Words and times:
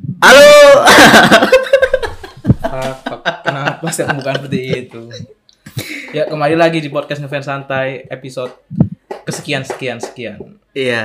Halo. 0.00 0.52
Kenapa 3.44 3.86
saya 3.92 4.12
bukan 4.16 4.34
seperti 4.40 4.60
itu? 4.88 5.00
Ya 6.16 6.24
kembali 6.26 6.56
lagi 6.56 6.80
di 6.80 6.88
podcast 6.88 7.20
ngefans 7.20 7.46
santai 7.46 8.08
episode 8.08 8.56
kesekian 9.28 9.62
sekian 9.62 10.00
sekian. 10.00 10.56
Iya. 10.72 11.04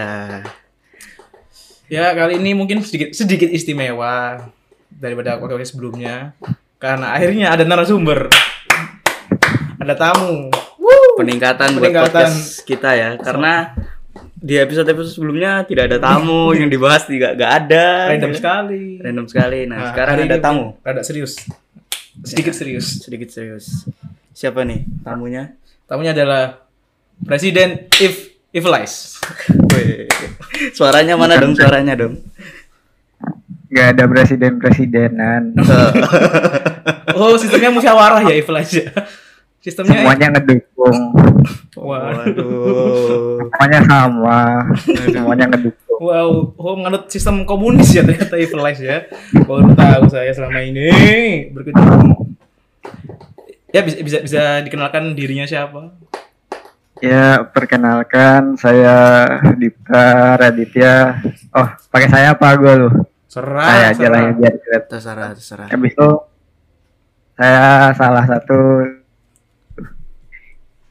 Ya 1.92 2.06
kali 2.16 2.40
ini 2.40 2.56
mungkin 2.56 2.82
sedikit 2.82 3.12
sedikit 3.14 3.52
istimewa 3.52 4.48
daripada 4.90 5.36
podcast 5.38 5.76
sebelumnya 5.76 6.34
karena 6.80 7.14
akhirnya 7.14 7.52
ada 7.52 7.68
narasumber, 7.68 8.32
ada 9.80 9.94
tamu. 9.94 10.50
Peningkatan, 11.16 11.80
buat 11.80 11.88
Peningkatan. 11.88 12.12
podcast 12.12 12.68
kita 12.68 12.92
ya 12.92 13.10
karena 13.16 13.72
di 14.46 14.62
episode-episode 14.62 15.10
sebelumnya 15.10 15.66
tidak 15.66 15.90
ada 15.90 15.98
tamu 15.98 16.54
yang 16.60 16.70
dibahas 16.70 17.10
tidak 17.10 17.34
gak 17.34 17.52
ada. 17.66 18.14
Random 18.14 18.34
sekali. 18.38 19.02
Random 19.02 19.26
sekali. 19.26 19.60
Nah, 19.66 19.76
Nah, 19.76 19.88
sekarang 19.90 20.16
ada 20.22 20.38
tamu. 20.38 20.66
Rada 20.86 21.02
serius. 21.02 21.34
Sedikit 22.22 22.54
serius. 22.54 23.02
Sedikit 23.02 23.34
serius. 23.34 23.90
Siapa 24.32 24.62
nih 24.62 24.86
tamunya? 25.02 25.58
Tamunya 25.90 26.14
adalah 26.14 26.62
Presiden 27.18 27.90
If 27.98 28.38
Iflies. 28.54 29.18
Wih. 29.74 30.06
Suaranya 30.72 31.18
mana 31.18 31.42
dong? 31.42 31.58
Suaranya 31.58 31.98
dong. 31.98 32.22
nggak 33.66 33.98
ada 33.98 34.04
presiden-presidenan 34.08 35.52
Oh, 37.18 37.36
sistemnya 37.36 37.72
musyawarah 37.72 38.24
ya 38.24 38.36
Iflies 38.36 38.72
ya. 38.72 38.88
Sistemnya 39.66 39.98
semuanya 40.06 40.28
ngedukung 40.38 40.98
Waduh. 41.74 43.42
semuanya 43.50 43.80
sama 43.90 44.40
semuanya 45.10 45.46
ngedukung 45.50 45.82
Wow, 45.96 46.52
oh 46.60 46.76
menganut 46.76 47.08
sistem 47.08 47.48
komunis 47.48 47.88
ya 47.96 48.04
ternyata 48.04 48.36
Evilize 48.36 48.84
ya. 48.84 49.08
Baru 49.48 49.72
tahu 49.80 50.12
saya 50.12 50.28
selama 50.36 50.60
ini 50.60 50.92
berkunjung. 51.56 52.36
Ya 53.72 53.80
bisa 53.80 54.04
bisa 54.04 54.20
bisa 54.20 54.44
dikenalkan 54.60 55.16
dirinya 55.16 55.48
siapa? 55.48 55.96
ya 57.04 57.44
perkenalkan 57.44 58.56
saya 58.56 59.28
Dipta 59.60 60.40
Raditya 60.40 61.20
oh 61.52 61.68
pakai 61.92 62.08
saya 62.08 62.32
apa 62.36 62.56
gue 62.56 62.74
lu 62.76 62.90
Serah. 63.28 63.68
saya 63.68 63.86
aja 63.92 64.08
lah 64.08 64.20
ya 64.20 64.32
serah. 64.32 64.36
biar. 64.40 64.82
Terserah, 64.88 65.30
terserah. 65.36 65.68
habis 65.68 65.92
itu 65.92 66.10
saya 67.36 67.92
salah 68.00 68.24
satu 68.24 68.60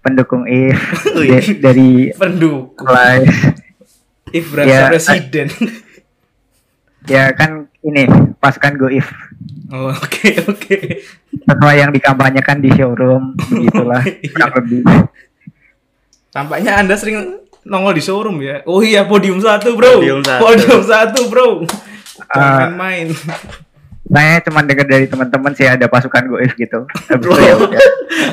pendukung 0.05 0.44
if 0.44 0.77
de- 1.16 1.58
dari 1.58 2.12
Pendukung. 2.12 2.84
Live 2.84 3.56
If 4.28 4.52
Ya, 4.58 4.86
presiden. 4.86 5.48
ya 7.06 7.33
kan 7.33 7.66
ini 7.80 8.05
pasukan 8.36 8.77
go 8.77 8.88
if 8.88 9.08
Oh, 9.66 9.88
oke 9.96 10.28
oke. 10.44 10.77
sesuai 11.41 11.77
yang 11.77 11.91
dikampanyekan 11.91 12.61
di 12.61 12.69
showroom 12.70 13.33
begitulah 13.34 14.00
Iya. 14.02 14.28
kurang 14.28 14.52
lebih 14.55 14.80
Tampaknya 16.30 16.72
Anda 16.77 16.94
sering 16.94 17.41
nongol 17.62 17.94
di 17.94 18.02
showroom 18.02 18.39
ya. 18.39 18.61
Oh 18.64 18.83
iya, 18.83 19.06
podium 19.06 19.39
satu, 19.39 19.72
Bro. 19.72 20.02
Podium 20.02 20.20
satu. 20.20 20.41
Podium 20.42 20.83
satu, 20.83 21.20
Bro. 21.28 21.48
Jangan 22.28 22.74
main. 22.74 23.06
Saya 24.05 24.36
cuma 24.44 24.60
dengar 24.60 24.84
dari 24.84 25.06
teman-teman 25.06 25.52
sih 25.52 25.64
ada 25.64 25.88
pasukan 25.88 26.24
goif 26.27 26.52
gitu 26.55 26.84
habis 27.08 27.24
itu 27.24 27.41
ya 27.41 27.55
udah 27.56 27.83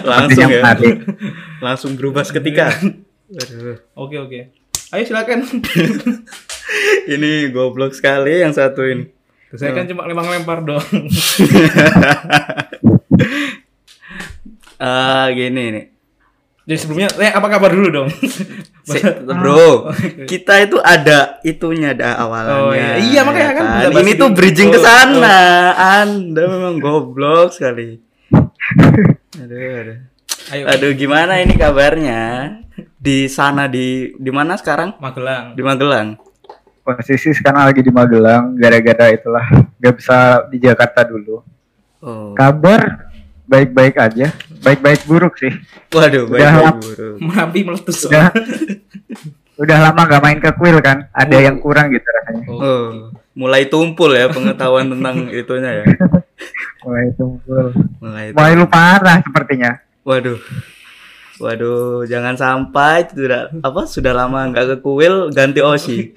Langsung 0.04 0.50
ya. 0.50 0.60
menarik. 0.62 0.96
Langsung 1.58 1.92
berubah 1.96 2.22
seketika. 2.22 2.70
Waduh. 3.28 3.80
Oke 3.96 4.16
oke. 4.18 4.40
Ayo 4.92 5.04
silakan. 5.04 5.48
Ini 7.14 7.50
goblok 7.50 7.92
sekali 7.92 8.40
yang 8.40 8.52
satu 8.52 8.84
ini. 8.84 9.08
Saya 9.52 9.72
kan 9.72 9.84
cuma 9.84 10.08
lempar-lempar 10.08 10.64
dong. 10.64 10.84
Ah, 14.80 15.28
gini 15.36 15.64
nih. 15.72 15.86
Jadi 16.62 16.78
sebelumnya, 16.78 17.10
eh, 17.18 17.34
apa 17.34 17.48
kabar 17.48 17.74
dulu 17.74 17.90
dong? 17.90 18.10
Si- 18.82 19.02
bro, 19.24 19.90
kita 20.26 20.62
itu 20.62 20.78
ada 20.78 21.38
itunya 21.42 21.94
ada 21.94 22.18
awalnya. 22.18 22.54
Oh, 22.56 22.74
iya. 22.74 22.98
Iya, 22.98 23.22
makanya 23.22 23.54
kan 23.54 23.66
bahas 23.78 23.94
Ini 23.94 24.12
tuh 24.16 24.30
bridging 24.32 24.70
ke 24.70 24.78
Oh, 24.78 24.84
sana. 24.84 25.38
Anda 26.02 26.42
memang 26.46 26.78
goblok 26.78 27.54
sekali. 27.54 28.02
Aduh, 29.38 29.58
aduh. 29.80 29.98
Ayo, 30.52 30.64
Aduh, 30.68 30.92
gimana 30.94 31.38
ini 31.40 31.54
kabarnya? 31.54 32.22
Di 32.98 33.26
sana 33.26 33.66
di 33.66 34.14
di 34.14 34.30
mana 34.30 34.58
sekarang? 34.58 34.98
Magelang. 34.98 35.54
Di 35.54 35.62
Magelang. 35.62 36.10
posisi 36.82 37.30
sekarang 37.30 37.70
lagi 37.70 37.80
di 37.80 37.94
Magelang 37.94 38.58
gara-gara 38.58 39.06
itulah 39.08 39.46
nggak 39.78 39.94
bisa 39.96 40.18
di 40.50 40.58
Jakarta 40.58 41.06
dulu 41.06 41.46
Oh. 42.02 42.34
kabar 42.34 43.11
baik-baik 43.52 43.96
aja 43.98 44.32
baik-baik 44.58 45.04
buruk 45.04 45.36
sih 45.36 45.52
Waduh, 45.92 46.24
baik, 46.26 46.40
Udah 46.40 46.52
baik, 46.54 46.64
lap- 46.64 46.80
buruk. 46.80 47.16
Merapi 47.20 47.60
meletus. 47.62 47.98
udah 48.06 48.32
udah 49.58 49.78
lama 49.84 50.02
gak 50.06 50.22
main 50.22 50.40
ke 50.40 50.52
kuil 50.54 50.80
kan 50.80 51.12
ada 51.12 51.36
yang 51.38 51.60
kurang 51.60 51.92
gitu 51.92 52.08
rasanya 52.08 52.44
Oh. 52.48 52.58
Oh, 52.58 52.86
mulai 53.34 53.64
tumpul 53.66 54.10
ya 54.10 54.26
pengetahuan 54.28 54.88
tentang 54.88 55.28
itunya 55.36 55.72
ya. 55.74 55.86
mulai 56.82 57.12
tumpul 57.12 57.76
Mulai 58.00 58.32
mulai 58.32 58.54
lupa 58.56 58.80
arah 58.96 59.20
sepertinya 59.20 59.78
Waduh. 60.02 60.40
Waduh, 61.38 62.06
jangan 62.06 62.34
sampai 62.34 63.06
sudah 63.08 63.50
apa 63.56 63.82
sudah 63.84 64.14
lama 64.14 64.46
nggak 64.46 64.66
ke 64.68 64.78
kuil 64.80 65.30
ganti 65.30 65.58
osi. 65.60 66.14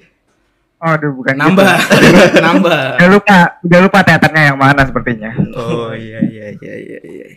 Aduh 0.77 1.11
bukan 1.13 1.35
Nambah. 1.35 1.65
gitu. 1.97 2.39
Nambah. 2.45 2.81
udah 2.97 3.07
lupa 3.09 3.37
udah 3.59 3.79
lupa 3.81 3.99
teaternya 4.01 4.43
yang 4.49 4.57
mana 4.57 4.81
sepertinya 4.83 5.31
Oh 5.55 5.89
iya 5.91 6.19
iya 6.21 6.47
iya 6.53 6.73
iya 6.77 6.99
iya. 7.01 7.27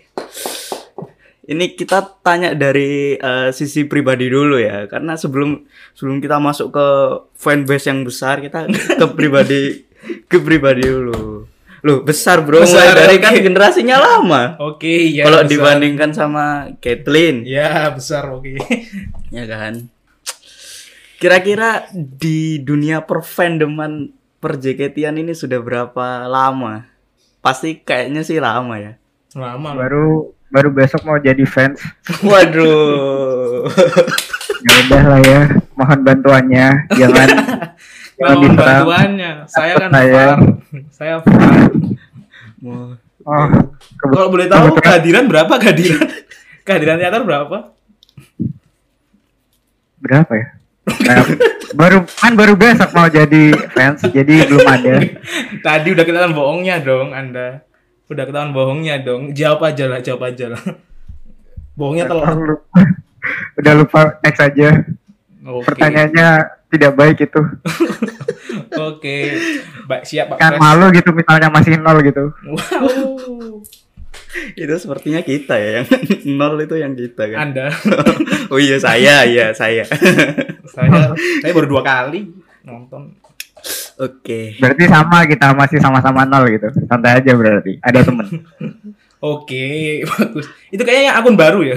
Ini 1.49 1.73
kita 1.73 2.21
tanya 2.21 2.53
dari 2.53 3.17
eh, 3.17 3.49
sisi 3.51 3.89
pribadi 3.89 4.29
dulu 4.29 4.61
ya, 4.61 4.85
karena 4.85 5.17
sebelum 5.17 5.65
sebelum 5.97 6.21
kita 6.21 6.37
masuk 6.37 6.69
ke 6.69 6.87
fanbase 7.35 7.89
yang 7.89 8.05
besar, 8.05 8.37
kita 8.39 8.69
ke 8.69 9.07
pribadi 9.09 9.81
ke 10.29 10.37
pribadi 10.39 10.85
dulu. 10.85 11.49
Loh, 11.81 12.03
besar 12.05 12.45
bro, 12.45 12.61
Besar, 12.61 12.91
mulai 12.91 13.01
dari 13.01 13.17
kan 13.17 13.33
oke. 13.33 13.41
generasinya 13.41 13.97
lama. 13.97 14.43
Oke, 14.61 15.09
ya. 15.09 15.25
Kalau 15.25 15.41
dibandingkan 15.41 16.11
sama 16.11 16.69
Kathleen, 16.83 17.47
Ya, 17.49 17.89
besar 17.89 18.29
oke. 18.29 18.59
ya 19.31 19.47
kan. 19.49 19.89
Kira-kira 21.19 21.83
di 21.93 22.63
dunia 22.63 23.03
perfandoman 23.03 24.07
per 24.39 24.55
JKT-an 24.57 25.19
ini 25.19 25.35
sudah 25.35 25.59
berapa 25.59 26.07
lama? 26.25 26.87
Pasti 27.39 27.75
kayaknya 27.77 28.23
sih 28.23 28.39
lama 28.39 28.79
ya. 28.79 28.95
Lama 29.35 29.75
baru 29.75 30.31
baru 30.49 30.73
besok 30.73 31.05
mau 31.05 31.19
jadi 31.19 31.45
fans 31.45 31.77
Waduh. 32.25 33.69
ya 34.59 34.73
udah 34.81 35.03
lah 35.07 35.21
ya 35.21 35.41
mohon 35.77 36.01
bantuannya 36.01 36.89
jangan 36.91 37.29
jangan 38.17 38.39
Mohon 38.41 38.57
bantuannya. 38.57 39.31
Saya 39.45 39.73
kan 39.77 39.89
Saya. 39.93 40.09
far. 40.09 40.39
Saya 40.89 41.15
far. 41.21 41.53
Mau- 42.59 42.97
oh 43.23 43.49
Kalau 44.01 44.27
boleh 44.29 44.47
tahu 44.47 44.73
kebetulan- 44.73 44.81
kehadiran 44.81 45.25
berapa 45.27 45.53
kehadiran? 45.59 46.01
kehadiran 46.63 46.97
teater 46.97 47.23
berapa? 47.23 47.57
berapa 49.99 50.33
ya 50.33 50.47
Nah, 50.89 51.25
baru 51.73 51.99
kan 52.05 52.33
baru 52.33 52.55
besok 52.55 52.91
mau 52.93 53.07
jadi 53.07 53.53
fans 53.71 54.01
jadi 54.03 54.49
belum 54.49 54.65
ada 54.65 54.95
Tadi 55.61 55.89
udah 55.93 56.05
ketahuan 56.05 56.33
bohongnya 56.33 56.81
dong 56.81 57.13
Anda. 57.13 57.63
Udah 58.07 58.25
ketahuan 58.25 58.51
bohongnya 58.51 58.99
dong. 58.99 59.33
Jawab 59.33 59.69
aja 59.69 59.85
lah, 59.85 60.01
jawab 60.01 60.29
aja 60.29 60.49
lah. 60.51 60.63
Bohongnya 61.73 62.05
telat. 62.05 62.35
lupa. 62.35 62.81
udah 63.55 63.73
lupa 63.75 64.01
next 64.23 64.41
aja 64.41 64.69
Oke. 65.45 65.67
pertanyaannya 65.69 66.29
tidak 66.69 66.93
baik 66.95 67.19
itu 67.21 67.43
Oke. 68.89 69.35
Baik, 69.85 70.03
siap 70.07 70.33
Pak 70.33 70.37
kan 70.39 70.53
Pres. 70.55 70.61
malu 70.61 70.87
gitu 70.91 71.11
misalnya 71.11 71.49
masih 71.51 71.77
nol 71.77 71.99
gitu 72.01 72.31
Wow. 72.47 73.61
itu 74.55 74.75
sepertinya 74.77 75.21
kita 75.21 75.57
ya 75.57 75.83
yang 75.83 75.87
nol 76.39 76.57
itu 76.59 76.77
yang 76.77 76.95
kita 76.95 77.27
kan. 77.29 77.51
Anda. 77.51 77.67
oh 78.49 78.57
iya 78.57 78.79
saya, 78.79 79.27
iya 79.27 79.51
saya. 79.53 79.85
Saya 80.69 81.13
saya 81.43 81.53
baru 81.53 81.67
dua 81.69 81.83
kali 81.83 82.29
nonton. 82.63 83.17
Oke. 83.99 84.55
berarti 84.57 84.87
sama 84.87 85.27
kita 85.27 85.51
masih 85.51 85.83
sama-sama 85.83 86.23
nol 86.23 86.47
gitu 86.47 86.71
santai 86.87 87.19
aja 87.19 87.35
berarti 87.35 87.83
ada 87.83 88.01
temen 88.01 88.27
Oke, 89.19 90.07
bagus. 90.07 90.47
Itu 90.71 90.87
kayaknya 90.87 91.11
yang 91.11 91.19
akun 91.19 91.35
baru 91.35 91.67
ya. 91.67 91.75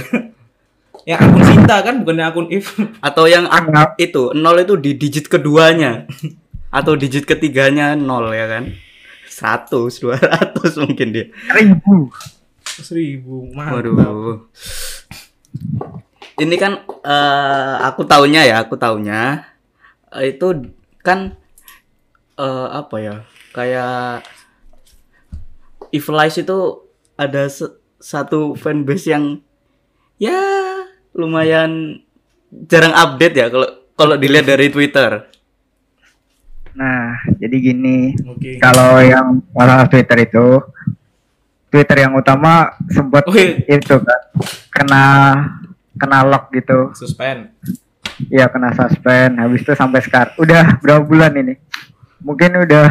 Yang 1.09 1.19
akun 1.25 1.41
Sinta 1.41 1.81
kan 1.81 1.97
bukannya 1.97 2.25
akun 2.29 2.47
If. 2.53 2.77
Atau 3.01 3.25
yang 3.25 3.49
ak- 3.49 3.73
Nol. 3.73 3.87
itu 3.97 4.23
nol 4.37 4.61
itu 4.61 4.77
di 4.77 4.93
digit 4.93 5.25
keduanya 5.25 6.05
atau 6.69 6.93
digit 6.93 7.25
ketiganya 7.25 7.97
nol 7.97 8.29
ya 8.29 8.45
kan? 8.45 8.69
100, 9.25 9.73
200 9.73 10.21
mungkin 10.85 11.07
dia. 11.09 11.25
ribu 11.49 12.13
Seribu, 12.61 13.49
mantap. 13.49 13.89
Waduh. 13.89 14.45
Ini 16.41 16.55
kan 16.57 16.73
eh, 17.05 17.75
aku 17.85 18.01
taunya 18.09 18.41
ya, 18.41 18.65
aku 18.65 18.73
taunya 18.73 19.45
eh, 20.09 20.33
itu 20.33 20.73
kan 21.05 21.37
eh, 22.41 22.67
apa 22.73 22.95
ya? 22.97 23.15
Kayak 23.53 24.25
Evilize 25.91 26.41
itu 26.41 26.87
ada 27.19 27.45
se- 27.51 27.77
satu 28.01 28.57
fanbase 28.57 29.11
yang 29.13 29.43
ya 30.17 30.39
lumayan 31.13 31.99
jarang 32.65 32.95
update 32.95 33.35
ya 33.35 33.47
kalau 33.51 33.67
kalau 33.93 34.15
dilihat 34.17 34.47
dari 34.47 34.71
Twitter. 34.73 35.27
Nah, 36.71 37.19
jadi 37.35 37.55
gini, 37.59 38.15
Oke. 38.31 38.55
kalau 38.63 39.03
yang 39.03 39.43
masalah 39.51 39.91
Twitter 39.91 40.23
itu, 40.23 40.63
Twitter 41.67 42.07
yang 42.07 42.15
utama 42.15 42.71
sempat 42.87 43.27
Wih. 43.27 43.59
itu 43.67 43.95
kan 43.99 44.21
kena 44.71 45.05
kena 46.01 46.25
lock 46.25 46.49
gitu, 46.49 46.89
Suspend. 46.97 47.53
ya 48.27 48.49
kena 48.49 48.73
suspend. 48.73 49.37
Habis 49.37 49.61
itu 49.61 49.73
sampai 49.77 50.01
sekarang, 50.01 50.33
udah 50.41 50.81
berapa 50.81 51.05
bulan 51.05 51.31
ini? 51.37 51.53
Mungkin 52.19 52.57
udah 52.57 52.87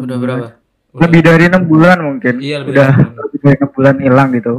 Udah 0.00 0.16
berapa? 0.16 0.46
lebih 0.90 1.20
dari 1.22 1.44
enam 1.46 1.62
bulan 1.62 1.98
mungkin. 2.02 2.42
Iya, 2.42 2.66
lebih 2.66 2.72
udah 2.74 2.88
dari 2.90 3.14
lebih 3.14 3.38
dari 3.38 3.56
enam 3.60 3.70
bulan 3.70 3.96
hilang 4.00 4.28
gitu. 4.34 4.54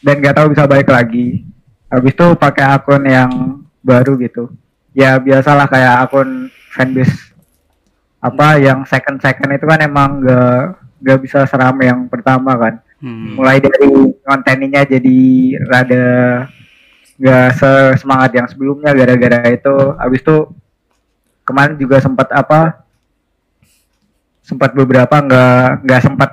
Dan 0.00 0.14
nggak 0.20 0.36
tahu 0.36 0.46
bisa 0.56 0.64
balik 0.64 0.88
lagi. 0.88 1.44
Habis 1.90 2.12
itu 2.12 2.26
pakai 2.34 2.64
akun 2.72 3.04
yang 3.04 3.30
baru 3.80 4.16
gitu. 4.16 4.48
Ya 4.94 5.18
biasalah 5.18 5.68
kayak 5.68 6.08
akun 6.08 6.48
fanbase 6.72 7.32
apa 8.24 8.56
yang 8.56 8.88
second 8.88 9.20
second 9.20 9.52
itu 9.52 9.68
kan 9.68 9.84
emang 9.84 10.24
nggak 10.24 10.60
nggak 11.04 11.18
bisa 11.20 11.44
seram 11.44 11.76
yang 11.82 12.08
pertama 12.08 12.56
kan. 12.56 12.74
Hmm. 13.04 13.36
Mulai 13.36 13.60
dari 13.60 14.16
kontennya 14.24 14.88
jadi 14.88 15.20
rada 15.68 16.06
nggak 17.20 17.48
semangat 18.00 18.32
yang 18.32 18.48
sebelumnya 18.48 18.96
gara-gara 18.96 19.52
itu. 19.52 19.76
Habis 20.00 20.24
itu 20.24 20.36
kemarin 21.44 21.76
juga 21.76 22.00
sempat 22.00 22.32
apa 22.32 22.80
sempat 24.40 24.72
beberapa 24.72 25.12
nggak 25.12 25.84
nggak 25.84 26.00
sempat 26.00 26.30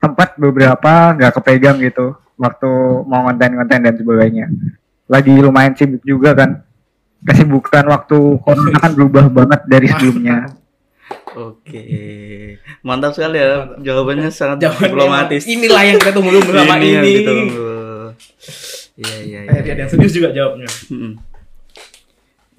sempat 0.00 0.28
beberapa 0.36 0.92
nggak 1.16 1.32
kepegang 1.40 1.80
gitu 1.80 2.16
waktu 2.36 2.70
mau 3.04 3.28
konten-konten 3.28 3.80
dan 3.84 3.94
sebagainya 3.96 4.46
lagi 5.08 5.36
lumayan 5.36 5.76
sibuk 5.76 6.00
juga 6.04 6.32
kan 6.32 6.64
kesibukan 7.22 7.86
waktu 7.92 8.18
corona 8.40 8.78
kan 8.80 8.92
berubah 8.96 9.28
banget 9.28 9.60
dari 9.68 9.86
sebelumnya 9.92 10.48
Oke. 11.36 11.84
Mantap 12.80 13.12
sekali 13.12 13.40
ya. 13.40 13.72
Jawabannya 13.78 14.28
sangat 14.28 14.60
Jawabannya 14.60 14.88
diplomatis. 14.92 15.42
emang 15.44 15.54
Inilah 15.58 15.82
yang 15.84 15.96
kita 15.98 16.12
tunggu-tunggu 16.12 16.50
selama 16.50 16.74
Ini 16.76 16.88
yang. 16.88 17.04
Iya, 18.92 19.16
iya, 19.24 19.40
iya. 19.44 19.52
Eh, 19.56 19.60
dia 19.64 19.72
ada 19.72 19.80
yang 19.82 19.90
serius 19.90 20.12
juga 20.12 20.28
jawabnya. 20.30 20.68
Mm-mm. 20.92 21.12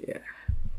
Ya. 0.02 0.18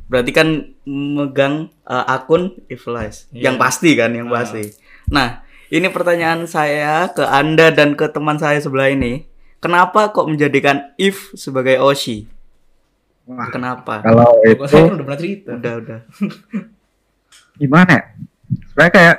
Berarti 0.05 0.31
kan 0.31 0.47
megang 0.85 1.71
uh, 1.83 2.05
akun 2.05 2.59
Evilize. 2.67 3.31
Iya. 3.31 3.49
Yang 3.49 3.55
pasti 3.57 3.89
kan, 3.95 4.11
yang 4.11 4.27
Ah. 4.29 4.43
pasti. 4.43 4.63
Nah, 5.07 5.27
ini 5.71 5.87
pertanyaan 5.89 6.43
saya 6.45 7.07
ke 7.09 7.23
Anda 7.23 7.71
dan 7.71 7.95
ke 7.95 8.11
teman 8.11 8.35
saya 8.35 8.59
sebelah 8.59 8.91
ini. 8.91 9.25
Kenapa 9.63 10.11
kok 10.11 10.27
menjadikan 10.29 10.93
If 10.99 11.33
sebagai 11.33 11.81
Oshi? 11.81 12.27
Wah, 13.25 13.49
Kenapa? 13.49 14.05
kalau 14.05 14.37
itu 14.45 14.61
saya 14.69 14.85
kan 14.85 14.93
udah 14.93 15.05
pernah 15.09 15.17
cerita. 15.17 15.49
Udah, 15.57 15.73
udah. 15.81 15.99
gimana 17.55 17.91
ya 17.91 18.03
sebenarnya 18.69 18.93
kayak 18.93 19.17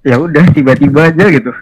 ya 0.00 0.16
udah 0.16 0.44
tiba-tiba 0.50 1.00
aja 1.12 1.26
gitu 1.28 1.52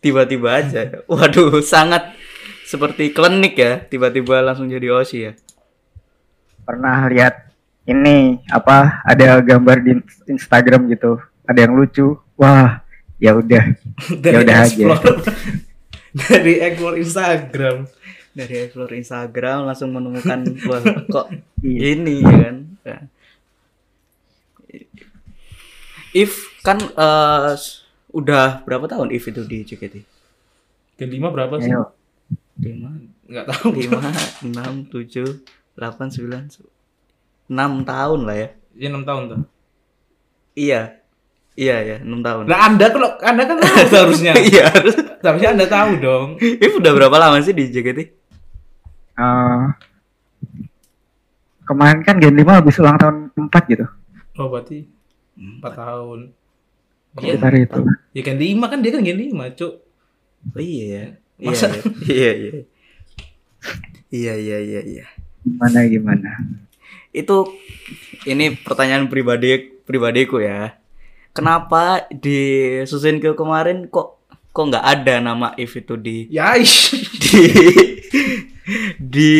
Tiba-tiba 0.00 0.64
aja. 0.64 1.04
Waduh, 1.04 1.60
sangat 1.76 2.16
seperti 2.64 3.12
klinik 3.12 3.52
ya. 3.52 3.84
Tiba-tiba 3.84 4.40
langsung 4.40 4.64
jadi 4.64 4.88
Oshi 4.96 5.28
ya. 5.28 5.32
pernah 6.64 7.04
lihat 7.04 7.52
ini 7.84 8.40
apa 8.48 9.04
ada 9.04 9.44
gambar 9.44 9.76
di 9.84 9.92
Instagram 10.24 10.88
gitu 10.88 11.20
ada 11.44 11.66
yang 11.66 11.76
lucu 11.76 12.16
wah 12.38 12.80
ya 13.20 13.36
udah 13.36 13.76
Dari 14.24 14.36
udah 14.40 14.56
aja. 14.64 14.86
Dari 16.32 16.64
explore 16.64 16.96
Instagram. 16.96 17.76
Dari 18.32 18.54
explore 18.56 18.94
Instagram 18.96 19.68
langsung 19.68 19.92
menemukan 19.92 20.40
wah 20.64 20.80
kok 21.12 21.26
Iya. 21.60 21.92
ini 21.92 22.24
ya 22.24 22.32
kan. 22.40 22.56
If 26.12 26.32
kan 26.60 26.78
s- 27.52 27.86
udah 28.10 28.62
berapa 28.62 28.84
tahun 28.84 29.10
If 29.10 29.24
itu 29.24 29.42
di 29.42 29.62
JKT? 29.62 30.02
Kelima 30.96 31.30
berapa 31.30 31.56
sih? 31.56 31.70
Ayo. 31.70 31.94
lima 32.56 32.92
Enggak 33.24 33.46
tahu. 33.48 33.72
lima 33.72 34.02
enam 34.42 34.84
tujuh 34.84 35.40
delapan 35.72 36.06
sembilan 36.06 36.42
enam 37.48 37.72
tahun 37.82 38.20
lah 38.22 38.36
ya 38.36 38.48
Ya 38.72 38.88
6 38.88 39.02
tahun 39.02 39.22
tuh. 39.26 39.40
iya 40.52 40.98
iya 41.52 41.76
ya 41.80 41.96
enam 41.98 42.20
tahun 42.20 42.46
Nah, 42.46 42.60
Anda 42.64 42.86
kalau 42.88 43.16
Anda 43.18 43.42
kan 43.44 43.56
tahu 43.58 43.76
seharusnya. 43.92 44.32
iya 44.36 44.68
Seharusnya 45.16 45.50
Anda 45.52 45.66
tahu 45.66 45.90
dong. 45.98 46.28
If 46.38 46.72
udah 46.74 46.92
berapa 46.92 47.16
lama 47.16 47.40
sih 47.40 47.50
di 47.50 47.66
JKT 47.66 48.00
Eh, 49.16 49.62
kemarin 51.62 52.00
kan 52.00 52.16
Gen 52.16 52.34
5 52.34 52.56
habis 52.56 52.76
ulang 52.76 52.96
tahun 52.96 53.16
4 53.32 53.62
gitu 53.68 53.86
Oh, 54.36 54.48
berarti 54.48 54.84
4 55.40 55.64
tahun. 55.72 56.20
Iya. 57.18 57.34
sekitar 57.34 57.52
itu. 57.56 57.80
Ya 58.14 58.22
kan 58.22 58.36
5 58.38 58.70
kan 58.70 58.78
dia 58.78 58.90
kan 58.92 59.02
gen 59.02 59.18
5, 59.18 59.50
Cuk. 59.56 59.72
oh 60.52 60.62
iya 60.62 60.84
ya. 60.86 61.04
Iya 61.36 61.48
Masa- 61.48 61.74
iya 62.06 62.30
iya. 62.32 62.52
Iya 64.10 64.32
iya 64.36 64.58
iya 64.60 64.80
iya. 64.84 65.06
Gimana 65.40 65.86
gimana? 65.86 66.30
Itu 67.10 67.50
ini 68.24 68.54
pertanyaan 68.54 69.08
pribadi 69.08 69.58
pribadiku 69.82 70.38
ya. 70.38 70.76
Kenapa 71.30 72.06
di 72.10 72.38
Susinkyo 72.84 73.34
kemarin 73.34 73.86
kok 73.86 74.18
kok 74.50 74.66
nggak 74.66 74.82
ada 74.84 75.18
nama 75.18 75.54
If 75.56 75.74
itu 75.74 75.94
di 75.94 76.26
Ya, 76.28 76.54
ish. 76.54 76.94
di 77.22 77.42
di 78.98 79.32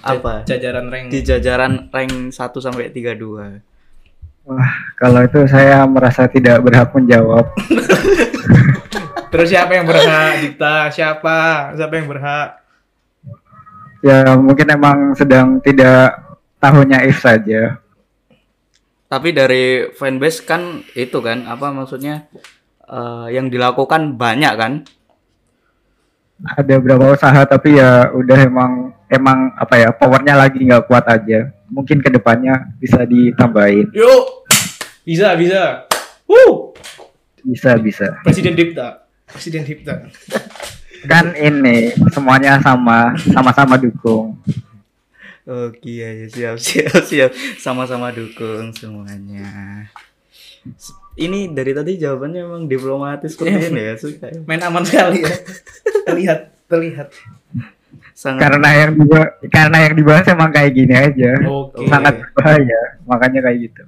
apa? 0.00 0.44
Jajaran 0.44 0.88
rank. 0.88 1.08
di 1.08 1.20
jajaran 1.20 1.88
rank 1.88 2.12
1 2.32 2.36
sampai 2.58 2.88
32 2.90 3.60
wah 4.46 4.72
kalau 5.00 5.24
itu 5.24 5.44
saya 5.48 5.82
merasa 5.88 6.28
tidak 6.28 6.60
berhak 6.62 6.90
menjawab 6.92 7.46
Terus 9.30 9.46
siapa 9.54 9.78
yang 9.78 9.86
berhak 9.86 10.42
dikta? 10.42 10.90
Siapa? 10.90 11.70
Siapa 11.78 11.94
yang 11.94 12.10
berhak? 12.10 12.60
ya 14.00 14.36
mungkin 14.36 14.68
emang 14.68 14.98
sedang 15.12 15.60
tidak 15.60 16.16
tahunya 16.60 17.04
if 17.08 17.20
saja 17.20 17.80
tapi 19.10 19.34
dari 19.36 19.92
fanbase 19.92 20.44
kan 20.44 20.80
itu 20.96 21.20
kan 21.20 21.44
apa 21.44 21.68
maksudnya 21.72 22.28
eh, 22.88 23.26
yang 23.32 23.52
dilakukan 23.52 24.16
banyak 24.16 24.54
kan 24.56 24.72
ada 26.40 26.80
beberapa 26.80 27.12
usaha 27.12 27.44
tapi 27.44 27.76
ya 27.76 28.08
udah 28.16 28.38
emang 28.40 28.72
emang 29.12 29.52
apa 29.60 29.74
ya 29.76 29.88
powernya 29.92 30.40
lagi 30.40 30.64
nggak 30.64 30.88
kuat 30.88 31.04
aja 31.04 31.52
mungkin 31.70 32.02
ke 32.02 32.10
depannya 32.10 32.74
bisa 32.82 33.06
ditambahin 33.06 33.88
Yuk. 33.94 34.44
Bisa, 35.00 35.34
bisa. 35.34 35.88
Wuh. 36.28 36.76
bisa 37.40 37.74
bisa 37.80 38.20
Presiden 38.20 38.52
Dipta. 38.52 39.08
Presiden 39.24 39.64
Dipta. 39.64 40.06
kan 41.08 41.32
ini 41.32 41.96
semuanya 42.12 42.60
sama 42.60 43.16
sama-sama 43.16 43.80
dukung 43.80 44.36
Oke 45.48 46.04
ya 46.04 46.12
ya, 46.14 46.26
siap 46.28 46.56
siap 46.60 47.00
siap 47.08 47.30
sama-sama 47.56 48.12
dukung 48.12 48.70
semuanya 48.76 49.88
ini 51.20 51.50
dari 51.52 51.72
tadi 51.76 52.00
jawabannya 52.00 52.40
emang 52.44 52.64
diplomatis 52.70 53.34
seperti 53.34 53.72
ini 53.72 53.82
ya 53.82 53.94
suka 53.96 54.26
ya. 54.32 54.40
Main 54.46 54.62
aman 54.64 54.84
sekali 54.86 55.24
ya. 55.24 55.34
terlihat, 56.08 56.40
terlihat. 56.70 57.08
Sangat 58.14 58.40
karena 58.46 58.68
yang 58.76 58.90
dibahas, 58.96 59.30
karena 59.48 59.78
yang 59.86 59.94
dibahas 59.96 60.24
emang 60.30 60.50
kayak 60.54 60.72
gini 60.76 60.94
aja. 60.94 61.30
Oke. 61.46 61.86
sangat 61.88 62.14
berbahaya 62.20 62.80
makanya 63.08 63.40
kayak 63.44 63.58
gitu. 63.66 63.82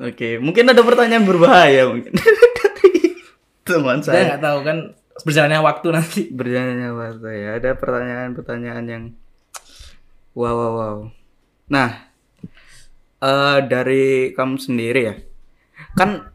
Oke 0.00 0.28
mungkin 0.40 0.64
ada 0.68 0.82
pertanyaan 0.84 1.24
berbahaya 1.24 1.82
mungkin. 1.88 2.12
Teman 3.68 4.02
Saya 4.02 4.34
nggak 4.34 4.42
tahu 4.42 4.58
kan 4.66 4.78
berjalannya 5.22 5.60
waktu 5.62 5.86
nanti. 5.94 6.20
berjalannya 6.34 6.90
waktu 6.92 7.28
ya 7.30 7.50
ada 7.62 7.70
pertanyaan-pertanyaan 7.78 8.84
yang 8.88 9.04
wow 10.36 10.52
wow 10.52 10.72
wow. 10.76 10.98
Nah 11.70 12.10
eh 13.22 13.58
dari 13.64 14.34
kamu 14.34 14.56
sendiri 14.58 15.00
ya. 15.06 15.14
Kan 15.94 16.28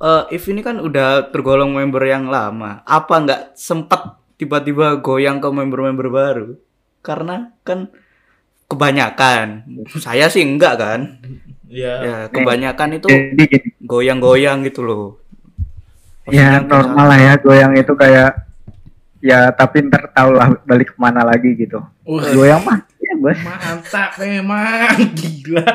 eh 0.00 0.24
if 0.32 0.44
ini 0.48 0.60
kan 0.60 0.80
udah 0.80 1.28
tergolong 1.30 1.72
member 1.76 2.02
yang 2.04 2.28
lama 2.28 2.80
apa 2.88 3.14
nggak 3.20 3.42
sempat 3.54 4.19
tiba-tiba 4.40 4.96
goyang 5.04 5.36
ke 5.36 5.48
member-member 5.52 6.08
baru 6.08 6.48
karena 7.04 7.52
kan 7.60 7.92
kebanyakan 8.64 9.68
saya 10.00 10.32
sih 10.32 10.40
enggak 10.40 10.80
kan 10.80 11.00
Iya. 11.70 11.94
ya 12.02 12.16
kebanyakan 12.34 12.98
itu 12.98 13.06
goyang-goyang 13.84 14.66
gitu 14.66 14.82
loh 14.82 15.22
ya 16.26 16.58
Maksudnya 16.58 16.66
normal 16.66 17.04
lah 17.06 17.20
ya 17.20 17.32
goyang 17.38 17.72
itu 17.78 17.92
kayak 17.94 18.30
ya 19.20 19.52
tapi 19.54 19.86
ntar 19.86 20.10
tau 20.10 20.34
lah 20.34 20.50
balik 20.66 20.90
ke 20.90 20.96
mana 20.98 21.22
lagi 21.22 21.54
gitu 21.54 21.78
Wah. 22.08 22.26
goyang 22.34 22.64
mah 22.66 22.80
ya 22.98 23.12
bos. 23.22 23.38
Mantap 23.38 24.10
memang 24.18 24.98
gila. 25.18 25.66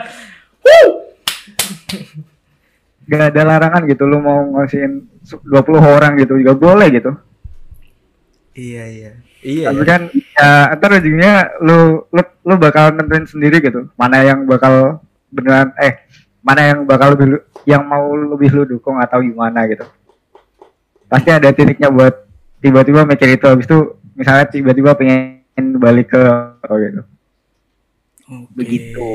Gak 3.06 3.24
ada 3.34 3.42
larangan 3.46 3.86
gitu 3.86 4.04
lu 4.10 4.18
mau 4.18 4.42
ngasihin 4.58 5.06
20 5.22 5.54
orang 5.78 6.18
gitu 6.18 6.42
juga 6.42 6.54
boleh 6.58 6.90
gitu. 6.90 7.14
Iya 8.56 8.84
iya. 8.88 9.12
Iya. 9.44 9.66
Tapi 9.70 9.84
iya. 9.84 9.90
kan 9.92 10.02
ya 10.16 10.50
ntar 10.80 10.92
ujungnya 10.96 11.34
lu 11.60 12.08
lu 12.08 12.22
lu 12.48 12.54
bakal 12.56 12.96
nentuin 12.96 13.28
sendiri 13.28 13.60
gitu. 13.60 13.92
Mana 14.00 14.24
yang 14.24 14.48
bakal 14.48 15.04
beneran 15.28 15.76
eh 15.76 16.08
mana 16.40 16.62
yang 16.72 16.80
bakal 16.88 17.20
lebih 17.20 17.28
lu- 17.36 17.46
yang 17.68 17.84
mau 17.84 18.16
lebih 18.16 18.50
lu 18.56 18.64
dukung 18.64 18.96
atau 19.04 19.20
gimana 19.20 19.68
gitu. 19.68 19.84
Pasti 21.12 21.30
ada 21.36 21.52
titiknya 21.52 21.92
buat 21.92 22.16
tiba-tiba 22.64 23.04
mikir 23.04 23.36
itu 23.36 23.46
habis 23.46 23.68
itu 23.68 24.00
misalnya 24.16 24.48
tiba-tiba 24.48 24.96
pengen 24.96 25.44
balik 25.76 26.16
ke 26.16 26.24
oh 26.64 26.78
gitu. 26.80 27.02
Oke. 28.26 28.56
Begitu. 28.56 29.12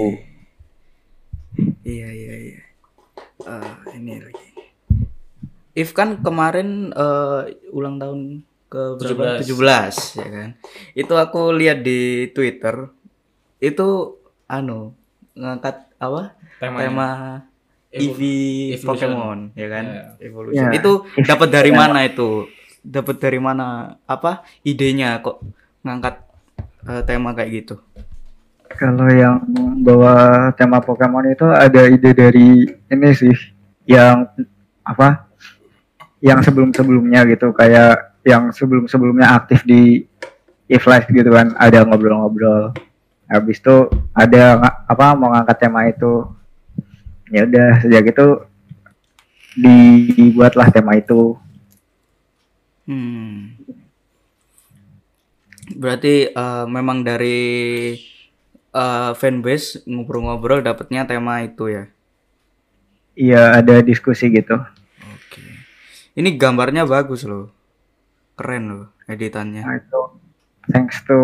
Iya 1.83 2.09
iya 2.13 2.35
iya. 2.45 2.61
Eh, 3.41 3.75
ini 3.97 4.21
lagi. 4.21 4.47
If 5.73 5.97
kan 5.97 6.21
kemarin 6.21 6.93
eh, 6.93 7.41
ulang 7.73 7.97
tahun 7.97 8.45
ke 8.71 8.83
berapa? 8.97 9.43
17. 9.43 9.51
17 9.51 10.23
ya 10.23 10.29
kan. 10.31 10.49
Itu 10.95 11.15
aku 11.19 11.51
lihat 11.51 11.83
di 11.83 12.31
Twitter 12.31 12.87
itu 13.59 14.17
anu 14.47 14.95
ngangkat 15.35 15.91
apa? 15.99 16.39
Temanya. 16.63 16.81
Tema 16.87 17.09
Evo- 17.91 18.15
EV 18.15 18.21
Evolution. 18.79 19.11
Pokemon 19.11 19.39
ya 19.59 19.67
kan. 19.67 19.85
Ya. 19.85 20.03
Evolution. 20.23 20.71
Ya. 20.71 20.79
Itu 20.79 20.93
dapat 21.27 21.49
dari 21.51 21.71
mana 21.83 22.07
itu? 22.07 22.47
Dapat 22.81 23.17
dari 23.19 23.43
mana 23.43 23.99
apa 24.07 24.47
idenya 24.63 25.19
kok 25.21 25.43
ngangkat 25.83 26.23
eh, 26.87 27.03
tema 27.05 27.35
kayak 27.35 27.51
gitu? 27.53 27.77
Kalau 28.71 29.11
yang 29.11 29.43
bawa 29.83 30.49
tema 30.55 30.79
Pokemon 30.79 31.35
itu 31.35 31.45
ada 31.45 31.91
ide 31.91 32.15
dari 32.15 32.65
ini 32.71 33.11
sih 33.13 33.35
yang 33.85 34.31
apa? 34.87 35.27
Yang 36.23 36.49
sebelum-sebelumnya 36.49 37.27
gitu 37.29 37.51
kayak 37.51 38.10
yang 38.27 38.53
sebelum-sebelumnya 38.53 39.33
aktif 39.33 39.65
di 39.65 40.05
e-flash 40.71 41.11
gitu 41.11 41.31
kan 41.35 41.57
ada 41.59 41.83
ngobrol-ngobrol. 41.83 42.71
Habis 43.31 43.63
itu 43.63 43.91
ada 44.15 44.59
apa 44.87 45.15
mau 45.15 45.35
ngangkat 45.35 45.57
tema 45.59 45.87
itu. 45.87 46.27
Ya 47.31 47.47
udah 47.47 47.71
sejak 47.83 48.11
itu 48.11 48.27
dibuatlah 49.55 50.71
tema 50.71 50.99
itu. 50.99 51.39
Hmm. 52.87 53.55
Berarti 55.71 56.35
eh, 56.35 56.65
memang 56.67 57.07
dari 57.07 57.43
eh, 58.75 59.11
fanbase 59.15 59.87
ngobrol-ngobrol 59.87 60.63
dapatnya 60.63 61.07
tema 61.07 61.47
itu 61.47 61.71
ya. 61.71 61.85
Iya 63.15 63.63
ada 63.63 63.79
diskusi 63.83 64.27
gitu. 64.31 64.59
Oke. 65.07 65.43
Ini 66.19 66.35
gambarnya 66.35 66.87
bagus 66.87 67.23
loh. 67.27 67.60
Keren 68.41 68.63
loh 68.73 68.85
editannya. 69.05 69.61
Nah 69.61 69.77
itu 69.77 70.01
thanks 70.73 71.05
to 71.05 71.21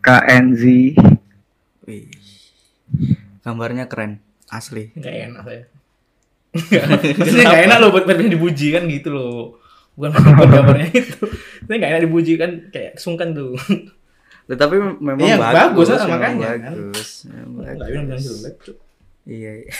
KNZ 0.00 0.62
Wih. 1.82 2.06
Gambarnya 3.42 3.90
keren, 3.90 4.22
asli. 4.46 4.94
Gak 4.94 5.10
enak 5.10 5.42
saya. 5.42 5.62
Biasanya 7.18 7.44
gak 7.50 7.62
enak 7.66 7.78
loh 7.82 7.90
buat 7.90 8.04
buat 8.06 8.22
dipuji 8.22 8.70
kan 8.70 8.86
gitu 8.86 9.10
loh. 9.10 9.58
Bukan 9.98 10.14
bukan 10.14 10.46
gambarnya 10.46 10.88
itu. 11.02 11.26
Saya 11.66 11.76
gak 11.82 11.90
enak 11.90 12.02
dipuji 12.06 12.32
kan 12.38 12.50
kayak 12.70 12.94
sungkan 13.02 13.34
tuh. 13.34 13.58
Tetapi 14.46 14.76
memang 15.02 15.26
Iya, 15.26 15.36
bagus, 15.38 15.90
bagus, 15.90 16.02
memang 16.06 16.10
makanya 16.14 16.48
kan. 16.54 16.74
bagus. 16.78 17.08
Gak 17.26 17.46
bagus. 17.50 17.86
bilang 17.90 18.04
bilang 18.06 18.22
jelek. 18.22 18.54
Iya. 19.26 19.52
iya. 19.58 19.72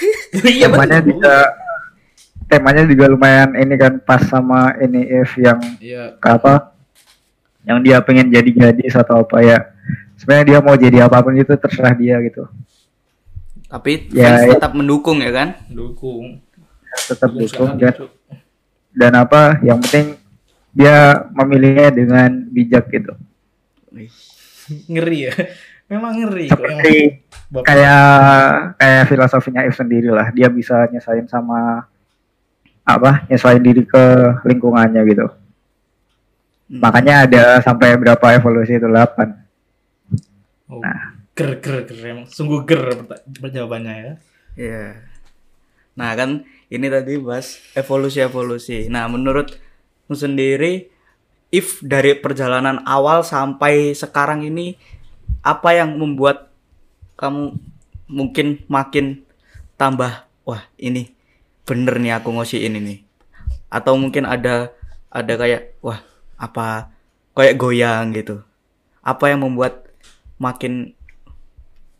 Iya 0.58 0.66
temanya 0.66 0.98
betul. 0.98 1.10
juga 1.14 1.34
temanya 2.50 2.82
juga 2.84 3.06
lumayan 3.06 3.54
ini 3.54 3.74
kan 3.78 4.02
pas 4.02 4.26
sama 4.26 4.74
ini 4.76 5.06
if 5.06 5.30
yang 5.38 5.62
Iya. 5.78 6.18
apa 6.18 6.74
yang 7.62 7.78
dia 7.78 8.02
pengen 8.02 8.26
jadi 8.26 8.50
gadis 8.50 8.92
atau 8.92 9.22
apa 9.22 9.38
ya 9.40 9.58
sebenarnya 10.16 10.46
dia 10.46 10.58
mau 10.58 10.74
jadi 10.74 11.06
apa 11.06 11.22
pun 11.22 11.32
itu 11.32 11.54
terserah 11.54 11.94
dia 11.94 12.18
gitu 12.20 12.44
Tapi 13.64 14.10
Ya, 14.10 14.34
fans 14.34 14.42
ya. 14.42 14.58
tetap 14.58 14.72
mendukung 14.74 15.22
ya 15.22 15.30
kan? 15.30 15.54
Dukung. 15.70 16.42
tetap 17.06 17.30
Dukung 17.30 17.46
dukung 17.46 17.70
dan, 17.78 17.94
dan 18.90 19.12
apa 19.14 19.62
yang 19.62 19.78
penting 19.78 20.18
dia 20.74 21.22
memilihnya 21.30 21.94
dengan 21.94 22.30
bijak 22.50 22.90
gitu. 22.90 23.14
Ngeri 24.90 25.18
ya. 25.22 25.34
Memang 25.86 26.18
ngeri. 26.18 26.46
seperti 26.46 26.94
kayak 27.50 28.02
kayak 28.78 29.04
filosofinya 29.06 29.62
if 29.66 29.74
sendiri 29.74 30.10
lah 30.10 30.30
dia 30.30 30.46
bisa 30.46 30.86
nyesain 30.86 31.26
sama 31.26 31.86
apa 32.96 33.26
nyesuaiin 33.30 33.62
diri 33.62 33.84
ke 33.86 34.04
lingkungannya 34.46 35.02
gitu 35.06 35.26
Hmm. 36.70 36.78
makanya 36.78 37.26
ada 37.26 37.58
sampai 37.66 37.98
berapa 37.98 38.38
evolusi 38.38 38.78
itu 38.78 38.86
8 38.86 39.42
Oh, 40.70 40.78
ger 41.34 41.58
ger 41.58 41.82
ger 41.82 41.98
emang 42.14 42.30
sungguh 42.30 42.62
ger 42.62 42.94
jawabannya 43.50 43.90
ya. 43.90 44.12
Iya. 44.54 44.86
Nah 45.98 46.14
kan 46.14 46.46
ini 46.70 46.86
tadi 46.86 47.18
bahas 47.18 47.58
evolusi-evolusi. 47.74 48.86
Nah 48.86 49.10
menurutmu 49.10 50.14
sendiri, 50.14 50.86
if 51.50 51.82
dari 51.82 52.14
perjalanan 52.14 52.86
awal 52.86 53.26
sampai 53.26 53.98
sekarang 53.98 54.46
ini, 54.46 54.78
apa 55.42 55.74
yang 55.74 55.98
membuat 55.98 56.54
kamu 57.18 57.58
mungkin 58.06 58.62
makin 58.70 59.26
tambah, 59.74 60.22
wah 60.46 60.62
ini 60.78 61.10
bener 61.70 62.02
nih 62.02 62.18
aku 62.18 62.34
ngosiin 62.34 62.74
ini. 62.74 63.06
Atau 63.70 63.94
mungkin 63.94 64.26
ada 64.26 64.74
ada 65.06 65.32
kayak, 65.38 65.78
wah 65.78 66.02
apa 66.34 66.90
kayak 67.38 67.54
goyang 67.54 68.10
gitu. 68.10 68.42
Apa 69.00 69.30
yang 69.30 69.46
membuat 69.46 69.86
makin 70.36 70.98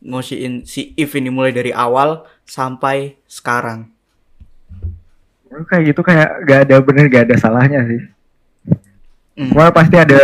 ngosiin 0.03 0.67
si 0.67 0.91
If 0.99 1.15
ini 1.15 1.31
mulai 1.31 1.55
dari 1.55 1.71
awal 1.71 2.27
sampai 2.43 3.15
sekarang. 3.31 3.87
kayak 5.51 5.83
gitu 5.93 6.01
kayak 6.01 6.47
gak 6.47 6.61
ada 6.63 6.79
bener 6.79 7.11
gak 7.11 7.27
ada 7.27 7.37
salahnya 7.37 7.83
sih 7.87 8.03
Hmm. 9.35 9.51
Semua 9.51 9.73
pasti 9.73 9.97
ada 9.97 10.21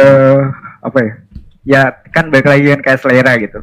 apa 0.79 0.99
ya 1.01 1.13
ya 1.67 1.83
kan 2.13 2.29
balik 2.29 2.47
lagi 2.47 2.69
kan 2.77 2.81
kayak 2.85 3.01
selera 3.01 3.33
gitu 3.41 3.59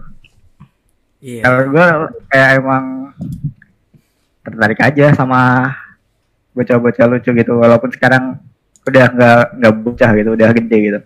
Iya. 1.23 1.41
kalau 1.45 1.61
gue 1.71 1.87
kayak 2.27 2.49
emang 2.59 2.85
tertarik 4.43 4.79
aja 4.79 5.15
sama 5.15 5.71
bocah-bocah 6.51 7.05
lucu 7.07 7.31
gitu 7.31 7.53
walaupun 7.57 7.89
sekarang 7.89 8.37
udah 8.83 9.05
nggak 9.09 9.43
nggak 9.57 9.73
bocah 9.79 10.09
gitu 10.13 10.29
udah 10.31 10.49
gede 10.53 10.77
gitu 10.81 10.99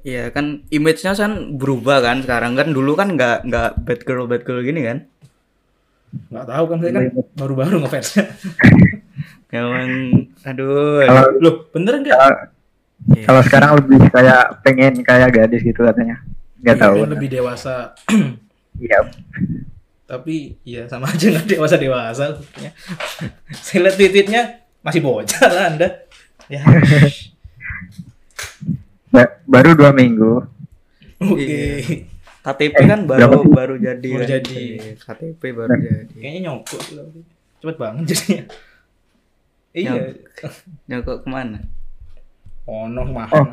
Iya 0.00 0.32
kan 0.32 0.64
image-nya 0.72 1.12
kan 1.12 1.60
berubah 1.60 2.00
kan 2.00 2.24
sekarang 2.24 2.56
kan 2.56 2.72
dulu 2.72 2.96
kan 2.96 3.12
nggak 3.12 3.44
nggak 3.44 3.70
bad 3.84 4.00
girl 4.00 4.24
bad 4.24 4.48
girl 4.48 4.64
gini 4.64 4.80
kan. 4.80 5.04
Nggak 6.32 6.46
tahu 6.48 6.64
kan 6.72 6.76
saya 6.80 6.92
kan 6.96 7.04
baru-baru 7.36 7.76
ngefansnya. 7.84 8.24
Emang 9.52 9.90
aduh. 10.40 11.04
kalau 11.04 11.24
Loh, 11.44 11.54
bener 11.68 12.00
enggak? 12.00 12.16
kalau- 12.16 12.48
Iya. 13.12 13.24
kalau 13.28 13.40
sekarang 13.44 13.70
lebih 13.80 14.00
kayak 14.08 14.44
pengen 14.60 14.92
kayak 15.00 15.28
gadis 15.32 15.60
gitu 15.60 15.84
katanya 15.84 16.20
nggak 16.60 16.76
Iya, 16.76 16.82
tahu 16.84 16.94
kan 16.96 17.10
lebih 17.12 17.28
dewasa. 17.32 17.74
iya 18.80 18.98
Tapi 20.10 20.58
ya 20.66 20.90
sama 20.90 21.06
aja 21.06 21.30
nggak 21.30 21.46
dewasa 21.48 21.78
dewasa. 21.78 22.24
Saya 23.64 23.78
lihat 23.86 23.94
tweetnya 23.94 24.42
masih 24.82 24.98
bocah 25.00 25.46
lah 25.46 25.64
anda. 25.70 25.88
Ya. 26.50 26.66
Ba- 29.08 29.38
baru 29.44 29.74
dua 29.74 29.90
minggu 29.90 30.46
Oke. 31.20 31.38
Iya. 31.38 32.08
KTP 32.40 32.72
Eh, 32.74 32.86
kan 32.88 33.00
baru 33.04 33.44
baru 33.44 33.74
jadi. 33.76 34.08
Baru 34.08 34.24
kan. 34.24 34.32
jadi. 34.32 34.56
Iya, 34.80 34.92
KTP 34.96 35.42
baru 35.52 35.68
Nah. 35.68 35.78
jadi. 35.78 36.14
Kayaknya 36.16 36.40
nyokok 36.42 36.80
cepet 37.60 37.76
banget 37.76 38.02
jadinya. 38.08 38.44
Iya. 39.70 39.92
Nyokok 40.88 41.16
ke 41.22 41.28
mana? 41.28 41.60
Ono 42.64 43.02
mah. 43.04 43.28
Oh. 43.30 43.46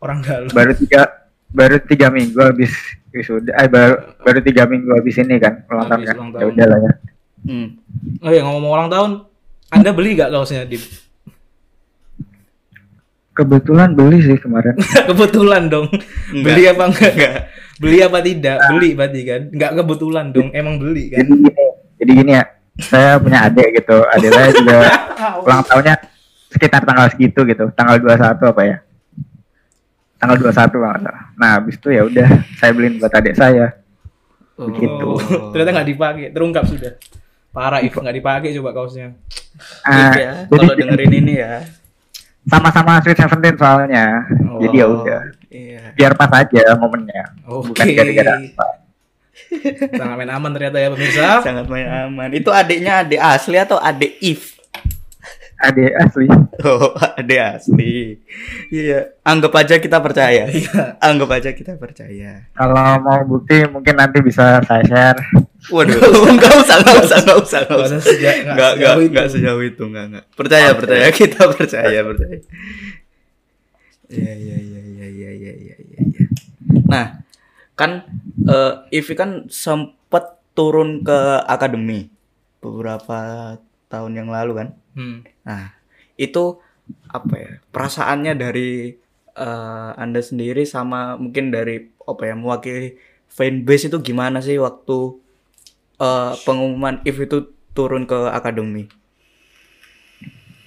Orang 0.00 0.18
dalam. 0.18 0.50
baru 0.50 0.72
tiga 0.74 1.21
baru 1.52 1.76
tiga 1.84 2.08
minggu 2.08 2.40
habis 2.40 2.72
wisuda 3.12 3.52
eh 3.54 3.68
baru 3.68 3.94
baru 4.24 4.40
tiga 4.40 4.64
minggu 4.64 4.88
habis 4.96 5.20
ini 5.20 5.36
kan 5.36 5.62
ulang 5.68 5.88
tahun 5.88 6.02
kan 6.08 6.16
ya 6.40 6.46
udah 6.48 6.66
lah 6.68 6.80
ya 6.80 6.92
Hmm. 7.42 7.74
Oh 8.22 8.30
ya 8.30 8.46
ngomong 8.46 8.70
ulang 8.70 8.86
tahun, 8.86 9.10
Anda 9.66 9.90
beli 9.90 10.14
gak 10.14 10.30
kaosnya 10.30 10.62
di 10.62 10.78
kebetulan 13.34 13.98
beli 13.98 14.22
sih 14.22 14.38
kemarin 14.38 14.78
kebetulan 15.10 15.66
dong. 15.66 15.90
Enggak. 16.30 16.44
Beli 16.46 16.62
apa 16.70 16.82
enggak? 16.86 17.12
Enggak. 17.18 17.34
Beli 17.82 17.98
apa 17.98 18.18
tidak? 18.22 18.56
Beli 18.70 18.88
berarti 18.94 19.20
kan? 19.26 19.40
Enggak 19.50 19.72
kebetulan 19.74 20.24
dong, 20.30 20.48
emang 20.54 20.78
beli 20.78 21.10
kan? 21.10 21.18
jadi 21.26 21.32
gini 21.34 21.50
jadi 21.98 22.10
gini 22.14 22.30
ya 22.30 22.44
saya 22.78 23.10
punya 23.18 23.38
adik 23.50 23.68
gitu 23.74 23.98
adik 24.06 24.30
saya 24.30 24.48
juga 24.54 24.78
ulang 25.44 25.62
tahunnya 25.66 25.94
sekitar 26.46 26.80
tanggal 26.86 27.06
segitu 27.10 27.40
gitu 27.42 27.64
tanggal 27.74 27.96
21 27.98 28.38
apa 28.38 28.62
ya 28.62 28.76
tanggal 30.22 30.38
21 30.38 30.54
kalau 30.78 31.14
nah 31.34 31.58
habis 31.58 31.74
itu 31.74 31.88
ya 31.90 32.06
udah 32.06 32.28
saya 32.54 32.70
beliin 32.70 32.96
buat 32.96 33.10
adik 33.10 33.34
saya 33.34 33.74
Oh. 34.52 34.68
Gitu. 34.68 35.06
Oh, 35.08 35.48
ternyata 35.50 35.80
nggak 35.80 35.88
dipakai, 35.88 36.24
terungkap 36.30 36.68
sudah. 36.68 36.92
Parah 37.50 37.80
if 37.80 37.90
nggak 37.90 38.14
dipakai 38.14 38.52
coba 38.52 38.70
kaosnya. 38.76 39.16
Ah, 39.80 40.12
ya, 40.12 40.32
jadi 40.44 40.60
kalau 40.60 40.74
dengerin 40.76 41.12
ini 41.18 41.34
ya. 41.40 41.64
sama-sama 42.44 43.00
Sweet 43.00 43.16
Seventeen 43.16 43.56
soalnya. 43.56 44.28
Jadi 44.60 44.76
ya 44.76 44.86
Oh. 44.86 45.00
udah. 45.00 45.20
Iya. 45.48 45.82
Biar 45.96 46.12
pas 46.14 46.30
aja 46.36 46.76
momennya. 46.76 47.32
Oke. 47.48 47.72
Bukan 47.72 47.86
gara-gara 47.96 48.32
apa. 48.38 48.66
Sangat 49.98 50.16
main 50.20 50.30
aman 50.30 50.50
ternyata 50.52 50.76
ya 50.78 50.88
pemirsa. 50.92 51.28
Sangat 51.40 51.66
main 51.66 51.88
aman. 51.88 52.28
Itu 52.30 52.52
adiknya 52.52 53.02
adik 53.02 53.20
asli 53.24 53.56
atau 53.56 53.80
adik 53.80 54.20
if? 54.20 54.60
Adik 55.62 55.92
asli. 55.94 56.26
Oh, 56.62 56.94
adik 56.94 57.38
asli. 57.42 58.18
Iya, 58.70 59.18
anggap 59.26 59.54
aja 59.62 59.78
kita 59.78 59.98
percaya. 60.02 60.46
Iya. 60.50 60.98
Anggap 60.98 61.30
aja 61.38 61.50
kita 61.54 61.74
percaya. 61.78 62.46
Kalau 62.54 63.02
mau 63.02 63.22
bukti 63.26 63.66
mungkin 63.66 63.98
nanti 63.98 64.18
bisa 64.22 64.62
saya 64.62 64.82
share. 64.86 65.18
Waduh, 65.70 65.98
enggak 66.26 66.52
usah, 66.62 66.82
enggak 66.82 66.98
usah, 67.06 67.18
enggak 67.22 67.38
usah, 67.38 67.60
enggak 67.62 67.78
Nggak 67.78 67.86
usah. 67.86 68.00
Enggak, 68.02 68.46
enggak, 68.50 68.72
sejauh 68.74 69.02
itu. 69.02 69.10
enggak 69.10 69.26
sejauh 69.30 69.62
itu, 69.62 69.82
enggak, 69.86 70.04
enggak. 70.10 70.24
Percaya, 70.34 70.70
percaya, 70.74 71.06
kita 71.14 71.42
percaya, 71.50 71.98
percaya. 72.02 72.38
Iya, 74.12 74.32
iya, 74.34 74.56
iya, 74.58 74.80
iya, 74.82 75.06
iya, 75.08 75.30
iya, 75.30 75.52
iya, 75.56 75.76
iya. 75.78 75.98
iya. 76.02 76.26
Nah, 76.90 77.06
kan 77.78 78.06
eh 78.46 78.72
Ivi 78.92 79.14
kan 79.14 79.46
sempat 79.48 80.42
turun 80.52 81.00
ke 81.06 81.18
akademi 81.48 82.12
beberapa 82.62 83.18
tahun 83.92 84.16
yang 84.16 84.28
lalu 84.32 84.52
kan. 84.56 84.68
Hmm. 84.96 85.20
Nah, 85.44 85.76
itu 86.16 86.56
apa 87.12 87.34
ya? 87.36 87.52
Perasaannya 87.68 88.32
dari 88.32 88.96
eh, 89.36 89.90
Anda 90.00 90.24
sendiri 90.24 90.64
sama 90.64 91.20
mungkin 91.20 91.52
dari 91.52 91.92
apa 92.08 92.22
ya 92.24 92.34
mewakili 92.34 92.96
fanbase 93.28 93.92
itu 93.92 94.00
gimana 94.00 94.40
sih 94.40 94.56
waktu 94.56 95.20
eh, 96.00 96.32
pengumuman 96.48 97.04
if 97.04 97.20
itu 97.20 97.52
turun 97.76 98.08
ke 98.08 98.32
akademi? 98.32 98.88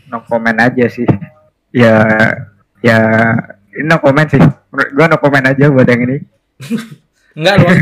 No 0.06 0.22
comment 0.30 0.62
aja 0.62 0.86
sih. 0.86 1.10
Ya, 1.74 2.06
ya, 2.86 2.98
ini 3.74 3.90
no 3.90 3.98
comment 3.98 4.30
sih. 4.30 4.42
Gua 4.70 5.10
no 5.10 5.18
comment 5.18 5.50
aja 5.50 5.74
buat 5.74 5.90
yang 5.90 6.06
ini. 6.06 6.18
Enggak 7.36 7.56
loh 7.60 7.74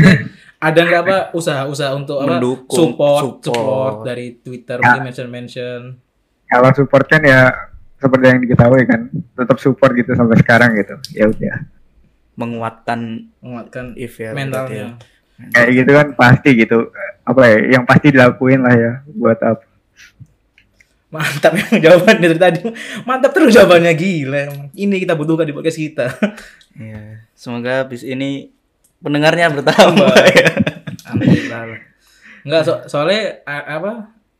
ada 0.64 0.80
nggak 0.80 1.02
apa 1.02 1.16
usaha-usaha 1.32 1.90
untuk 1.92 2.16
apa 2.18 2.36
Mendukung, 2.36 2.76
support, 2.76 3.22
support. 3.22 3.44
support 3.44 3.94
dari 4.02 4.26
Twitter 4.36 4.76
Ya. 4.76 4.84
mungkin 4.88 5.02
mention 5.04 5.28
mention. 5.28 5.80
Kalau 6.44 6.70
support 6.72 7.04
kan 7.04 7.20
ya 7.20 7.52
seperti 7.96 8.24
yang 8.26 8.40
diketahui 8.40 8.84
kan, 8.84 9.00
tetap 9.10 9.56
support 9.58 9.92
gitu 9.92 10.12
sampai 10.12 10.36
sekarang 10.36 10.70
gitu. 10.74 10.94
Ya 11.12 11.24
udah. 11.26 11.56
Menguatkan 12.34 13.00
menguatkan 13.38 13.94
if 13.94 14.16
ya 14.16 14.30
berarti 14.30 14.34
ya. 14.34 14.34
mentalnya. 14.34 14.86
Kayak 15.50 15.70
gitu 15.74 15.90
kan 15.92 16.06
pasti 16.14 16.50
gitu. 16.54 16.78
Apa 17.22 17.40
ya? 17.44 17.58
Yang 17.74 17.84
pasti 17.84 18.06
dilakuin 18.10 18.60
lah 18.60 18.74
ya 18.74 18.92
buat 19.08 19.38
apa. 19.40 19.64
Mantap 21.08 21.52
yang 21.60 21.78
jawabannya 21.80 22.26
dari 22.28 22.40
tadi. 22.40 22.58
Mantap 23.02 23.30
terus 23.30 23.54
jawabannya 23.54 23.92
gila. 23.94 24.42
Ini 24.70 24.94
kita 24.98 25.14
butuhkan 25.14 25.46
di 25.46 25.54
podcast 25.54 25.78
kita. 25.78 26.06
Iya, 26.74 27.22
semoga 27.38 27.86
bis 27.86 28.02
ini 28.02 28.50
pendengarnya 29.00 29.50
bertambah 29.50 30.12
ya. 30.38 30.48
Alhamdulillah. 31.06 31.80
Enggak 32.44 32.62
so 32.62 32.72
soalnya 32.86 33.40
a- 33.44 33.78
apa? 33.78 33.92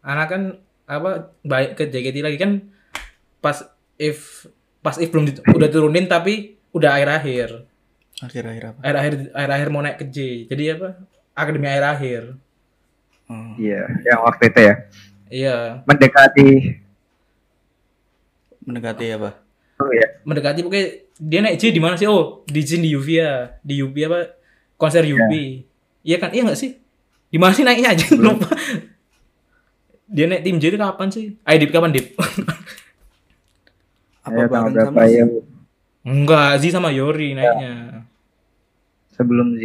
Anak 0.05 0.27
kan 0.29 0.43
apa 0.85 1.33
baik 1.41 1.75
ke 1.75 1.89
JKT 1.89 2.21
lagi 2.21 2.37
kan 2.37 2.61
pas 3.41 3.65
if 3.97 4.45
pas 4.79 4.97
if 4.97 5.09
belum 5.09 5.25
udah 5.49 5.69
turunin 5.69 6.05
tapi 6.05 6.61
udah 6.71 6.93
akhir-akhir. 6.93 7.65
Akhir-akhir 8.21 8.63
apa? 8.69 8.79
Akhir-akhir 8.81 9.13
akhir-akhir 9.33 9.69
mau 9.71 9.81
naik 9.81 9.99
ke 9.99 10.07
J. 10.07 10.19
Jadi 10.47 10.65
apa? 10.71 10.89
Akademi 11.33 11.67
akhir-akhir. 11.67 12.23
Oh. 13.25 13.57
Iya, 13.57 13.89
yang 14.05 14.21
waktu 14.21 14.53
itu 14.53 14.61
ya. 14.61 14.75
Iya, 15.33 15.57
Mendekati 15.89 16.51
Mendekati 18.65 19.07
apa? 19.13 19.31
oh 19.75 19.91
ya. 19.91 20.07
mendekati 20.23 20.63
pokoknya 20.63 20.87
dia 21.19 21.41
naik 21.43 21.59
J 21.59 21.75
di 21.75 21.83
mana 21.83 21.99
sih? 21.99 22.07
Oh, 22.07 22.47
di 22.47 22.61
Jin 22.63 22.81
di 22.81 22.95
Uvia. 22.95 23.59
Di 23.61 23.83
Uvia 23.83 24.07
apa? 24.07 24.21
Konser 24.85 25.05
Ubi. 25.07 25.65
Iya 26.05 26.17
kan? 26.21 26.31
Iya 26.31 26.45
nggak 26.45 26.61
sih? 26.61 26.77
Di 27.29 27.39
mana 27.41 27.51
sih 27.51 27.65
naiknya 27.65 27.97
aja? 27.97 28.05
Lupa. 28.15 28.53
Dia 30.05 30.29
naik 30.29 30.45
tim 30.45 30.61
J 30.61 30.69
itu 30.69 30.79
kapan 30.79 31.09
sih? 31.09 31.33
Ayo 31.43 31.57
Dip, 31.59 31.73
kapan 31.73 31.91
Dip? 31.91 32.13
Apa 34.21 34.33
Ya, 34.35 34.47
bareng 34.49 34.73
sama 34.73 35.05
ya? 35.05 35.25
Enggak, 36.05 36.61
Z 36.61 36.65
sama 36.71 36.89
Yori 36.93 37.33
naiknya. 37.33 38.05
Sebelum 39.11 39.57
Z. 39.57 39.65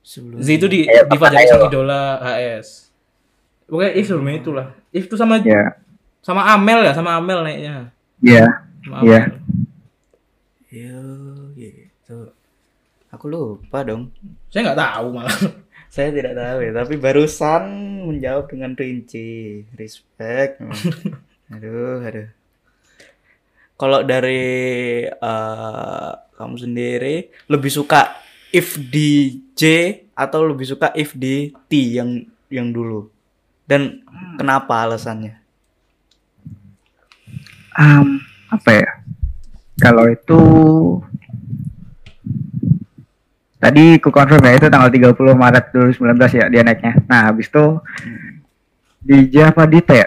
sebelum 0.00 0.38
Z 0.38 0.48
itu 0.48 0.66
di 0.66 0.80
Ayo, 0.86 1.04
di 1.04 1.16
Fajar. 1.16 1.42
Sang 1.44 1.66
Idola 1.66 2.16
HS. 2.18 2.88
Pokoknya 3.66 3.92
If 3.92 4.04
sebelum 4.06 4.28
itulah. 4.30 4.66
If 4.88 5.04
itu 5.04 5.16
sama 5.18 5.42
Ya. 5.42 5.74
sama 6.22 6.42
Amel 6.48 6.82
ya, 6.82 6.92
sama 6.92 7.14
Amel 7.14 7.42
naiknya. 7.42 7.90
Iya. 8.18 8.46
Sama 8.80 9.02
Iya. 9.02 9.20
Yo, 10.66 11.02
gitu. 11.54 12.18
Aku 13.16 13.32
lupa 13.32 13.80
dong. 13.80 14.12
Saya 14.52 14.70
nggak 14.70 14.80
tahu 14.80 15.06
malah. 15.16 15.32
Saya 15.94 16.12
tidak 16.12 16.36
tahu 16.36 16.58
ya, 16.60 16.72
tapi 16.76 16.94
barusan 17.00 17.62
menjawab 18.04 18.52
dengan 18.52 18.76
rinci. 18.76 19.64
Respect. 19.72 20.60
aduh, 21.56 22.04
aduh. 22.04 22.28
Kalau 23.80 24.04
dari 24.04 24.44
eh, 25.08 26.12
kamu 26.36 26.56
sendiri 26.60 27.32
lebih 27.48 27.72
suka 27.72 28.20
if 28.52 28.76
di 28.76 29.40
J 29.56 29.64
atau 30.12 30.44
lebih 30.44 30.68
suka 30.68 30.92
if 30.92 31.16
di 31.16 31.56
T 31.72 31.96
yang 31.96 32.20
yang 32.52 32.68
dulu? 32.68 33.08
Dan 33.64 34.04
kenapa 34.36 34.84
alasannya? 34.84 35.40
Am, 37.80 38.20
apa 38.52 38.70
ya? 38.76 38.90
Kalau 39.76 40.04
itu 40.08 40.40
tadi 43.66 43.98
ku 43.98 44.14
confirm 44.14 44.46
ya 44.46 44.54
itu 44.54 44.70
tanggal 44.70 44.86
30 44.86 45.10
Maret 45.34 45.64
2019 45.74 46.38
ya 46.38 46.44
dia 46.46 46.62
naiknya. 46.62 47.02
Nah, 47.10 47.34
habis 47.34 47.50
itu 47.50 47.82
di 49.02 49.26
Java 49.26 49.66
di 49.66 49.82
T 49.82 49.90
ya. 49.90 50.06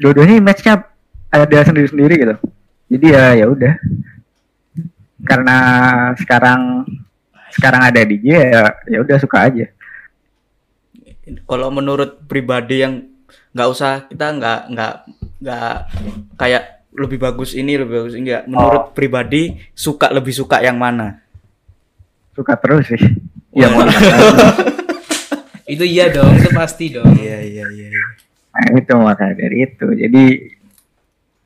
Dua-duanya 0.00 0.40
matchnya 0.40 0.80
ada 1.28 1.58
sendiri-sendiri 1.60 2.14
gitu. 2.16 2.34
Jadi 2.88 3.06
ya 3.12 3.36
ya 3.36 3.46
udah. 3.52 3.74
Karena 5.28 5.56
sekarang 6.16 6.88
sekarang 7.52 7.84
ada 7.84 8.00
di 8.00 8.16
J 8.24 8.26
ya 8.32 8.64
ya 8.88 8.98
udah 9.04 9.16
suka 9.20 9.52
aja. 9.52 9.68
Kalau 11.44 11.68
menurut 11.68 12.24
pribadi 12.24 12.80
yang 12.80 13.04
nggak 13.52 13.68
usah 13.68 14.08
kita 14.08 14.32
nggak 14.40 14.60
nggak 14.72 14.94
nggak 15.44 15.76
kayak 16.40 16.64
lebih 16.96 17.20
bagus 17.20 17.52
ini 17.52 17.76
lebih 17.76 18.08
bagus 18.08 18.16
ini 18.16 18.32
nggak. 18.32 18.44
Menurut 18.48 18.84
pribadi 18.96 19.60
suka 19.76 20.08
lebih 20.08 20.32
suka 20.32 20.64
yang 20.64 20.80
mana? 20.80 21.25
Suka 22.36 22.54
terus 22.60 22.84
sih. 22.92 23.00
Ya 23.56 23.72
mau 23.72 23.80
gimana 23.88 24.12
lagi. 24.12 24.76
itu 25.66 25.82
iya 25.82 26.12
dong, 26.12 26.36
itu 26.36 26.52
pasti 26.52 26.92
dong. 26.92 27.08
Iya 27.16 27.40
iya 27.42 27.64
iya. 27.72 27.88
iya. 27.88 28.02
Nah, 28.52 28.76
itu 28.76 28.92
makanya 28.94 29.34
dari 29.40 29.64
itu. 29.64 29.86
Jadi 29.96 30.24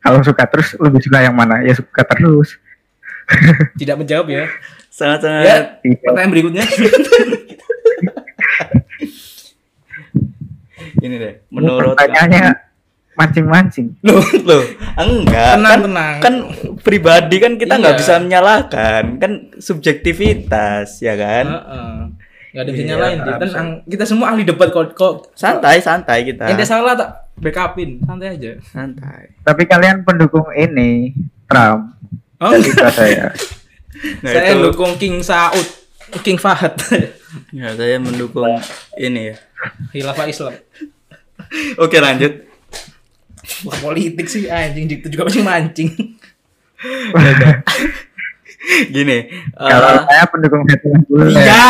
kalau 0.02 0.20
suka 0.26 0.44
terus 0.50 0.74
lebih 0.76 1.00
suka 1.00 1.22
yang 1.22 1.38
mana? 1.38 1.62
Ya 1.62 1.72
suka 1.72 2.02
terus. 2.02 2.58
Tidak 3.80 3.94
menjawab 3.94 4.26
ya. 4.28 4.50
Sangat 4.90 5.22
sangat. 5.22 5.44
Ya, 5.46 5.56
Iya. 5.86 5.96
pertanyaan 6.02 6.30
berikutnya. 6.34 6.64
Ini 11.00 11.16
deh. 11.16 11.34
Menurut 11.54 11.94
pertanyaannya 11.96 12.69
mancing-mancing. 13.20 14.00
Loh, 14.00 14.16
Loh, 14.42 14.64
enggak. 14.96 15.54
Tenang, 15.54 15.68
kan, 15.68 15.80
tenang. 15.84 16.16
kan 16.18 16.34
pribadi 16.80 17.36
kan 17.36 17.52
kita 17.54 17.76
nggak 17.76 17.94
Iya. 17.94 18.00
bisa 18.00 18.14
menyalahkan, 18.18 19.04
kan 19.16 19.32
subjektivitas 19.54 20.98
ya 20.98 21.14
kan. 21.14 21.46
Heeh. 21.46 21.96
Nggak 22.50 22.62
ada 22.62 22.70
bisa 22.70 22.82
Iya, 22.82 22.90
nyalain. 22.90 23.18
Tenang, 23.38 23.68
kita 23.84 24.04
semua 24.04 24.26
ahli 24.28 24.42
debat 24.42 24.68
kok. 24.68 24.90
kok 24.92 25.30
Santai 25.32 25.78
santai 25.78 26.24
kita. 26.24 26.48
Ente 26.48 26.64
salah 26.64 26.96
tak 26.96 27.10
backupin, 27.36 28.02
santai 28.02 28.34
aja. 28.34 28.58
Santai. 28.64 29.36
Tapi 29.40 29.62
kalian 29.64 30.02
pendukung 30.02 30.48
ini 30.50 31.14
Trump. 31.44 31.94
Oh, 32.36 32.50
kata 32.50 32.90
saya. 32.90 33.28
Nah, 34.24 34.32
saya 34.32 34.56
itu- 34.56 34.64
dukung 34.64 34.96
King 34.96 35.20
Saud, 35.20 35.66
King 36.22 36.40
Fahad. 36.40 36.72
Ya, 37.52 37.68
saya 37.70 38.00
mendukung 38.00 38.48
ini 38.96 39.28
ya. 39.28 39.36
Khilafah 39.92 40.24
Islam. 40.24 40.56
Oke, 41.76 41.98
lanjut. 41.98 42.48
Wah, 43.66 43.76
politik 43.80 44.26
sih 44.28 44.46
anjing 44.48 44.86
itu 44.88 45.06
juga 45.08 45.28
masih 45.28 45.42
mancing. 45.44 45.90
Gini, 48.92 49.18
Kalau 49.56 49.88
eh, 49.88 50.00
saya 50.04 50.24
pendukung 50.28 50.62
Fetullah 50.68 51.00
dulu 51.08 51.24
ya. 51.32 51.40
Iya. 51.40 51.64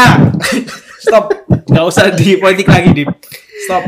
Stop. 1.00 1.24
Nggak 1.70 1.86
usah 1.86 2.12
di 2.12 2.36
politik 2.36 2.66
lagi, 2.68 2.90
Dip. 2.92 3.10
Stop. 3.64 3.84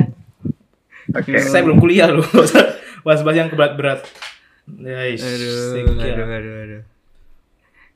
Oke. 1.13 1.37
Saya 1.43 1.67
belum 1.67 1.83
kuliah 1.83 2.09
loh. 2.09 2.25
Nggak 2.25 2.47
usah 2.47 2.65
bahas-bahas 3.03 3.37
yang 3.37 3.49
berat-berat. 3.53 4.07
Ya, 4.79 5.11
ish, 5.11 5.27
aduh, 5.27 5.99
aduh, 5.99 6.27
aduh, 6.27 6.55
aduh. 6.63 6.83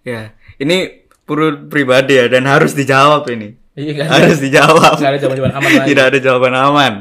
Ya, 0.03 0.35
ini 0.59 1.07
perlu 1.27 1.70
pribadi 1.70 2.18
ya 2.18 2.27
dan 2.27 2.46
harus 2.46 2.75
dijawab 2.75 3.27
ini. 3.31 3.55
Iya 3.79 4.07
ada. 4.07 4.27
Harus 4.27 4.38
dijawab. 4.42 4.99
Nggak 4.99 5.11
ada 5.11 5.18
jawaban-jawaban 5.22 5.55
aman 5.55 5.70
lagi. 5.79 5.88
Tidak 5.90 6.05
ada 6.11 6.18
jawaban 6.18 6.55
aman. 6.55 6.92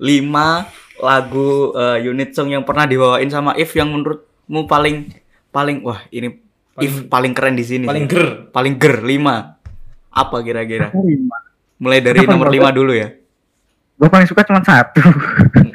Lima 0.00 0.48
lagu 1.00 1.48
eh, 1.72 1.98
unit 2.04 2.30
song 2.30 2.48
yang 2.48 2.62
pernah 2.62 2.84
dibawain 2.84 3.26
sama 3.26 3.52
If 3.54 3.72
yang 3.72 3.88
menurutmu 3.88 4.64
paling 4.64 5.10
paling 5.48 5.80
wah 5.80 6.00
ini 6.08 6.36
If 6.76 7.06
paling 7.06 7.32
keren 7.32 7.52
di 7.52 7.62
sini. 7.62 7.84
Paling 7.84 8.04
sih. 8.04 8.10
ger. 8.10 8.26
paling 8.48 8.74
ger 8.76 9.00
lima. 9.00 9.60
Apa 10.08 10.40
kira-kira? 10.40 10.88
lima 10.90 11.36
Mulai 11.76 12.00
dari 12.00 12.20
Kenapa 12.20 12.32
nomor 12.32 12.48
lima? 12.48 12.70
dulu 12.70 12.92
ya. 12.92 13.08
gue 13.94 14.08
paling 14.08 14.24
suka 14.24 14.40
cuma 14.42 14.60
satu 14.60 15.04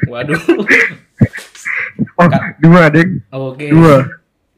Waduh. 0.06 0.34
oh 2.18 2.28
dua 2.58 2.82
deh 2.90 3.06
Oke. 3.30 3.70
dua 3.70 4.02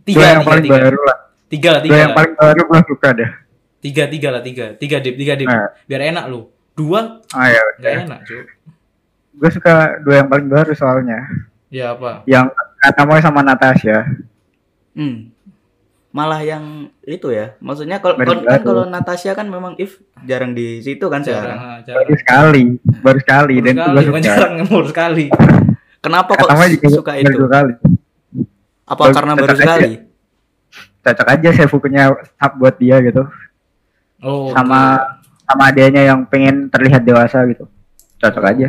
Tiga, 0.02 0.16
dua 0.16 0.24
yang 0.24 0.40
tiga, 0.40 0.48
paling 0.48 0.64
tiga. 0.64 0.76
baru 0.80 1.00
lah 1.04 1.18
Tiga 1.48 1.68
lah, 1.68 1.78
dua 1.78 1.84
tiga 1.84 1.96
yang 1.98 2.08
lah. 2.08 2.16
paling 2.16 2.32
baru 2.34 2.60
gue 2.64 2.80
suka 2.86 3.08
deh 3.12 3.30
Tiga, 3.78 4.02
tiga 4.08 4.28
lah, 4.32 4.42
tiga. 4.42 4.66
Tiga 4.74 4.98
dip, 4.98 5.14
tiga 5.14 5.32
dip. 5.36 5.46
Nah. 5.46 5.70
Biar 5.86 6.10
enak 6.10 6.26
lu. 6.26 6.50
Dua, 6.74 7.22
ah 7.30 7.46
ya 7.46 7.62
nggak 7.78 7.92
enak, 8.02 8.18
cuy. 8.26 8.42
Gue 9.38 9.50
suka 9.50 9.72
dua 10.00 10.14
yang 10.16 10.28
paling 10.28 10.46
baru 10.46 10.72
soalnya 10.72 11.22
Ya 11.68 11.92
apa? 11.92 12.22
yang 12.24 12.50
Katamoy 12.76 13.18
sama 13.18 13.40
Natasha 13.40 14.02
Hmm. 14.92 15.30
Malah 16.08 16.40
yang 16.40 16.64
itu 17.02 17.28
ya. 17.28 17.54
Maksudnya 17.58 17.98
kalau 17.98 18.16
Baru 18.16 18.32
kalau- 18.34 18.42
kan 18.42 18.50
baru. 18.56 18.66
kalau 18.66 18.84
Natasha 18.88 19.30
kan 19.32 19.46
memang 19.46 19.76
If 19.76 19.96
jarang 20.20 20.50
di 20.52 20.80
situ 20.80 21.06
kan 21.06 21.20
Jarang, 21.20 21.38
sekarang. 21.44 21.58
ah, 21.60 21.76
baru 21.78 21.86
jarang. 21.86 22.18
sekali 22.18 22.64
baru 22.98 23.18
sekali 23.20 23.54
Baru 23.54 23.62
dan 23.62 23.70
itu 23.70 23.78
sekali, 23.78 23.94
gue 23.94 24.02
suka 24.02 24.20
jarang, 24.24 24.54
baru 24.72 24.88
sekali. 24.88 25.24
Kenapa 25.98 26.30
kok 26.32 26.48
juga 26.48 26.88
suka 26.88 27.12
baru 27.12 27.22
itu? 27.24 27.36
dua 27.36 27.50
kali 27.52 27.74
Apa 28.84 29.00
Baru- 29.00 29.14
karena 29.14 29.32
baru 29.34 29.44
cocok 29.44 29.54
aja. 29.54 29.62
sekali? 29.62 29.90
cocok 30.98 31.28
aja 31.30 31.48
saya 31.52 31.68
bukunya 31.68 32.02
buat 32.54 32.74
dia 32.76 32.96
gitu 33.00 33.22
Oh, 34.18 34.50
sama 34.50 34.80
oke. 34.98 35.46
sama 35.46 35.62
adanya 35.64 36.02
yang 36.04 36.20
pengen 36.24 36.66
terlihat 36.66 37.00
dewasa 37.00 37.46
gitu 37.46 37.64
cocok 38.18 38.44
aja 38.44 38.68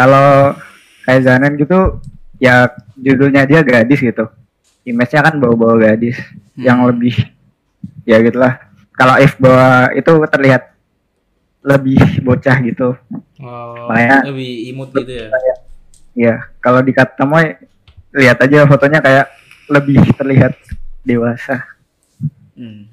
kalau 0.00 0.56
kayak 1.04 1.22
Zanen 1.22 1.54
gitu 1.54 2.00
ya 2.36 2.68
judulnya 2.94 3.44
dia 3.44 3.60
gadis 3.60 4.00
gitu 4.00 4.24
image-nya 4.82 5.20
kan 5.22 5.36
bawa-bawa 5.36 5.76
gadis 5.78 6.16
Hmm. 6.50 6.64
yang 6.66 6.78
lebih 6.84 7.12
ya 8.02 8.16
gitulah 8.18 8.56
kalau 8.92 9.16
if 9.16 9.36
bawa 9.36 9.92
itu 9.92 10.08
terlihat 10.26 10.72
lebih 11.62 12.00
bocah 12.20 12.56
gitu 12.60 12.96
Oh, 13.38 13.88
Makanya- 13.88 14.24
lebih 14.26 14.52
imut 14.68 14.92
gitu 14.92 15.12
ya. 15.14 15.28
ya 16.14 16.34
kalau 16.58 16.80
di 16.80 16.92
Katamoy 16.92 17.56
lihat 18.10 18.36
aja 18.38 18.64
fotonya 18.64 19.00
kayak 19.00 19.26
lebih 19.66 20.00
terlihat 20.14 20.56
dewasa 21.02 21.60
Hmm. 22.52 22.84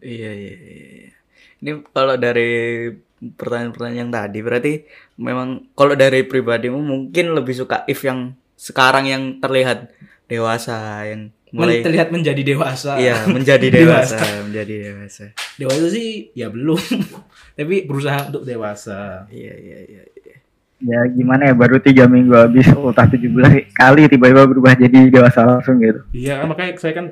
Iya, 0.00 0.30
iya, 0.32 0.54
iya. 0.56 1.12
Ini 1.60 1.70
kalau 1.92 2.16
dari 2.16 2.88
pertanyaan-pertanyaan 3.20 4.00
yang 4.00 4.10
tadi 4.10 4.38
berarti 4.40 4.72
memang 5.20 5.68
kalau 5.76 5.92
dari 5.92 6.24
pribadimu 6.24 6.80
mungkin 6.80 7.36
lebih 7.36 7.52
suka 7.52 7.84
if 7.84 8.00
yang 8.00 8.32
sekarang 8.56 9.04
yang 9.04 9.22
terlihat 9.38 9.92
dewasa 10.24 11.04
yang 11.04 11.28
Men- 11.50 11.66
mulai 11.66 11.82
terlihat 11.82 12.08
menjadi 12.14 12.40
dewasa. 12.46 12.96
iya 12.96 13.26
menjadi 13.34 13.66
Dewasa. 13.68 14.16
dewasa, 14.16 14.46
menjadi 14.46 14.74
dewasa. 14.86 15.24
Dewasa 15.58 15.86
sih 15.90 16.30
ya 16.32 16.46
belum. 16.46 16.78
Tapi 17.58 17.84
berusaha 17.84 18.30
untuk 18.30 18.46
dewasa. 18.46 19.26
Iya, 19.28 19.54
iya, 19.58 19.78
iya. 19.84 20.02
iya. 20.06 20.34
ya 20.80 21.00
gimana 21.12 21.50
ya 21.50 21.52
baru 21.52 21.76
tiga 21.76 22.08
minggu 22.08 22.32
habis 22.32 22.64
ultah 22.72 23.04
17 23.04 23.28
kali 23.76 24.08
tiba-tiba 24.08 24.48
berubah 24.48 24.72
jadi 24.72 25.12
dewasa 25.12 25.44
langsung 25.44 25.76
gitu 25.76 26.00
Iya, 26.16 26.40
makanya 26.48 26.72
saya 26.80 26.96
kan 26.96 27.06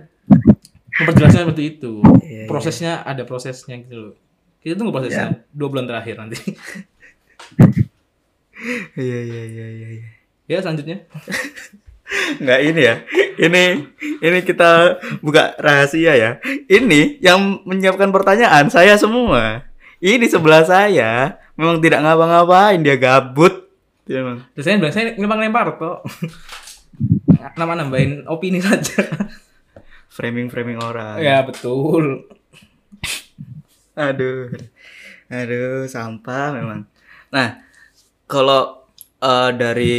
memperjelasnya 0.99 1.43
seperti 1.45 1.65
itu. 1.77 1.93
Iya, 2.23 2.25
iya. 2.25 2.45
Prosesnya 2.47 2.93
ada 3.03 3.23
prosesnya 3.27 3.77
gitu 3.77 3.97
loh. 3.99 4.15
Kita 4.63 4.75
tunggu 4.75 4.91
prosesnya 4.91 5.45
dua 5.55 5.69
bulan 5.71 5.87
terakhir 5.87 6.19
nanti. 6.19 6.39
Iya, 8.99 9.19
iya, 9.23 9.43
iya, 9.47 9.67
iya. 9.71 9.89
iya. 10.03 10.09
ya 10.51 10.59
selanjutnya. 10.59 11.07
Nggak 12.43 12.61
ini 12.67 12.81
ya. 12.83 12.95
Ini 13.39 13.63
ini 14.19 14.39
kita 14.43 14.99
buka 15.23 15.55
rahasia 15.63 16.19
ya. 16.19 16.31
Ini 16.67 17.23
yang 17.23 17.63
menyiapkan 17.63 18.11
pertanyaan 18.11 18.67
saya 18.67 18.99
semua. 18.99 19.63
Ini 20.03 20.27
sebelah 20.27 20.67
saya 20.67 21.39
memang 21.59 21.79
tidak 21.79 22.03
ngapa-ngapain 22.03 22.83
dia 22.83 22.99
gabut. 22.99 23.71
Dia 24.09 24.25
memang. 24.25 24.43
Terus 24.57 24.65
saya 24.67 24.77
bilang 24.81 24.95
saya 24.95 25.05
memang 25.15 25.39
lempar 25.39 25.79
kok. 25.79 26.03
Nama 27.61 27.73
nambahin 27.79 28.27
opini 28.27 28.59
saja. 28.59 29.07
Framing-framing 30.11 30.83
orang. 30.83 31.23
ya 31.23 31.47
betul. 31.47 32.27
Aduh. 33.99 34.55
Aduh, 35.29 35.85
sampah 35.91 36.55
memang. 36.55 36.81
Nah, 37.35 37.61
kalau 38.31 38.87
eh, 39.21 39.51
dari 39.59 39.97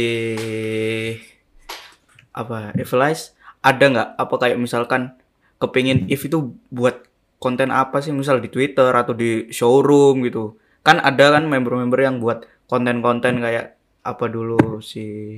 apa 2.30 2.72
Evilize 2.78 3.34
ada 3.60 3.84
nggak 3.92 4.08
apa 4.16 4.34
kayak 4.40 4.58
misalkan 4.58 5.12
kepingin 5.60 6.08
if 6.08 6.24
itu 6.24 6.56
buat 6.72 7.04
konten 7.42 7.68
apa 7.68 8.00
sih 8.00 8.14
misal 8.14 8.40
di 8.40 8.48
Twitter 8.48 8.88
atau 8.94 9.12
di 9.12 9.50
showroom 9.52 10.24
gitu 10.24 10.56
kan 10.86 11.02
ada 11.02 11.36
kan 11.36 11.44
member-member 11.44 12.00
yang 12.00 12.16
buat 12.22 12.48
konten-konten 12.70 13.44
kayak 13.44 13.76
apa 14.00 14.24
dulu 14.32 14.80
si 14.80 15.36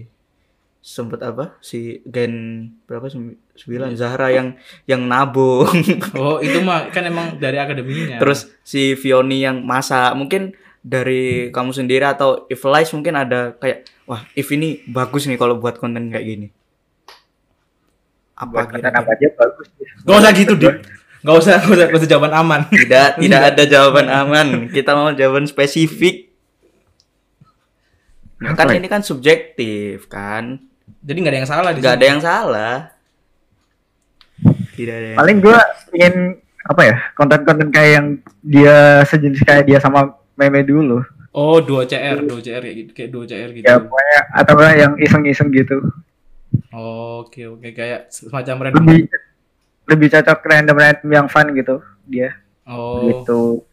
sempet 0.83 1.23
apa 1.23 1.55
si 1.63 2.03
Gen 2.03 2.67
berapa 2.91 3.07
Sem- 3.07 3.39
sembilan 3.55 3.95
Zahra 3.95 4.35
yang 4.35 4.59
yang 4.91 5.07
nabung 5.07 5.71
Oh 6.19 6.43
itu 6.43 6.59
mah 6.59 6.91
kan 6.91 7.07
emang 7.07 7.39
dari 7.39 7.63
akademinya. 7.63 8.19
Terus 8.19 8.51
si 8.67 8.99
Vioni 8.99 9.47
yang 9.47 9.63
masak 9.63 10.11
mungkin 10.19 10.59
dari 10.83 11.55
kamu 11.55 11.71
sendiri 11.71 12.03
atau 12.03 12.51
if 12.51 12.59
Lies 12.67 12.91
mungkin 12.91 13.15
ada 13.15 13.55
kayak 13.55 13.87
wah 14.11 14.27
if 14.35 14.51
ini 14.51 14.83
bagus 14.91 15.31
nih 15.31 15.39
kalau 15.39 15.63
buat 15.63 15.79
konten 15.79 16.11
kayak 16.11 16.27
gini. 16.27 16.49
Apa 18.35 18.67
buat 18.67 18.75
kira-kira? 18.75 18.99
apa 18.99 19.11
aja 19.15 19.29
bagus 19.39 19.67
Gak 20.03 20.17
usah 20.19 20.33
gitu 20.35 20.53
deh. 20.59 20.75
Gak 21.23 21.37
usah, 21.39 21.63
gak 21.63 21.71
usah, 21.79 21.87
gak 21.87 22.01
usah 22.03 22.11
jawaban 22.11 22.35
aman. 22.35 22.61
Tidak, 22.67 23.09
tidak 23.23 23.43
ada 23.55 23.63
jawaban 23.71 24.11
aman. 24.11 24.47
Kita 24.67 24.99
mau 24.99 25.15
jawaban 25.15 25.47
spesifik. 25.47 26.35
Nah, 28.43 28.59
kan 28.59 28.75
ini 28.75 28.91
kan 28.91 29.07
subjektif 29.07 30.11
kan. 30.11 30.72
Jadi 31.03 31.17
nggak 31.19 31.33
ada 31.35 31.41
yang 31.43 31.51
salah 31.51 31.71
di 31.75 31.79
Nggak 31.83 31.97
ada 31.99 32.07
yang 32.07 32.23
salah. 32.23 32.75
Tidak 34.73 34.95
ada. 34.95 35.07
Yang... 35.13 35.19
paling 35.19 35.37
gue 35.43 35.59
ingin 35.99 36.15
apa 36.63 36.83
ya 36.87 36.97
konten-konten 37.19 37.69
kayak 37.75 37.91
yang 37.99 38.07
dia 38.39 39.03
sejenis 39.03 39.43
kayak 39.43 39.67
dia 39.67 39.79
sama 39.83 40.15
meme 40.39 40.63
dulu 40.63 41.03
Oh 41.33 41.65
dua 41.65 41.89
CR, 41.89 42.23
dua 42.29 42.45
CR 42.45 42.61
kayak 42.61 42.77
gitu, 42.77 42.91
kayak 42.93 43.11
dua 43.11 43.25
CR 43.25 43.51
gitu. 43.57 43.65
ya 43.65 43.81
pokoknya 43.81 44.19
atau 44.37 44.55
yang 44.77 44.93
iseng-iseng 45.01 45.49
gitu 45.51 45.81
Oh, 46.73 47.25
Oke 47.25 47.49
oke 47.49 47.73
kayak 47.73 48.13
semacam 48.13 48.69
random. 48.69 48.77
lebih 48.85 49.01
lebih 49.89 50.09
cocok 50.13 50.39
random 50.45 50.77
random 50.77 51.09
yang 51.11 51.27
fun 51.29 51.49
gitu 51.57 51.81
dia 52.07 52.37
Oh 52.69 53.03
gitu 53.09 53.65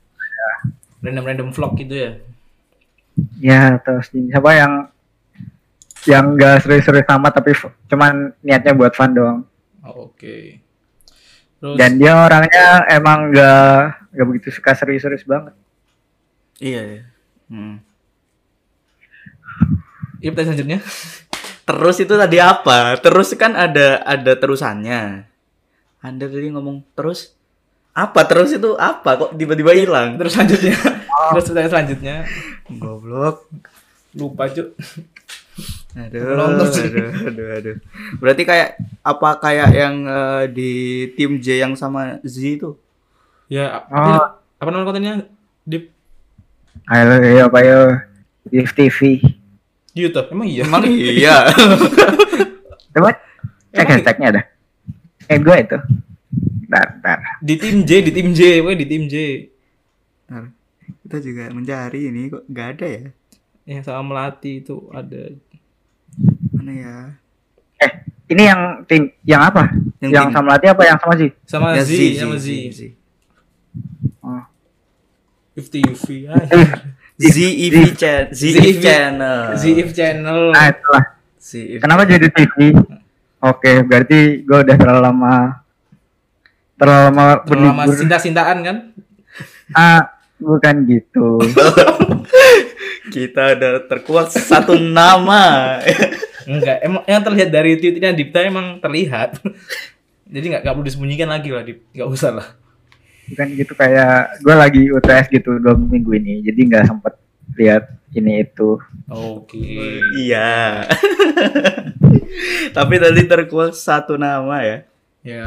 random 1.04 1.24
random 1.24 1.50
vlog 1.54 1.76
gitu 1.80 1.96
ya. 1.96 2.12
ya 3.40 3.62
terus 3.84 4.10
jenis 4.12 4.36
apa 4.36 4.52
yang 4.56 4.74
yang 6.08 6.38
enggak 6.38 6.64
serius-serius 6.64 7.04
sama 7.04 7.28
tapi 7.34 7.52
cuman 7.88 8.32
niatnya 8.40 8.72
buat 8.72 8.94
fun 8.96 9.12
doang 9.12 9.40
Oh, 9.80 10.12
Oke. 10.12 10.60
Terus 11.60 11.76
dan 11.76 11.96
dia 11.98 12.14
orangnya 12.16 12.84
emang 12.88 13.32
enggak 13.32 14.00
enggak 14.12 14.28
begitu 14.28 14.48
suka 14.54 14.76
serius-serius 14.76 15.24
banget 15.26 15.56
Iya. 16.60 16.82
iya. 16.84 17.04
Hmm. 17.50 17.80
iya 20.20 20.30
pertanyaan 20.36 20.48
selanjutnya. 20.54 20.80
Terus 21.70 21.96
itu 22.02 22.14
tadi 22.18 22.38
apa? 22.42 22.98
Terus 23.00 23.30
kan 23.40 23.54
ada 23.56 24.02
ada 24.04 24.34
terusannya. 24.36 25.24
Anda 26.02 26.26
tadi 26.26 26.50
ngomong 26.50 26.82
terus 26.98 27.38
apa? 27.94 28.26
Terus 28.26 28.58
itu 28.58 28.74
apa? 28.74 29.16
Kok 29.16 29.38
tiba-tiba 29.38 29.78
hilang? 29.78 30.18
Terus 30.18 30.34
selanjutnya. 30.34 30.76
Terus 31.30 31.44
pertanyaan 31.46 31.72
selanjutnya. 31.72 32.16
Goblok. 32.74 33.46
Lupa 34.18 34.50
cuy. 34.50 34.74
Aduh, 35.96 36.70
sih. 36.70 36.86
aduh, 36.88 37.10
aduh, 37.28 37.48
aduh. 37.60 37.76
Berarti 38.18 38.44
kayak 38.44 38.70
apa 39.02 39.30
kayak 39.38 39.70
yang 39.74 39.96
eh, 40.06 40.44
di 40.50 40.72
tim 41.14 41.38
J 41.38 41.64
yang 41.64 41.74
sama 41.76 42.18
Z 42.24 42.36
itu? 42.40 42.78
Ya 43.50 43.82
apa, 43.84 43.96
Oh. 43.98 44.26
apa 44.62 44.70
nama 44.70 44.86
kontennya? 44.86 45.26
Di, 45.66 45.86
ayo 46.88 47.14
ya 47.22 47.44
apa 47.46 47.60
ya 47.62 47.78
If 48.50 48.74
TV 48.74 49.22
di 49.90 50.00
YouTube. 50.06 50.32
Emang 50.32 50.48
iya. 50.48 50.64
Emang 50.64 50.84
iya. 50.88 51.38
coba 52.94 53.14
cek 53.70 53.86
hashtagnya 53.86 54.28
ada 54.34 54.42
eh 55.30 55.38
gue 55.38 55.56
itu 55.62 55.78
bentar, 56.66 56.86
bentar. 56.98 57.18
Di 57.42 57.54
tim 57.58 57.86
J, 57.86 57.90
di 58.02 58.12
tim 58.14 58.30
J, 58.34 58.62
pokoknya 58.62 58.80
di 58.82 58.88
tim 58.90 59.04
J. 59.06 59.16
Nah, 60.30 60.50
Kita 61.06 61.18
juga 61.22 61.50
mencari 61.50 62.10
ini 62.10 62.30
kok 62.30 62.46
nggak 62.46 62.68
ada 62.78 62.88
ya? 62.88 63.06
Yang 63.66 63.82
sama 63.90 64.02
Melati 64.06 64.62
itu 64.62 64.90
ada. 64.90 65.34
Mana 66.52 66.72
ya? 66.74 66.96
eh 67.78 67.92
ini 68.28 68.44
yang 68.44 68.62
tim 68.84 69.02
yang 69.24 69.42
apa 69.42 69.72
Yang 70.00 70.12
yang, 70.12 70.26
tim. 70.28 70.36
sama 70.36 70.48
Lati 70.54 70.66
apa 70.68 70.84
yang 70.84 70.98
sama 70.98 71.14
sih 71.16 71.30
Sama 71.44 71.68
Ya, 71.74 71.82
Z, 71.82 71.92
sama 72.16 72.36
Z. 72.36 72.48
Z. 72.70 72.80
oh. 74.22 74.44
50 75.56 75.92
UV 75.92 76.06
ah. 76.28 76.44
ZEV 77.16 77.76
Channel 78.02 78.32
ZEV 78.32 78.76
Channel 78.80 79.40
ZIF 79.54 79.90
channel 79.92 80.40
Nah 80.52 80.66
itulah. 80.68 81.04
ZEV 81.38 81.80
Kenapa 81.80 82.04
jadi 82.04 82.28
TV? 82.28 82.72
Oke, 83.40 83.72
berarti 83.82 84.20
gue 84.42 84.58
udah 84.58 84.76
terlalu 84.76 85.02
lama 85.02 85.36
terlalu 86.76 87.02
lama 87.06 87.24
Terlalu 87.44 87.64
lama 87.66 87.84
berlibur. 87.84 87.96
cinta-cintaan 87.98 88.58
kan 88.62 88.78
Ah, 89.70 90.19
bukan 90.40 90.76
gitu. 90.88 91.40
kita 93.16 93.58
ada 93.58 93.84
terkuat 93.84 94.32
satu 94.34 94.80
nama. 94.80 95.78
Enggak 96.50 96.78
emang 96.82 97.04
yang 97.06 97.22
terlihat 97.22 97.50
dari 97.52 97.78
tweetnya 97.78 98.16
Dipta 98.16 98.42
emang 98.42 98.80
terlihat. 98.82 99.38
Jadi 100.30 100.46
nggak 100.56 100.64
perlu 100.66 100.86
disembunyikan 100.86 101.30
lagi 101.30 101.50
lah 101.54 101.62
Dip. 101.66 101.86
Nggak 101.94 102.10
usah 102.10 102.32
lah. 102.34 102.48
Bukan 103.30 103.48
gitu 103.54 103.74
kayak 103.78 104.42
gue 104.42 104.56
lagi 104.58 104.82
UTS 104.90 105.30
gitu 105.30 105.62
dua 105.62 105.78
minggu 105.78 106.18
ini, 106.18 106.42
jadi 106.42 106.60
nggak 106.66 106.86
sempet 106.90 107.14
lihat 107.58 107.86
ini 108.18 108.42
itu. 108.42 108.82
oke. 109.10 109.62
Iya. 110.18 110.86
Tapi 112.78 112.94
tadi 112.98 113.22
terkuat 113.26 113.78
satu 113.78 114.18
nama 114.18 114.66
ya. 114.66 114.78
Ya. 115.22 115.46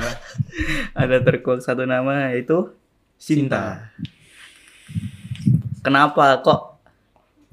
Ada 0.94 1.22
terkuat 1.22 1.66
satu 1.66 1.82
nama 1.82 2.30
yaitu 2.30 2.70
Sinta. 3.18 3.90
Kenapa 5.82 6.38
kok 6.40 6.60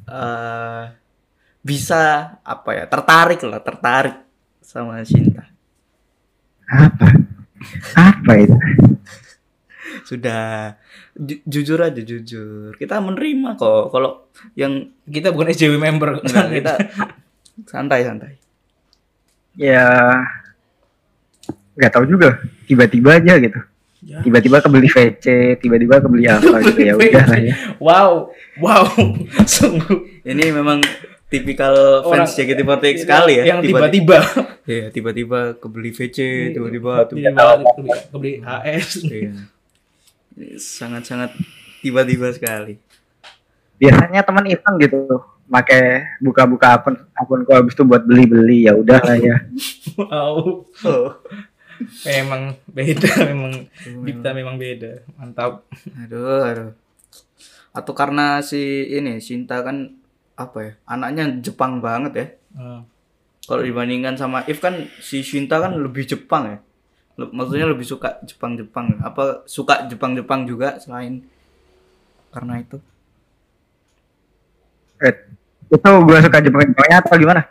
eh, 0.06 0.84
bisa 1.60 2.02
apa 2.40 2.70
ya 2.72 2.86
tertarik 2.86 3.42
lah 3.44 3.60
tertarik 3.60 4.16
sama 4.62 5.02
Sinta? 5.04 5.44
Apa? 6.70 7.08
Apa 7.98 8.32
itu? 8.38 8.56
Sudah 10.06 10.78
ju- 11.18 11.42
jujur 11.46 11.82
aja 11.82 12.02
jujur 12.02 12.78
kita 12.78 13.02
menerima 13.02 13.58
kok 13.58 13.90
kalau 13.92 14.30
yang 14.54 14.94
kita 15.10 15.34
bukan 15.34 15.50
SJW 15.52 15.76
member 15.82 16.22
enggak, 16.24 16.48
kita 16.62 16.74
santai 17.66 18.06
santai. 18.06 18.34
Ya 19.58 19.90
nggak 21.76 21.92
tahu 21.92 22.06
juga. 22.08 22.40
Tiba-tiba 22.70 23.18
aja 23.18 23.36
gitu. 23.42 23.60
Ya. 24.00 24.24
Tiba-tiba 24.24 24.64
kebeli 24.64 24.88
VC, 24.88 25.26
tiba-tiba 25.60 26.00
kebeli 26.00 26.24
apa 26.24 26.64
gitu 26.64 26.80
ya 26.80 26.94
udah 26.96 27.26
lah 27.26 27.36
ya. 27.38 27.56
wow 27.84 28.32
wow 28.58 28.88
sungguh 29.46 30.24
Ini 30.24 30.56
memang 30.56 30.80
tipikal 31.28 31.76
fans 32.04 32.32
JKT48 32.32 32.96
sekali 32.98 33.34
ya. 33.38 33.44
yang 33.46 33.60
tiba-tiba 33.60 34.24
Iya, 34.64 34.88
tiba-tiba 34.88 35.58
kebeli 35.58 35.92
VC, 35.92 36.18
tiba-tiba 36.50 37.04
tuh. 37.06 37.20
tiba-tiba 37.20 37.60
kebeli, 37.60 37.90
kebeli 38.08 38.34
HS 38.40 38.90
Iya. 39.04 39.32
Ini 40.32 40.48
Sangat-sangat 40.56 41.36
tiba-tiba 41.80 42.32
sekali. 42.32 42.80
Biasanya 43.76 44.24
teman 44.24 44.48
iseng 44.48 44.76
gitu, 44.78 45.00
pakai 45.46 46.08
buka-buka 46.20 46.78
akun 46.78 46.96
akunku 47.14 47.52
habis 47.52 47.74
itu 47.74 47.84
buat 47.84 48.04
beli-beli 48.04 48.64
ya 48.64 48.76
udah 48.76 49.00
lah 49.02 49.18
ya. 49.18 49.38
wow 49.98 50.64
Oh. 50.80 51.10
memang 52.08 52.56
beda 52.68 53.12
memang 53.32 53.52
Dipta 54.04 54.30
memang 54.36 54.56
beda 54.60 55.04
mantap 55.16 55.64
Aduh, 56.06 56.44
aduh. 56.44 56.72
Atau 57.72 57.94
karena 57.94 58.42
si 58.42 58.90
ini 58.90 59.22
Sinta 59.22 59.62
kan 59.62 59.94
apa 60.36 60.58
ya? 60.64 60.72
Anaknya 60.90 61.40
Jepang 61.40 61.80
banget 61.80 62.14
ya. 62.16 62.28
Ah. 62.58 62.82
Kalau 63.46 63.62
dibandingkan 63.66 64.16
sama 64.18 64.46
If 64.46 64.62
kan 64.62 64.90
si 65.02 65.22
Sinta 65.22 65.62
kan 65.62 65.78
lebih 65.78 66.06
Jepang 66.06 66.44
ya. 66.50 66.58
Maksudnya 67.20 67.68
lebih 67.68 67.84
suka 67.84 68.16
Jepang-Jepang. 68.24 69.04
Apa 69.04 69.44
suka 69.44 69.84
Jepang-Jepang 69.92 70.48
juga 70.48 70.80
selain 70.80 71.20
karena 72.32 72.64
itu? 72.64 72.80
Eh, 75.04 75.16
itu 75.68 75.90
gue 76.08 76.18
suka 76.24 76.40
Jepang-Jepangnya 76.40 76.98
atau 77.04 77.20
gimana? 77.20 77.42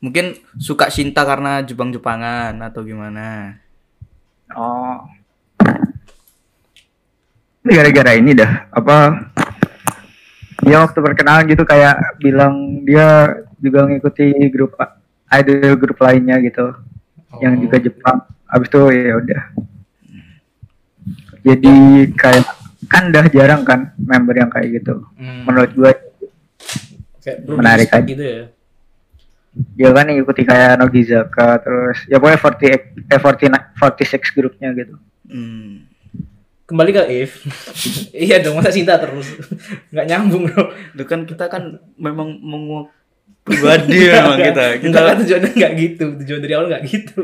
Mungkin 0.00 0.26
suka 0.56 0.88
Sinta 0.88 1.22
karena 1.22 1.60
Jepang-Jepangan 1.60 2.56
atau 2.58 2.80
gimana? 2.80 3.52
Oh. 4.50 5.04
Ini 7.60 7.70
gara-gara 7.70 8.12
ini 8.16 8.32
dah. 8.32 8.72
Apa 8.72 9.28
dia 10.60 10.80
waktu 10.80 10.98
perkenalan 10.98 11.44
gitu 11.46 11.64
kayak 11.64 12.16
bilang 12.16 12.80
dia 12.82 13.32
juga 13.56 13.84
ngikuti 13.84 14.32
grup 14.48 14.72
idol 15.30 15.76
grup 15.76 15.98
lainnya 16.00 16.40
gitu 16.40 16.72
yang 17.38 17.54
Oh. 17.54 17.60
juga 17.60 17.76
Jepang. 17.78 18.18
Habis 18.48 18.68
itu 18.68 18.80
ya 18.90 19.14
udah. 19.14 19.42
Jadi 21.40 21.74
kayak 22.12 22.44
kan 22.88 23.12
udah 23.12 23.24
jarang 23.28 23.62
kan 23.62 23.92
member 23.96 24.34
yang 24.34 24.48
kayak 24.48 24.80
gitu. 24.80 25.04
Hmm, 25.14 25.44
Menurut 25.44 25.70
gue 25.70 25.92
kayak 27.20 27.38
menarik 27.46 27.88
aja. 27.92 28.00
gitu 28.02 28.24
ya 28.24 28.42
dia 29.50 29.90
kan 29.90 30.06
ngikuti 30.06 30.46
kayak 30.46 30.78
Nogizaka 30.78 31.58
terus 31.58 31.98
ya 32.06 32.22
pokoknya 32.22 32.38
40 32.38 33.10
eh 33.10 33.18
49 33.18 33.82
46 33.82 34.36
grupnya 34.38 34.68
gitu. 34.78 34.94
Hmm. 35.30 35.86
kembali 36.70 36.90
ke 36.94 37.02
If. 37.10 37.32
Iya 38.30 38.46
dong 38.46 38.62
masa 38.62 38.70
Sinta 38.70 38.94
terus? 38.94 39.26
Nggak 39.92 40.06
nyambung 40.06 40.46
bro. 40.46 40.70
Itu 40.94 41.02
kan 41.02 41.26
kita 41.26 41.50
kan 41.50 41.82
memang 41.98 42.38
menguak 42.38 42.94
pribadi 43.42 44.06
memang 44.06 44.38
kita. 44.38 44.64
Kita 44.78 44.86
Enggak 44.86 45.02
kan 45.02 45.16
tujuannya 45.18 45.50
nggak 45.50 45.72
gitu. 45.74 46.04
Tujuan 46.22 46.40
dari 46.46 46.54
awal 46.54 46.66
nggak 46.70 46.84
gitu. 46.86 47.18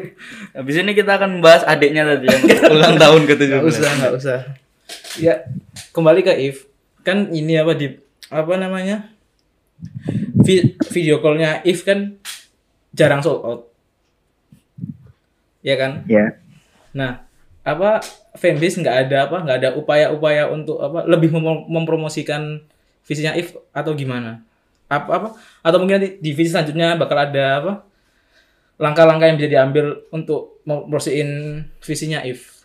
Habis 0.51 0.75
ini 0.83 0.93
kita 0.99 1.11
akan 1.15 1.39
membahas 1.39 1.63
adiknya 1.63 2.03
tadi 2.11 2.27
yang 2.27 2.43
ulang 2.75 2.95
tahun 2.99 3.23
ke 3.23 3.35
nggak 3.39 3.63
usah 3.63 3.91
nggak 4.03 4.15
usah. 4.19 4.39
Ya 5.23 5.47
kembali 5.95 6.27
ke 6.27 6.35
If. 6.43 6.67
Kan 7.07 7.31
ini 7.31 7.55
apa 7.55 7.79
di 7.79 8.03
apa 8.27 8.53
namanya 8.59 9.15
video 10.93 11.21
callnya 11.21 11.61
If 11.67 11.85
kan 11.85 12.17
jarang 12.97 13.21
sold 13.21 13.43
out 13.45 13.61
ya 15.67 15.75
kan 15.77 16.07
Ya. 16.07 16.39
Nah, 16.97 17.29
apa 17.61 18.01
fanbase 18.41 18.81
nggak 18.81 18.97
ada 19.05 19.29
apa 19.29 19.37
nggak 19.45 19.59
ada 19.61 19.71
upaya-upaya 19.77 20.49
untuk 20.49 20.81
apa 20.81 21.05
lebih 21.05 21.29
mem- 21.29 21.69
mempromosikan 21.69 22.65
visinya 23.05 23.37
if 23.37 23.53
atau 23.77 23.93
gimana? 23.93 24.41
Apa 24.89 25.11
apa 25.13 25.29
atau 25.61 25.77
mungkin 25.77 26.01
nanti 26.01 26.17
di 26.17 26.33
visi 26.33 26.57
selanjutnya 26.57 26.97
bakal 26.97 27.21
ada 27.21 27.45
apa 27.61 27.73
langkah-langkah 28.81 29.29
yang 29.29 29.37
bisa 29.37 29.53
diambil 29.53 30.09
untuk 30.09 30.65
mempromosiin 30.65 31.29
visinya 31.85 32.25
if 32.25 32.65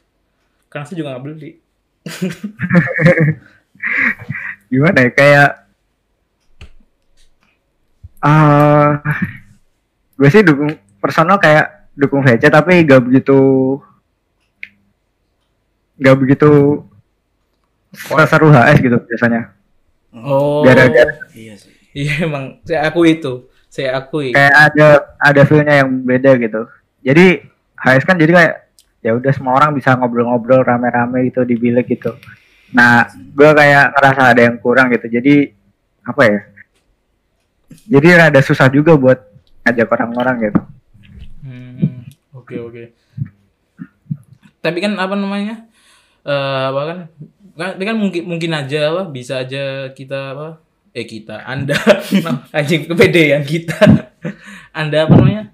karena 0.72 0.88
saya 0.88 0.96
juga 0.96 1.12
nggak 1.12 1.24
beli. 1.28 1.60
Gimana 4.72 4.98
ya 5.04 5.12
kayak 5.12 5.61
ah 8.22 9.02
gue 10.14 10.30
sih 10.30 10.42
dukung 10.42 10.70
personal 10.98 11.38
kayak 11.38 11.90
dukung 11.92 12.22
VC 12.22 12.48
tapi 12.48 12.82
gak 12.82 13.02
begitu 13.02 13.38
gak 15.98 16.18
begitu 16.18 16.82
seru 18.26 18.48
HS 18.50 18.78
gitu 18.80 18.98
biasanya 19.00 19.52
Oh, 20.12 20.60
gara-gara 20.62 21.08
Iya 21.32 21.56
sih. 21.56 21.72
iya 21.96 22.28
emang 22.28 22.60
saya 22.62 22.84
akui 22.86 23.16
itu, 23.16 23.48
saya 23.66 23.96
akui. 23.96 24.36
kayak 24.36 24.52
ada 24.52 24.88
ada 25.16 25.42
feelnya 25.42 25.76
yang 25.80 26.04
beda 26.04 26.36
gitu 26.36 26.68
jadi 27.00 27.48
HS 27.74 28.04
kan 28.04 28.20
jadi 28.20 28.32
kayak 28.32 28.54
ya 29.00 29.16
udah 29.16 29.32
semua 29.32 29.56
orang 29.56 29.72
bisa 29.72 29.96
ngobrol-ngobrol 29.96 30.62
rame-rame 30.62 31.32
gitu 31.32 31.42
di 31.42 31.56
bilik 31.56 31.88
gitu 31.88 32.12
nah 32.70 33.08
gue 33.08 33.50
kayak 33.52 33.96
ngerasa 33.96 34.22
ada 34.30 34.42
yang 34.44 34.60
kurang 34.60 34.92
gitu 34.92 35.08
jadi 35.08 35.56
apa 36.04 36.22
ya 36.24 36.40
jadi 37.88 38.08
rada 38.28 38.42
susah 38.44 38.68
juga 38.68 38.96
buat 38.96 39.20
ngajak 39.66 39.88
orang-orang 39.88 40.50
gitu 40.50 40.62
Hmm, 41.42 42.06
oke 42.38 42.56
oke. 42.62 42.84
Tapi 44.62 44.78
kan 44.78 44.94
apa 45.02 45.18
namanya? 45.18 45.66
Eh 46.22 46.64
apa 46.70 46.82
kan? 46.86 47.00
Kan, 47.58 47.70
tapi 47.76 47.84
kan 47.84 47.98
mungkin 47.98 48.24
mungkin 48.30 48.52
aja 48.54 48.94
apa 48.94 49.10
bisa 49.10 49.42
aja 49.42 49.90
kita 49.92 50.38
apa? 50.38 50.62
Eh 50.94 51.08
kita, 51.08 51.48
Anda, 51.48 51.74
anjing 52.58 52.86
kepedean 52.86 53.42
kita. 53.48 53.80
Anda 54.80 55.08
apa 55.10 55.14
namanya? 55.18 55.50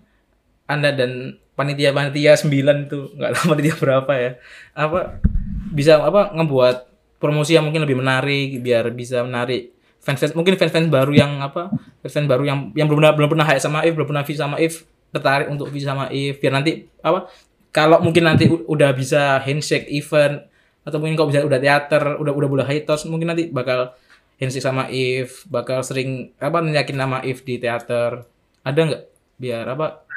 Anda 0.68 0.92
dan 0.92 1.40
panitia-panitia 1.56 2.36
9 2.36 2.52
itu 2.90 3.00
nggak 3.16 3.32
tahu 3.32 3.46
panitia 3.56 3.76
berapa 3.80 4.14
ya. 4.18 4.32
Apa 4.76 5.24
bisa 5.72 6.04
apa 6.04 6.36
ngebuat 6.36 6.76
promosi 7.22 7.56
yang 7.56 7.70
mungkin 7.70 7.88
lebih 7.88 7.98
menarik 7.98 8.60
biar 8.60 8.92
bisa 8.92 9.24
menarik 9.24 9.77
fans-fans 10.08 10.32
mungkin 10.32 10.56
fans-fans 10.56 10.88
baru 10.88 11.12
yang 11.12 11.44
apa 11.44 11.68
fans 12.00 12.28
baru 12.32 12.48
yang 12.48 12.72
yang 12.72 12.88
belum 12.88 13.04
pernah 13.04 13.14
belum 13.20 13.30
pernah 13.36 13.46
hype 13.52 13.60
sama 13.60 13.84
If 13.84 13.92
belum 13.92 14.08
pernah 14.08 14.24
view 14.24 14.40
sama 14.40 14.56
If 14.56 14.88
tertarik 15.12 15.52
untuk 15.52 15.68
view 15.68 15.84
sama 15.84 16.08
If 16.08 16.40
biar 16.40 16.56
nanti 16.56 16.88
apa 17.04 17.28
kalau 17.76 18.00
mungkin 18.00 18.24
nanti 18.24 18.48
udah 18.48 18.96
bisa 18.96 19.44
handshake 19.44 19.92
event 19.92 20.48
atau 20.88 21.04
mungkin 21.04 21.20
kalau 21.20 21.28
bisa 21.28 21.44
udah 21.44 21.60
teater 21.60 22.16
udah 22.24 22.32
udah 22.32 22.48
boleh 22.48 22.64
hiatus 22.64 23.04
mungkin 23.12 23.36
nanti 23.36 23.52
bakal 23.52 23.92
handshake 24.40 24.64
sama 24.64 24.88
If 24.88 25.44
bakal 25.52 25.84
sering 25.84 26.32
apa 26.40 26.64
nyakin 26.64 26.96
nama 26.96 27.20
If 27.26 27.44
di 27.44 27.60
teater. 27.60 28.24
Ada 28.64 28.80
nggak? 28.80 29.04
Biar 29.38 29.66
apa 29.68 30.08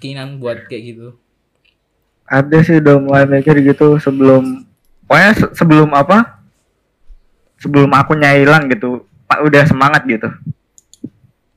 keinginan 0.00 0.40
buat 0.40 0.64
kayak 0.66 0.82
gitu. 0.94 1.08
Ada 2.24 2.56
sih 2.64 2.80
udah 2.80 2.96
mulai 2.96 3.24
mikir 3.28 3.60
gitu 3.60 4.00
sebelum 4.00 4.64
pokoknya 5.04 5.32
se- 5.36 5.52
sebelum 5.56 5.90
apa 5.96 6.40
sebelum 7.56 7.90
akunnya 7.92 8.36
hilang 8.36 8.68
gitu 8.68 9.07
pak 9.28 9.38
udah 9.40 9.62
semangat 9.64 10.02
gitu 10.04 10.28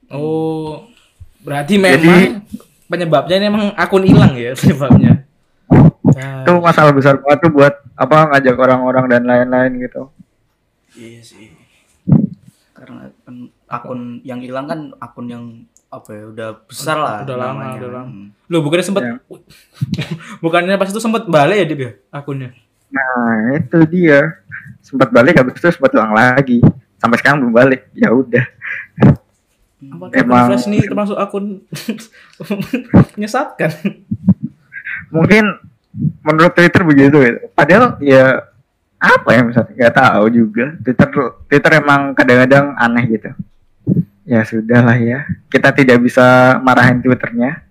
Oh, 0.07 0.91
berarti 1.39 1.79
memang 1.79 1.95
Jadi- 1.95 2.35
penyebabnya 2.85 3.35
ini 3.37 3.45
emang 3.47 3.65
akun 3.73 4.03
hilang 4.03 4.35
ya 4.35 4.51
penyebabnya. 4.59 5.23
Nah, 6.03 6.43
itu 6.43 6.51
masalah 6.59 6.91
besar 6.91 7.15
banget 7.17 7.39
tuh 7.41 7.51
buat 7.53 7.71
apa 7.95 8.27
ngajak 8.27 8.59
orang-orang 8.59 9.07
dan 9.07 9.23
lain-lain 9.23 9.79
gitu 9.79 10.11
Iya 10.91 11.23
sih. 11.23 11.55
Karena 12.73 13.07
kan 13.23 13.35
akun 13.65 14.19
yang 14.21 14.43
hilang 14.43 14.67
kan 14.67 14.91
akun 14.99 15.31
yang 15.31 15.43
apa 15.87 16.11
ya 16.11 16.23
udah 16.27 16.49
besar 16.61 16.99
lah. 16.99 17.23
Udah 17.23 17.37
lama, 17.37 17.55
namanya. 17.55 17.79
udah 17.79 17.91
lama. 17.93 18.11
Hmm. 18.11 18.27
Lu 18.45 18.59
bukannya 18.59 18.83
sempet 18.83 19.03
Ya. 19.07 19.15
bukannya 20.43 20.75
pas 20.75 20.91
itu 20.91 20.99
sempet 20.99 21.23
balik 21.25 21.55
ya 21.55 21.65
Dip 21.65 21.79
ya 21.79 21.91
akunnya? 22.11 22.51
nah 22.91 23.55
itu 23.55 23.79
dia 23.87 24.43
sempat 24.81 25.07
balik 25.09 25.39
habis 25.39 25.55
itu 25.55 25.71
sempat 25.71 25.95
hilang 25.95 26.11
lagi 26.11 26.59
sampai 27.01 27.17
sekarang 27.17 27.41
belum 27.41 27.53
balik 27.53 27.89
ya 27.91 28.13
udah 28.13 28.45
Apakah 29.81 30.13
Emang- 30.13 30.49
Flash 30.53 30.69
ini 30.69 30.85
termasuk 30.85 31.17
akun 31.17 31.65
menyesatkan? 33.17 33.71
mungkin 35.09 35.57
menurut 36.21 36.53
Twitter 36.53 36.85
begitu 36.85 37.17
gitu. 37.17 37.39
Padahal 37.51 37.97
ya 37.97 38.45
apa 39.01 39.29
ya 39.33 39.41
misalnya 39.41 39.73
nggak 39.73 39.95
tahu 39.97 40.25
juga. 40.29 40.65
Twitter 40.79 41.07
Twitter 41.49 41.71
emang 41.81 42.13
kadang-kadang 42.13 42.77
aneh 42.77 43.03
gitu. 43.09 43.29
Ya 44.23 44.45
sudahlah 44.45 44.95
ya. 44.95 45.25
Kita 45.49 45.73
tidak 45.73 45.97
bisa 45.99 46.55
marahin 46.61 47.01
Twitternya. 47.01 47.65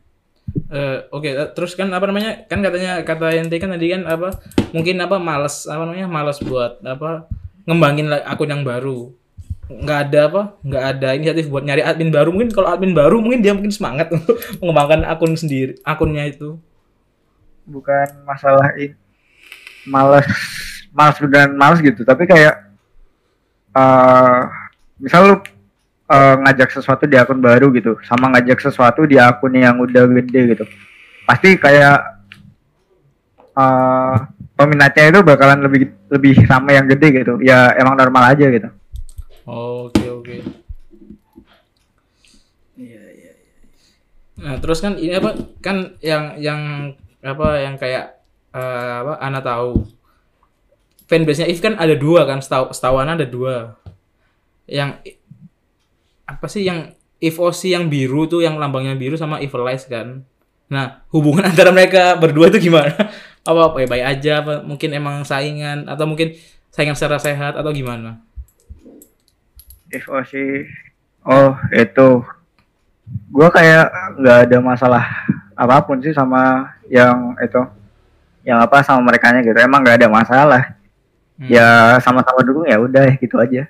Eh, 0.66 1.06
Oke, 1.14 1.30
eh, 1.30 1.48
terus 1.54 1.78
kan 1.78 1.86
apa 1.94 2.10
namanya? 2.10 2.42
Kan 2.50 2.58
katanya 2.58 3.06
kata 3.06 3.38
ente 3.38 3.54
kan 3.56 3.70
tadi 3.70 3.86
kan 3.86 4.02
apa? 4.04 4.34
Mungkin 4.74 4.98
apa 4.98 5.16
males 5.16 5.64
apa 5.64 5.86
namanya? 5.86 6.10
Males 6.10 6.42
buat 6.42 6.82
apa? 6.82 7.30
Ngembangin 7.70 8.10
akun 8.10 8.50
yang 8.50 8.66
baru. 8.66 9.14
Nggak 9.70 9.98
ada 10.10 10.20
apa? 10.26 10.42
Nggak 10.66 10.84
ada 10.84 11.08
inisiatif 11.14 11.46
buat 11.46 11.62
nyari 11.62 11.86
admin 11.86 12.10
baru. 12.10 12.34
Mungkin 12.34 12.50
kalau 12.50 12.74
admin 12.74 12.90
baru 12.90 13.22
mungkin 13.22 13.38
dia 13.38 13.54
mungkin 13.54 13.70
semangat 13.70 14.10
untuk 14.16 14.34
mengembangkan 14.58 15.06
akun 15.06 15.38
sendiri, 15.38 15.78
akunnya 15.86 16.26
itu. 16.26 16.58
Bukan 17.70 18.26
masalah 18.26 18.74
ini 18.74 18.98
males 19.86 20.26
males 20.90 21.16
dan 21.30 21.54
males 21.54 21.78
gitu. 21.78 22.02
Tapi 22.02 22.26
kayak 22.26 22.66
eh 23.70 24.40
misal 24.98 25.20
lu 25.22 25.36
eh, 26.10 26.34
ngajak 26.42 26.74
sesuatu 26.74 27.06
di 27.06 27.14
akun 27.14 27.38
baru 27.38 27.70
gitu, 27.70 27.94
sama 28.02 28.26
ngajak 28.34 28.58
sesuatu 28.58 29.06
di 29.06 29.22
akun 29.22 29.54
yang 29.54 29.78
udah 29.78 30.02
gede 30.18 30.58
gitu. 30.58 30.64
Pasti 31.22 31.54
kayak 31.54 32.26
eh 33.54 34.16
peminatnya 34.58 35.14
itu 35.14 35.20
bakalan 35.22 35.62
lebih 35.62 35.94
lebih 36.10 36.42
sama 36.50 36.74
yang 36.74 36.90
gede 36.90 37.22
gitu. 37.22 37.38
Ya 37.38 37.70
emang 37.78 37.94
normal 37.94 38.34
aja 38.34 38.50
gitu. 38.50 38.79
Oke, 39.48 40.04
oke. 40.10 40.36
Iya 42.76 43.02
iya. 43.12 43.32
Nah, 44.40 44.56
terus 44.60 44.80
kan 44.80 44.96
ini 44.96 45.12
apa? 45.12 45.36
Kan 45.60 46.00
yang 46.00 46.36
yang 46.40 46.60
apa 47.20 47.60
yang 47.60 47.76
kayak 47.76 48.20
eh, 48.56 48.94
apa 49.04 49.20
Ana 49.20 49.40
tahu. 49.44 49.84
Fanbase-nya 51.10 51.50
If 51.50 51.58
kan 51.58 51.74
ada 51.74 51.98
dua 51.98 52.22
kan, 52.24 52.38
setahu 52.38 52.70
setahu 52.70 52.96
Ana 53.02 53.18
ada 53.18 53.26
dua. 53.26 53.76
Yang 54.70 55.18
apa 56.24 56.46
sih 56.46 56.62
yang 56.64 56.94
If 57.20 57.36
OC 57.36 57.76
yang 57.76 57.92
biru 57.92 58.24
tuh 58.24 58.40
yang 58.40 58.56
lambangnya 58.56 58.96
biru 58.96 59.18
sama 59.18 59.44
Evilize 59.44 59.84
kan. 59.90 60.24
Nah, 60.72 61.04
hubungan 61.12 61.44
antara 61.50 61.68
mereka 61.74 62.16
berdua 62.16 62.48
itu 62.48 62.70
gimana? 62.70 62.96
apa 63.40 63.72
apa 63.72 63.88
baik 63.88 64.04
aja 64.04 64.44
apa 64.44 64.60
mungkin 64.60 64.92
emang 64.92 65.24
saingan 65.24 65.88
atau 65.88 66.04
mungkin 66.04 66.36
saingan 66.68 66.92
secara 66.92 67.16
sehat 67.16 67.56
atau 67.56 67.72
gimana? 67.72 68.20
Oshi 69.90 70.66
oh 71.26 71.54
itu. 71.74 72.22
Gua 73.30 73.50
kayak 73.50 73.90
nggak 74.22 74.38
ada 74.46 74.58
masalah 74.62 75.04
apa 75.58 75.82
pun 75.82 75.98
sih 75.98 76.14
sama 76.14 76.70
yang 76.86 77.34
itu 77.42 77.60
yang 78.46 78.62
apa 78.62 78.80
sama 78.86 79.02
mereka 79.02 79.34
gitu. 79.42 79.58
Emang 79.58 79.82
nggak 79.82 79.98
ada 80.00 80.08
masalah. 80.10 80.64
Hmm. 81.40 81.48
ya 81.48 81.96
sama-sama 82.04 82.44
dukung 82.44 82.68
ya 82.68 82.76
udah 82.76 83.16
gitu 83.16 83.40
aja. 83.40 83.64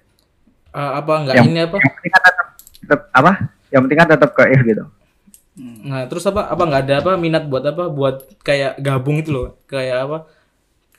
Eh, 0.74 0.90
apa 0.98 1.12
enggak 1.22 1.34
yang, 1.38 1.46
ini 1.54 1.60
apa? 1.62 1.78
yang 1.78 1.94
penting 1.94 2.10
kan 2.10 2.22
tetap, 2.26 2.46
tetap 2.82 3.00
apa? 3.14 3.32
Yang 3.70 3.80
penting 3.86 3.98
kan 3.98 4.08
tetap 4.10 4.30
ke 4.34 4.42
if 4.50 4.60
gitu. 4.66 4.84
Nah, 5.86 6.02
terus 6.10 6.26
apa? 6.26 6.50
Apa 6.50 6.62
nggak 6.66 6.82
ada 6.86 6.94
apa 6.98 7.12
minat 7.14 7.46
buat 7.46 7.62
apa? 7.62 7.86
Buat 7.86 8.16
kayak 8.42 8.82
gabung 8.82 9.22
itu 9.22 9.30
loh. 9.30 9.48
Kayak 9.70 10.06
apa? 10.06 10.18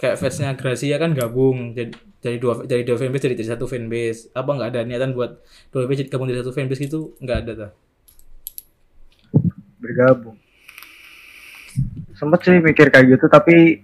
Kayak 0.02 0.18
fansnya 0.18 0.58
Gracia 0.58 0.98
kan 0.98 1.14
gabung 1.14 1.78
jadi 1.78 1.94
dari 2.22 2.38
dua 2.42 2.66
dari 2.66 2.82
dua 2.82 2.98
fanbase 2.98 3.30
jadi, 3.30 3.38
jadi 3.38 3.50
satu 3.54 3.70
fanbase. 3.70 4.34
Apa 4.34 4.50
nggak 4.58 4.70
ada 4.74 4.82
niatan 4.82 5.14
buat 5.14 5.38
dua 5.70 5.86
fanbase 5.86 6.06
jadi 6.06 6.10
gabung 6.10 6.26
jadi 6.26 6.42
satu 6.42 6.54
fanbase 6.58 6.82
gitu? 6.90 7.14
Nggak 7.22 7.38
ada 7.46 7.52
tuh. 7.54 7.72
bergabung 9.82 10.38
sempet 12.14 12.40
sih 12.46 12.62
mikir 12.62 12.94
kayak 12.94 13.18
gitu 13.18 13.26
tapi 13.26 13.82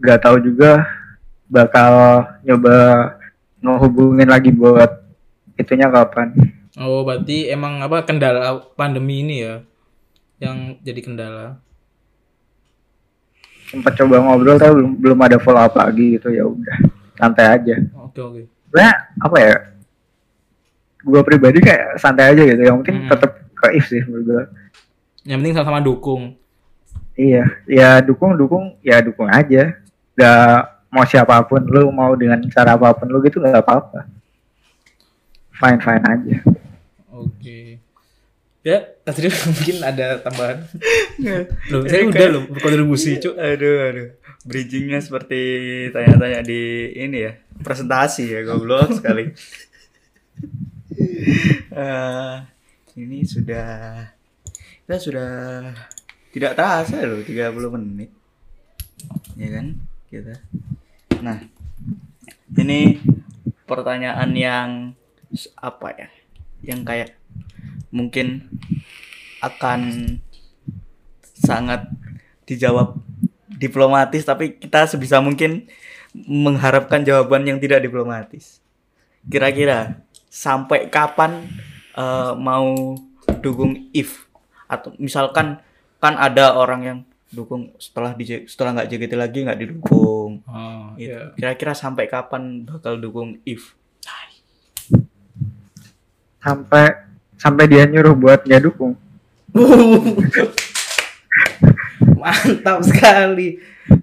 nggak 0.00 0.24
tahu 0.24 0.40
juga 0.40 0.88
bakal 1.46 2.24
nyoba 2.40 3.12
ngehubungin 3.60 4.32
lagi 4.32 4.48
buat 4.48 5.04
itunya 5.60 5.92
kapan 5.92 6.32
Oh, 6.76 7.08
berarti 7.08 7.48
emang 7.48 7.80
apa 7.80 8.04
kendala 8.04 8.60
pandemi 8.76 9.24
ini 9.24 9.40
ya 9.40 9.64
yang 10.36 10.76
jadi 10.84 11.00
kendala. 11.00 11.56
Sempat 13.66 13.92
coba 13.94 14.16
ngobrol 14.20 14.56
tapi 14.56 14.72
belum 14.74 14.90
belum 14.96 15.18
ada 15.20 15.36
follow 15.36 15.60
up 15.60 15.74
lagi 15.74 16.16
gitu 16.16 16.28
ya 16.28 16.44
udah 16.44 16.76
santai 17.14 17.46
aja 17.50 17.74
Oke, 18.00 18.20
oke. 18.20 18.40
sebenarnya 18.64 18.94
apa 19.16 19.36
ya 19.38 19.54
gua 21.02 21.22
pribadi 21.22 21.58
kayak 21.58 21.96
santai 21.96 22.30
aja 22.30 22.42
gitu 22.44 22.60
yang 22.60 22.78
penting 22.80 22.96
Hmm. 23.00 23.10
tetap 23.10 23.30
ke 23.52 23.66
if 23.72 23.86
sih 23.86 24.02
menurut 24.02 24.24
gua 24.24 24.42
Yang 25.22 25.38
penting 25.40 25.54
sama-sama 25.54 25.80
dukung. 25.80 26.22
iya 27.14 27.44
ya 27.64 27.98
dukung 27.98 28.34
dukung 28.34 28.78
ya 28.80 29.00
dukung 29.00 29.26
aja 29.26 29.74
gak 30.12 30.54
mau 30.86 31.02
siapa 31.02 31.42
pun 31.42 31.60
lu 31.60 31.90
mau 31.90 32.14
dengan 32.14 32.38
cara 32.46 32.72
apa 32.72 32.92
pun 32.92 33.06
lu 33.06 33.18
gitu 33.20 33.36
nggak 33.36 33.58
apa-apa 33.58 34.06
fine 35.52 35.80
fine 35.80 36.04
aja 36.04 36.36
Oke. 37.10 37.65
Ya, 38.66 38.82
tadi 39.06 39.30
mungkin 39.46 39.78
ada 39.86 40.18
tambahan. 40.18 40.66
Loh, 41.70 41.86
saya 41.86 42.02
udah 42.02 42.26
loh 42.34 42.42
berkontribusi, 42.50 43.22
Cuk. 43.22 43.38
Aduh 43.38 43.78
aduh. 43.86 44.08
Bridgingnya 44.42 44.98
seperti 44.98 45.38
tanya-tanya 45.94 46.42
di 46.42 46.90
ini 46.98 47.30
ya 47.30 47.32
presentasi 47.62 48.34
ya 48.34 48.42
goblok 48.42 48.98
sekali. 48.98 49.30
Eh, 51.76 52.36
ini 52.96 53.20
sudah 53.28 54.00
kita 54.88 54.96
sudah 54.96 55.28
tidak 56.32 56.56
terasa 56.56 57.04
loh 57.04 57.20
30 57.20 57.52
menit. 57.76 58.08
Ya 59.36 59.48
kan? 59.52 59.76
Kita. 60.08 60.40
Nah, 61.20 61.44
ini 62.56 62.96
pertanyaan 63.68 64.32
yang 64.32 64.68
apa 65.60 65.88
ya? 66.00 66.08
Yang 66.64 66.80
kayak 66.88 67.08
mungkin 67.96 68.44
akan 69.40 69.80
sangat 71.36 71.88
dijawab 72.44 73.00
diplomatis 73.56 74.28
tapi 74.28 74.60
kita 74.60 74.84
sebisa 74.84 75.24
mungkin 75.24 75.64
mengharapkan 76.12 77.00
jawaban 77.00 77.48
yang 77.48 77.56
tidak 77.56 77.80
diplomatis. 77.80 78.60
Kira-kira 79.24 80.04
sampai 80.28 80.92
kapan 80.92 81.48
eh, 81.96 82.32
mau 82.36 82.94
dukung 83.40 83.88
if 83.96 84.28
atau 84.68 84.92
misalkan 85.00 85.56
kan 85.96 86.14
ada 86.20 86.52
orang 86.52 86.80
yang 86.84 86.98
dukung 87.32 87.74
setelah 87.80 88.14
di 88.14 88.24
setelah 88.46 88.76
nggak 88.80 88.88
JKT 88.92 89.12
lagi 89.16 89.38
nggak 89.48 89.60
didukung. 89.60 90.44
Oh, 90.46 90.92
Gitu. 90.96 91.12
iya. 91.12 91.32
Kira-kira 91.34 91.72
sampai 91.72 92.06
kapan 92.06 92.64
bakal 92.68 93.00
dukung 93.00 93.40
if? 93.48 93.72
sampai 96.46 97.05
sampai 97.36 97.64
dia 97.68 97.84
nyuruh 97.88 98.16
buat 98.16 98.44
nggak 98.44 98.62
dukung 98.64 98.96
Mantap 102.16 102.82
sekali. 102.82 103.60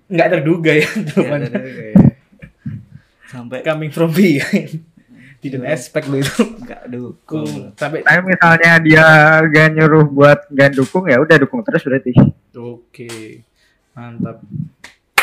Nggak 0.08 0.30
terduga 0.40 0.72
ya, 0.74 0.90
teman. 1.12 1.42
sampai 3.28 3.60
Coming 3.66 3.92
from 3.92 4.14
behind. 4.14 4.86
Didn't 5.44 5.68
expect 5.68 6.08
lu 6.08 6.24
itu. 6.24 6.40
nggak 6.64 6.88
dukung. 6.88 7.76
Sampai 7.76 8.00
tapi 8.00 8.22
misalnya 8.24 8.80
dia 8.80 9.06
gak 9.44 9.76
nyuruh 9.76 10.08
buat 10.08 10.40
gak 10.48 10.72
dukung 10.80 11.04
ya 11.12 11.20
udah 11.20 11.36
dukung 11.36 11.60
terus 11.68 11.84
berarti 11.84 12.16
Oke. 12.56 13.44
Mantap. 13.92 14.40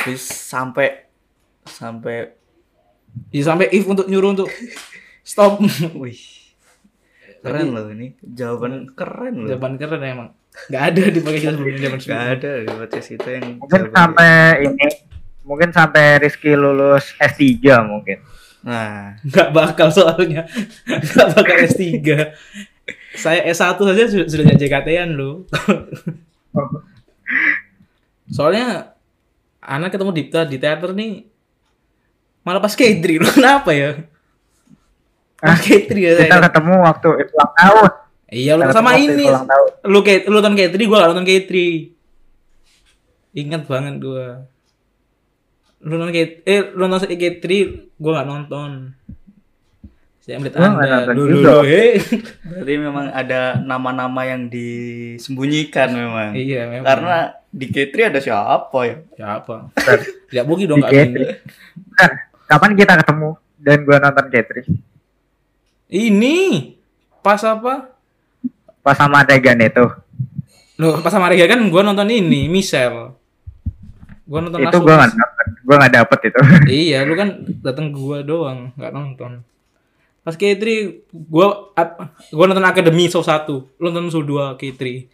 Terus 0.04 0.22
sampai 0.28 1.08
sampai 1.64 2.36
Ya, 3.34 3.42
sampai 3.42 3.66
if 3.74 3.90
untuk 3.90 4.06
nyuruh 4.06 4.38
untuk 4.38 4.50
stop. 5.26 5.58
wih 5.98 6.39
keren 7.40 7.68
loh 7.72 7.86
ini 7.88 8.14
jawaban 8.20 8.92
keren 8.92 9.34
loh 9.44 9.48
Jawaban 9.48 9.72
keren 9.80 10.02
emang. 10.04 10.28
Nggak 10.68 10.82
ada 10.92 11.02
di 11.08 11.20
pakai 11.22 11.40
kita 11.40 11.52
sebelumnya 11.56 11.80
jawaban 11.80 12.00
nggak 12.02 12.24
ada 12.36 12.50
di 12.60 12.68
podcast 12.74 13.08
itu 13.14 13.28
yang 13.30 13.44
mungkin 13.62 13.82
sampai 13.94 14.34
ini 14.66 14.86
mungkin 15.46 15.68
sampai 15.72 16.04
Rizky 16.20 16.52
lulus 16.54 17.16
S3 17.16 17.46
mungkin 17.86 18.18
Nah, 18.60 19.16
Nggak 19.24 19.56
bakal 19.56 19.88
soalnya. 19.88 20.44
Nggak 20.84 21.28
bakal 21.32 21.56
S3. 21.64 21.88
Saya 23.16 23.40
S1 23.48 23.80
saja 23.80 24.04
sudah, 24.04 24.26
sudah 24.28 24.44
jadi 24.52 24.68
JKT-an 24.68 25.16
loh. 25.16 25.48
Soalnya 28.28 28.94
anak 29.64 29.96
ketemu 29.96 30.12
Dipta 30.12 30.40
di 30.44 30.56
teater 30.60 30.92
nih 30.92 31.24
malah 32.44 32.60
pas 32.60 32.76
K3 32.76 33.04
loh. 33.20 33.32
Kenapa 33.38 33.70
ya? 33.72 33.96
Ah, 35.40 35.56
K3 35.56 35.90
ya 35.96 36.12
Kita 36.20 36.38
ketemu 36.52 36.74
waktu 36.84 37.08
itu 37.24 37.32
ulang 37.32 37.52
tahun. 37.56 37.90
Iya 38.30 38.52
lu 38.54 38.64
sama 38.70 38.94
ini. 38.94 39.26
Lu 39.88 39.98
kayak 40.06 40.30
lu 40.30 40.38
nonton 40.38 40.54
K3, 40.54 40.76
gua 40.86 40.98
gak 41.02 41.10
nonton 41.10 41.26
K3. 41.26 41.52
Ingat 43.34 43.62
banget 43.66 43.94
gua. 43.98 44.46
Lu 45.82 45.98
nonton 45.98 46.14
K 46.14 46.44
eh 46.46 46.62
lu 46.76 46.84
nonton 46.86 47.10
K3, 47.10 47.44
gua 47.98 48.22
gak 48.22 48.28
nonton. 48.30 48.70
Saya 50.20 50.36
melihat 50.36 50.62
Anda 50.62 51.10
dulu 51.16 51.64
eh. 51.64 51.96
berarti 52.46 52.74
memang 52.76 53.08
ada 53.10 53.58
nama-nama 53.58 54.20
yang 54.28 54.46
disembunyikan 54.46 55.90
memang. 55.90 56.36
Iya, 56.36 56.70
memang. 56.70 56.86
Karena 56.86 57.16
di 57.50 57.66
K3 57.66 58.14
ada 58.14 58.20
siapa 58.22 58.78
ya? 58.86 58.96
siapa? 59.16 59.74
Tidak 60.30 60.44
mungkin 60.46 60.70
dong 60.70 60.78
Di 60.78 60.86
gak 60.86 60.92
K3. 60.92 61.02
gini. 61.02 61.26
Bentar, 61.74 62.10
kapan 62.46 62.72
kita 62.78 62.92
ketemu 63.02 63.28
dan 63.58 63.78
gua 63.82 63.96
nonton 63.98 64.26
K3? 64.30 64.52
Ini 65.90 66.36
pas 67.18 67.42
apa? 67.42 67.90
Pas 68.80 68.94
sama 68.94 69.26
Tegan 69.26 69.58
itu. 69.58 69.84
Loh, 70.80 70.96
pas 71.04 71.12
sama 71.12 71.28
Rega 71.28 71.44
kan 71.50 71.60
gua 71.68 71.84
nonton 71.84 72.08
ini, 72.08 72.48
Michelle. 72.48 73.12
Gua 74.24 74.40
nonton 74.40 74.64
itu 74.64 74.78
gua 74.80 74.96
of 74.96 74.96
nggak 74.96 75.10
Us. 75.10 75.16
nonton. 75.18 75.46
Gua 75.66 75.76
nggak 75.76 75.94
dapet 75.98 76.18
itu. 76.30 76.40
iya, 76.88 76.98
lu 77.04 77.12
kan 77.18 77.28
datang 77.60 77.92
ke 77.92 77.98
gua 78.00 78.24
doang, 78.24 78.72
nggak 78.78 78.94
nonton. 78.94 79.44
Pas 80.22 80.38
K3 80.38 80.64
gua 81.12 81.74
gua 82.32 82.44
nonton 82.48 82.64
Academy 82.64 83.10
Show 83.10 83.20
1, 83.20 83.44
lu 83.50 83.86
nonton 83.90 84.14
Show 84.14 84.24
2 84.24 84.56
K3. 84.56 85.04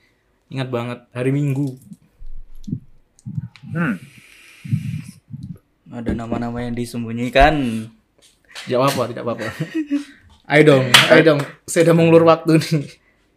Ingat 0.54 0.68
banget 0.70 0.98
hari 1.10 1.34
Minggu. 1.34 1.74
Hmm. 3.74 3.98
Ada 5.90 6.12
nama-nama 6.14 6.62
yang 6.62 6.76
disembunyikan. 6.76 7.88
Tidak 8.68 8.78
apa, 8.78 9.02
tidak 9.10 9.24
apa-apa. 9.26 9.48
ayo 10.47 10.62
dong, 10.62 10.84
ayo 11.11 11.22
dong. 11.22 11.40
Saya 11.66 11.90
udah 11.90 11.94
mau 11.94 12.05
ngelur 12.07 12.24
waktu 12.26 12.53
nih. 12.62 12.86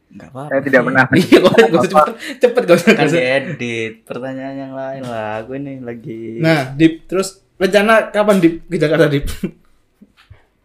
Enggak 0.09 0.29
apa-apa. 0.33 0.49
Saya 0.49 0.61
tidak 0.65 0.81
pernah. 0.89 1.05
Iya, 1.13 1.37
usah 1.45 1.85
cepet, 1.85 2.07
cepet 2.41 2.61
gak 2.65 2.77
usah. 2.81 2.91
Kan 2.93 2.97
gak 2.97 3.09
usah. 3.13 3.19
diedit. 3.21 3.93
Pertanyaan 4.09 4.55
yang 4.57 4.73
lain 4.73 5.01
lah. 5.05 5.45
Aku 5.45 5.53
ini 5.53 5.77
lagi 5.85 6.41
Nah, 6.41 6.73
Dip, 6.73 7.05
terus 7.05 7.45
rencana 7.61 8.09
kapan 8.09 8.37
Dip 8.41 8.65
ke 8.65 8.77
Jakarta 8.81 9.05
Dip? 9.05 9.25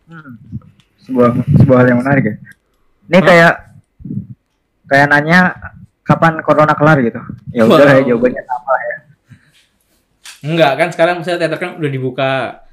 Hmm. 0.08 0.36
Sebuah 1.04 1.28
sebuah 1.60 1.76
hal 1.84 1.88
yang 1.92 2.00
menarik 2.00 2.24
ya. 2.24 2.34
Ini 3.04 3.18
kayak 3.20 3.54
kayak 4.88 5.06
nanya 5.12 5.40
kapan 6.00 6.40
corona 6.40 6.72
kelar 6.72 7.00
gitu. 7.04 7.20
Ya 7.52 7.68
udah 7.68 7.84
Wow. 7.84 7.96
ya 8.00 8.02
jawabannya 8.08 8.42
sama 8.44 8.74
ya. 8.80 8.96
Enggak 10.44 10.72
kan 10.76 10.88
sekarang 10.92 11.16
saya 11.20 11.36
teater 11.36 11.60
kan 11.60 11.76
udah 11.76 11.90
dibuka 11.92 12.63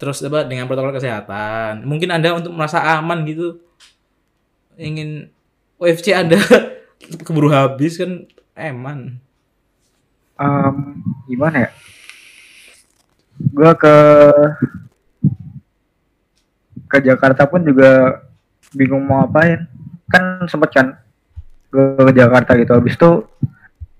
terus 0.00 0.24
apa 0.24 0.48
dengan 0.48 0.64
protokol 0.64 0.96
kesehatan. 0.96 1.84
Mungkin 1.84 2.08
Anda 2.08 2.32
untuk 2.32 2.56
merasa 2.56 2.80
aman 2.96 3.20
gitu 3.28 3.60
ingin 4.80 5.28
UFC 5.76 6.16
Anda 6.16 6.40
keburu 7.28 7.52
habis 7.52 8.00
kan 8.00 8.24
eman. 8.56 9.20
Em, 10.40 10.76
gimana 11.28 11.68
ya? 11.68 11.70
Gua 13.52 13.76
ke 13.76 13.94
ke 16.88 16.98
Jakarta 17.04 17.44
pun 17.44 17.60
juga 17.60 18.24
bingung 18.72 19.04
mau 19.04 19.28
ngapain. 19.28 19.68
Kan 20.08 20.48
sempet 20.48 20.72
kan 20.72 20.96
gue 21.68 22.08
ke 22.08 22.12
Jakarta 22.16 22.56
gitu. 22.56 22.72
Habis 22.72 22.96
itu 22.96 23.10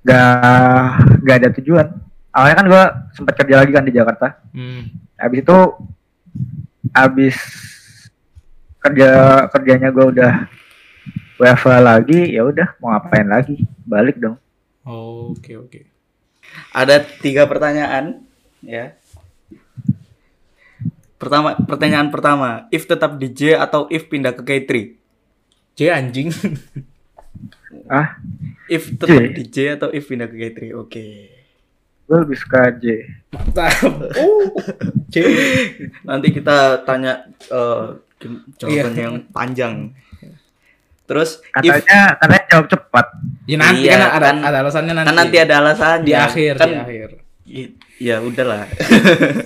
gak 0.01 0.96
gak 1.20 1.36
ada 1.44 1.48
tujuan. 1.61 1.86
Awalnya 2.32 2.57
kan 2.57 2.66
gua 2.72 2.84
sempet 3.12 3.36
kerja 3.36 3.61
lagi 3.61 3.72
kan 3.76 3.84
di 3.84 3.92
Jakarta. 3.92 4.40
Hmm. 4.57 5.09
Habis 5.21 5.41
itu 5.45 5.59
habis 6.97 7.37
kerja 8.81 9.11
kerjanya 9.53 9.93
gua 9.93 10.09
udah 10.09 10.33
WFH 11.37 11.68
lagi, 11.81 12.21
ya 12.33 12.43
udah 12.45 12.68
mau 12.81 12.97
ngapain 12.97 13.29
lagi? 13.29 13.61
Balik 13.85 14.16
dong. 14.16 14.37
Oke 14.85 15.61
oke. 15.61 15.81
ada 16.75 16.99
tiga 17.23 17.47
pertanyaan 17.47 18.25
ya. 18.64 18.97
Pertama, 21.21 21.53
pertanyaan 21.53 22.09
pertama, 22.09 22.64
if 22.73 22.89
tetap 22.89 23.21
DJ 23.21 23.53
atau 23.61 23.85
if 23.93 24.09
pindah 24.09 24.33
ke 24.33 24.41
K3? 24.41 24.97
C 25.77 25.93
anjing. 25.93 26.33
Ah, 27.91 28.16
If 28.71 28.95
tetap 28.95 29.18
J. 29.18 29.35
DJ 29.35 29.57
atau 29.75 29.91
if 29.91 30.07
pindah 30.07 30.31
ke 30.31 30.37
K3? 30.39 30.59
Oke. 30.79 31.07
Gue 32.11 32.18
lebih 32.20 32.34
suka 32.36 32.74
J. 32.74 33.06
Mantap. 33.30 33.70
Oh. 34.18 34.50
C. 35.06 35.22
Nanti 36.02 36.28
kita 36.28 36.82
tanya 36.82 37.22
eh, 37.46 37.86
gim- 38.18 38.42
jawaban 38.56 38.90
Iya. 38.90 39.00
yang 39.00 39.16
panjang. 39.30 39.74
Terus 41.06 41.38
if 41.56 41.70
Katanya 41.70 42.02
katanya 42.16 42.42
jawab 42.48 42.66
cepat. 42.68 43.06
Ya 43.44 43.56
nanti 43.56 43.82
Iya, 43.84 43.94
kan 43.96 44.02
ada 44.12 44.26
kan- 44.28 44.42
ada 44.44 44.58
alasannya 44.61 44.92
nanti. 44.92 45.06
kan 45.06 45.16
nanti 45.16 45.36
ada 45.38 45.54
alasannya. 45.56 46.02
di 46.02 46.12
akhir 46.12 46.52
kan, 46.56 46.68
di 46.68 46.76
akhir. 46.76 47.08
i- 47.48 47.74
Ya 48.00 48.16
udahlah. 48.18 48.66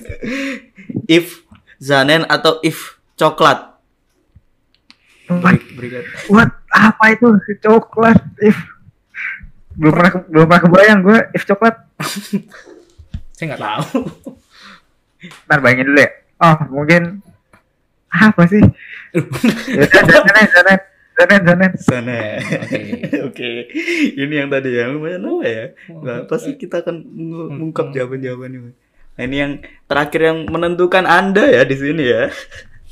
if 1.10 1.42
Zanen 1.76 2.24
atau 2.24 2.62
if 2.62 2.96
coklat? 3.14 3.76
What? 5.26 5.60
Berikan. 5.74 6.04
What? 6.28 6.48
Apa 6.70 7.04
itu 7.12 7.28
coklat? 7.58 8.20
If 8.38 8.56
belum 9.74 9.90
pernah 9.90 10.12
belum 10.24 10.46
pernah 10.46 10.62
kebayang 10.62 11.00
gue 11.02 11.18
if 11.32 11.44
coklat. 11.44 11.76
Saya 13.36 13.44
nggak 13.54 13.62
tahu. 13.62 14.00
Ntar 15.48 15.58
bayangin 15.64 15.88
dulu 15.90 16.00
ya. 16.00 16.10
Oh 16.42 16.56
mungkin 16.70 17.02
apa 18.10 18.42
sih? 18.46 18.62
Ya 19.78 19.86
udah 19.86 20.20
zanen 20.26 20.46
zanen 20.50 20.80
zanen 21.14 21.40
zanen. 21.46 21.72
Sana. 21.78 22.18
Oke. 22.42 22.80
Oke. 23.30 23.50
Ini 24.18 24.34
yang 24.44 24.48
tadi 24.50 24.74
ya 24.74 24.90
lumayan 24.90 25.22
apa 25.22 25.46
ya? 25.46 25.64
Nah, 25.90 26.26
pasti 26.26 26.58
kita 26.58 26.82
akan 26.82 27.06
meng- 27.06 27.50
mengungkap 27.54 27.94
jawaban-jawabannya. 27.94 28.74
Nah, 29.14 29.22
ini 29.22 29.36
yang 29.38 29.52
terakhir 29.86 30.20
yang 30.26 30.38
menentukan 30.50 31.06
Anda 31.06 31.46
ya 31.46 31.62
di 31.62 31.76
sini 31.78 32.02
ya. 32.02 32.34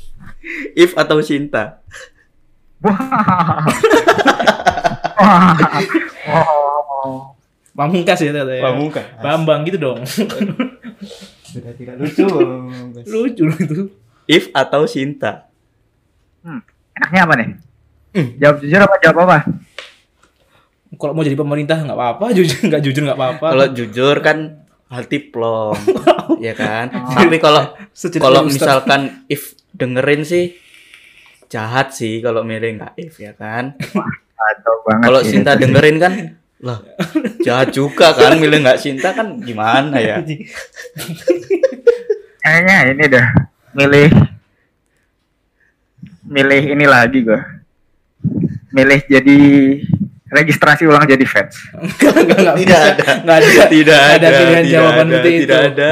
If 0.83 0.95
atau 0.95 1.19
cinta? 1.19 1.83
Wah. 2.79 3.67
Wah. 5.19 5.55
Oh. 6.31 7.32
Pamungkas 7.73 8.21
ya 8.21 8.29
tadi. 8.29 8.61
ya. 8.61 8.69
Pamungkas. 8.69 9.05
Bambang 9.17 9.65
gitu 9.65 9.77
dong. 9.81 10.05
Sudah 11.41 11.73
tidak 11.73 11.97
lucu. 11.97 12.25
Lucu 13.13 13.45
itu. 13.49 13.89
If 14.29 14.53
atau 14.53 14.85
cinta? 14.85 15.49
Hmm. 16.45 16.61
Enaknya 16.93 17.21
apa 17.25 17.33
nih? 17.41 17.49
Jawab 18.37 18.57
jujur 18.61 18.81
apa 18.81 18.95
jawab 19.01 19.17
apa? 19.25 19.37
Kalau 20.93 21.17
mau 21.17 21.25
jadi 21.25 21.33
pemerintah 21.33 21.81
nggak 21.81 21.97
apa-apa, 21.97 22.25
jujur 22.37 22.69
nggak 22.69 22.81
jujur 22.85 23.01
nggak 23.09 23.17
apa-apa. 23.17 23.47
Kalau 23.57 23.67
jujur 23.73 24.15
kan 24.21 24.37
hati 24.93 25.17
plong, 25.33 25.73
ya 26.45 26.53
kan. 26.53 26.93
Tapi 26.93 27.41
kalau 27.41 27.73
kalau 28.21 28.45
misalkan 28.45 29.25
if 29.25 29.57
dengerin 29.73 30.21
sih 30.21 30.53
jahat 31.49 31.89
sih 31.89 32.21
kalau 32.21 32.45
milih 32.45 32.77
nggak 32.77 32.93
if 33.01 33.17
ya 33.17 33.33
kan. 33.33 33.73
Kacau 33.81 34.75
banget. 34.85 35.03
Kalau 35.09 35.19
Sinta 35.25 35.57
dengerin 35.57 35.97
kan 35.97 36.13
lah 36.63 36.79
jahat 37.43 37.75
juga 37.75 38.15
kan 38.15 38.39
milih 38.39 38.63
nggak 38.63 38.79
Sinta 38.79 39.11
kan 39.11 39.35
gimana 39.43 39.99
ya? 39.99 40.23
Kayaknya 42.39 42.77
ini 42.95 43.05
dah 43.11 43.27
milih 43.75 44.09
milih 46.23 46.63
ini 46.71 46.85
lagi 46.87 47.19
gua. 47.27 47.43
Milih 48.71 49.01
jadi 49.11 49.39
registrasi 50.33 50.83
ulang 50.89 51.05
jadi 51.05 51.21
fans. 51.23 51.55
Enggak, 51.77 52.13
enggak, 52.17 52.37
enggak 52.41 52.55
Tidak 52.57 52.79
ada. 52.81 53.05
Enggak 53.21 53.37
ada. 53.37 53.65
Tidak 53.69 54.01
Nggak 54.01 54.17
ada. 54.17 54.29
pilihan 54.33 54.63
tidak 54.65 54.73
jawaban 54.73 55.05
ada, 55.05 55.13
seperti 55.13 55.29
itu. 55.29 55.43
Tidak 55.45 55.61
ada. 55.61 55.91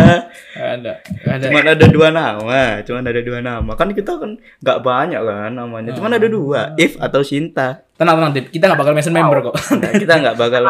Ada. 0.51 0.93
Ada. 1.23 1.43
Cuman 1.47 1.63
ada 1.63 1.85
dua 1.87 2.07
nama, 2.11 2.61
cuman 2.83 3.03
ada 3.07 3.21
dua 3.23 3.39
nama. 3.39 3.71
Kan 3.77 3.89
kita 3.95 4.11
kan 4.19 4.31
nggak 4.35 4.79
banyak 4.83 5.21
kan 5.21 5.51
namanya. 5.53 5.91
Cuman 5.95 6.11
ada 6.17 6.27
dua, 6.27 6.61
If 6.75 6.97
atau 6.99 7.21
Sinta. 7.23 7.85
Tenang, 7.95 8.17
tenang, 8.17 8.31
Dip. 8.33 8.45
Kita 8.49 8.67
nggak 8.67 8.79
bakal 8.81 8.93
mention 8.97 9.15
member 9.15 9.37
kok. 9.51 9.55
Nah, 9.77 9.91
kita 9.95 10.13
nggak 10.17 10.35
bakal 10.35 10.61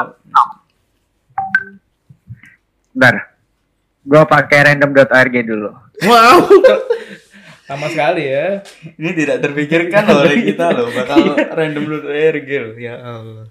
Bentar. 2.92 3.16
Gua 4.04 4.28
pakai 4.28 4.60
random.org 4.74 5.36
dulu. 5.48 5.70
wow. 6.04 6.38
Sama 7.72 7.88
sekali 7.88 8.28
ya. 8.28 8.60
ini 9.00 9.16
tidak 9.16 9.40
terpikirkan 9.40 10.04
oleh 10.12 10.44
kita 10.44 10.76
loh 10.76 10.92
bakal 10.92 11.40
random 11.56 11.84
lu 11.88 11.98
loh. 12.04 12.76
Ya 12.76 13.00
Allah. 13.00 13.48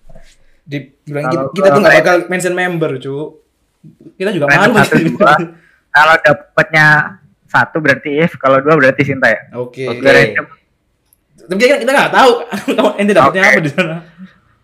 Dip, 0.65 1.03
bilang 1.05 1.25
Kalau 1.29 1.43
kita, 1.51 1.57
kita 1.57 1.67
tuh 1.75 1.81
nggak 1.83 1.95
bakal 2.03 2.17
mention 2.31 2.55
member, 2.55 2.91
cu. 2.99 3.17
Kita 4.17 4.31
juga 4.31 4.45
Random 4.49 4.73
malu. 4.77 5.17
Kalau 5.91 6.15
dapatnya 6.23 6.87
satu 7.51 7.77
berarti 7.83 8.11
if, 8.23 8.39
kalau 8.39 8.63
dua 8.63 8.79
berarti 8.79 9.03
Sinta 9.03 9.27
ya. 9.27 9.41
Oke. 9.59 9.91
Oke. 9.91 9.99
Gue 9.99 10.13
random. 10.15 10.47
Tapi 11.51 11.59
kita 11.59 11.77
kita 11.83 11.91
nggak 11.91 12.13
tahu 12.15 12.31
ente 13.01 13.11
dapetnya 13.11 13.43
Oke. 13.43 13.51
apa 13.51 13.61
di 13.65 13.71
sana. 13.75 13.97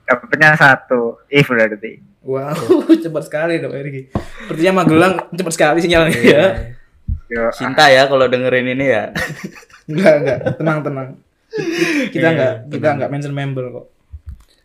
Dapetnya 0.07 0.49
satu, 0.55 1.19
if 1.27 1.51
berarti. 1.51 1.99
Wow, 2.23 2.55
cepat 3.03 3.23
sekali 3.27 3.59
dong 3.59 3.75
Ergi. 3.75 4.11
Sepertinya 4.47 4.83
Magelang 4.83 5.15
cepat 5.35 5.53
sekali 5.55 5.79
sinyalnya 5.83 6.15
ya. 6.15 6.23
Iya. 6.23 6.47
Yo, 7.27 7.43
Cinta 7.51 7.91
ya 7.91 8.07
kalau 8.07 8.31
dengerin 8.31 8.71
ini 8.71 8.87
ya. 8.87 9.11
Enggak, 9.91 10.15
enggak. 10.23 10.39
Tenang, 10.59 10.79
tenang. 10.83 11.09
Kita 12.11 12.19
Iya, 12.23 12.31
enggak 12.35 12.55
kita 12.71 12.79
tenang. 12.83 12.95
enggak 12.99 13.11
mention 13.11 13.35
member 13.35 13.65
kok. 13.71 13.87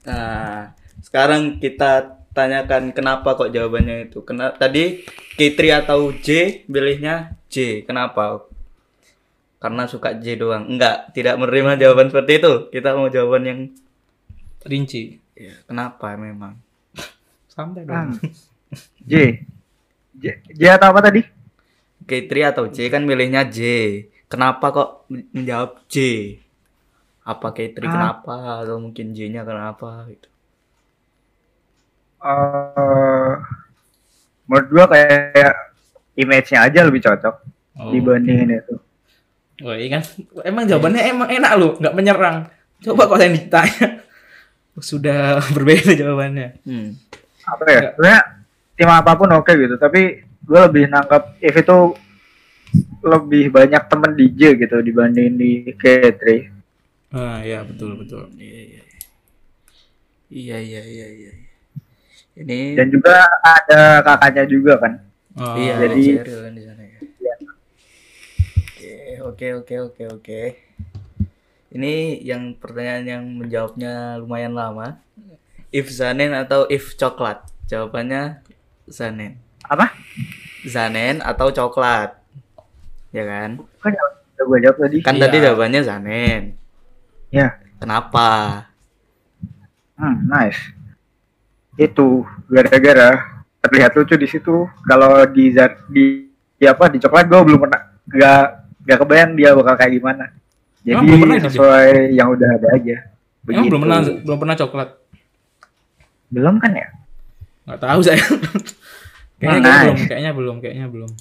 Nah, 0.09 0.73
sekarang 1.02 1.58
kita 1.58 2.22
tanyakan 2.32 2.95
kenapa 2.95 3.36
kok 3.36 3.52
jawabannya 3.52 4.08
itu. 4.08 4.24
Kena 4.24 4.54
tadi 4.54 5.04
K3 5.36 5.60
atau 5.84 6.14
J 6.14 6.28
pilihnya 6.66 7.36
J. 7.47 7.84
Kenapa? 7.84 8.47
Karena 9.58 9.86
suka 9.86 10.16
J 10.16 10.39
doang. 10.39 10.66
Enggak, 10.66 11.12
tidak 11.12 11.38
menerima 11.38 11.78
jawaban 11.78 12.08
seperti 12.08 12.39
itu. 12.39 12.54
Kita 12.70 12.95
mau 12.95 13.10
jawaban 13.10 13.43
yang 13.43 13.60
Rinci. 14.62 15.18
ya, 15.34 15.58
kenapa 15.66 16.14
memang? 16.16 16.54
Santai 17.45 17.84
Hmm. 17.84 18.14
dong. 18.14 18.32
J. 19.04 19.41
J. 20.16 20.26
J 20.47 20.62
atau 20.72 20.93
apa 20.93 21.02
tadi? 21.02 21.22
K3 22.02 22.32
atau 22.47 22.66
J 22.68 22.88
kan 22.88 23.04
milihnya 23.04 23.43
J. 23.43 23.60
Kenapa 24.26 24.72
kok 24.72 24.89
menjawab 25.10 25.84
J? 25.86 25.95
Apa 27.22 27.52
K3 27.52 27.78
Ah. 27.80 27.91
kenapa 27.91 28.34
atau 28.62 28.78
mungkin 28.78 29.12
J-nya 29.12 29.43
kenapa 29.43 30.08
gitu. 30.08 30.30
Eh 32.22 33.34
menurut 34.45 34.67
gua 34.69 34.86
kayak 34.88 35.53
image-nya 36.15 36.67
aja 36.67 36.80
lebih 36.86 37.01
cocok 37.01 37.36
Oh. 37.72 37.88
dibandingin 37.89 38.51
itu. 38.61 38.76
Oh 39.63 39.72
iya 39.74 39.97
kan. 39.97 40.03
Emang 40.43 40.67
jawabannya 40.67 41.01
emang 41.07 41.30
enak 41.32 41.51
loh, 41.55 41.72
enggak 41.80 41.95
menyerang. 41.95 42.38
Coba 42.84 43.07
kok 43.07 43.17
saya 43.17 43.32
ditanya. 43.32 43.86
Sudah 44.91 45.39
berbeda 45.55 45.95
jawabannya. 45.95 46.61
Hmm. 46.67 46.99
Apa 47.47 47.63
ya? 47.72 47.82
Sebenarnya 47.95 48.22
tim 48.76 48.89
apa 48.91 49.11
pun 49.15 49.32
oke 49.34 49.49
gitu, 49.55 49.80
tapi 49.80 50.19
gua 50.43 50.67
lebih 50.67 50.91
nangkap 50.91 51.39
if 51.39 51.55
itu 51.55 51.78
lebih 53.01 53.49
banyak 53.49 53.84
temen 53.88 54.11
DJ 54.13 54.41
gitu 54.59 54.78
dibanding 54.84 55.39
di 55.39 55.51
K3. 55.72 56.22
Ah 57.15 57.39
iya 57.41 57.63
betul 57.63 57.97
betul. 57.97 58.30
Iya 58.36 58.61
iya. 58.67 58.84
Iya 60.28 60.57
iya 60.59 60.82
iya 60.86 61.07
iya. 61.07 61.32
Ini 62.32 62.79
Dan 62.79 62.88
juga 62.89 63.27
ada 63.43 63.99
kakaknya 64.01 64.43
juga 64.47 64.73
kan. 64.79 64.93
Oh, 65.36 65.55
iya 65.55 65.75
jadi- 65.79 66.19
kan 66.23 66.53
di 66.55 66.63
sana 66.63 66.82
ya. 66.84 66.99
Oke 68.71 68.91
oke 69.21 69.47
oke 69.61 69.75
oke 69.91 70.03
oke. 70.09 70.41
Ini 71.71 71.93
yang 72.19 72.55
pertanyaan 72.59 73.05
yang 73.07 73.23
menjawabnya 73.38 74.19
lumayan 74.19 74.51
lama. 74.51 74.99
If 75.71 75.88
Zanen 75.88 76.36
atau 76.36 76.67
if 76.67 76.99
coklat? 76.99 77.47
Jawabannya 77.71 78.43
Zanen. 78.91 79.39
Apa? 79.63 79.95
Zanen 80.67 81.23
atau 81.23 81.47
coklat? 81.47 82.19
Ya 83.15 83.23
kan? 83.23 83.63
Kan 83.79 83.91
udah 83.95 84.43
gua 84.43 84.59
jawab 84.59 84.77
tadi. 84.84 84.97
Kan 84.99 85.15
Iya. 85.15 85.23
tadi 85.23 85.38
jawabannya 85.39 85.82
Zanen. 85.86 86.43
Ya. 87.32 87.55
Kenapa? 87.79 88.27
Hmm, 89.95 90.27
nice. 90.27 90.59
Itu 91.80 92.28
gara-gara 92.49 93.43
terlihat 93.61 93.91
lucu 93.95 94.15
di 94.17 94.28
situ. 94.28 94.65
Kalau 94.84 95.24
di 95.30 95.53
zat 95.53 95.78
di, 95.88 96.28
di 96.57 96.65
apa 96.65 96.89
di 96.89 96.97
coklat 96.99 97.26
gue 97.30 97.39
belum 97.47 97.59
pernah 97.67 97.82
nggak 98.07 98.43
nggak 98.86 98.97
kebayang 99.05 99.32
dia 99.38 99.49
bakal 99.53 99.76
kayak 99.78 99.93
gimana. 99.95 100.26
Jadi 100.82 101.05
pernah 101.13 101.38
sih, 101.38 101.45
sesuai 101.53 101.89
yang 102.17 102.28
udah 102.34 102.49
ada 102.57 102.67
aja. 102.74 102.97
Emang 103.45 103.69
belum 103.69 103.82
pernah 103.86 103.99
belum 104.01 104.38
pernah 104.41 104.55
coklat. 104.57 104.89
Belum 106.34 106.55
kan 106.57 106.72
ya? 106.74 106.88
Nggak 107.69 107.80
tahu 107.86 107.99
saya. 108.07 108.24
kayaknya, 109.38 109.61
Nice. 109.61 109.61
kayaknya 109.61 109.82
belum, 109.86 109.97
kayaknya 110.09 110.32
belum, 110.34 110.55
kayaknya 110.61 110.88
belum. 110.89 111.11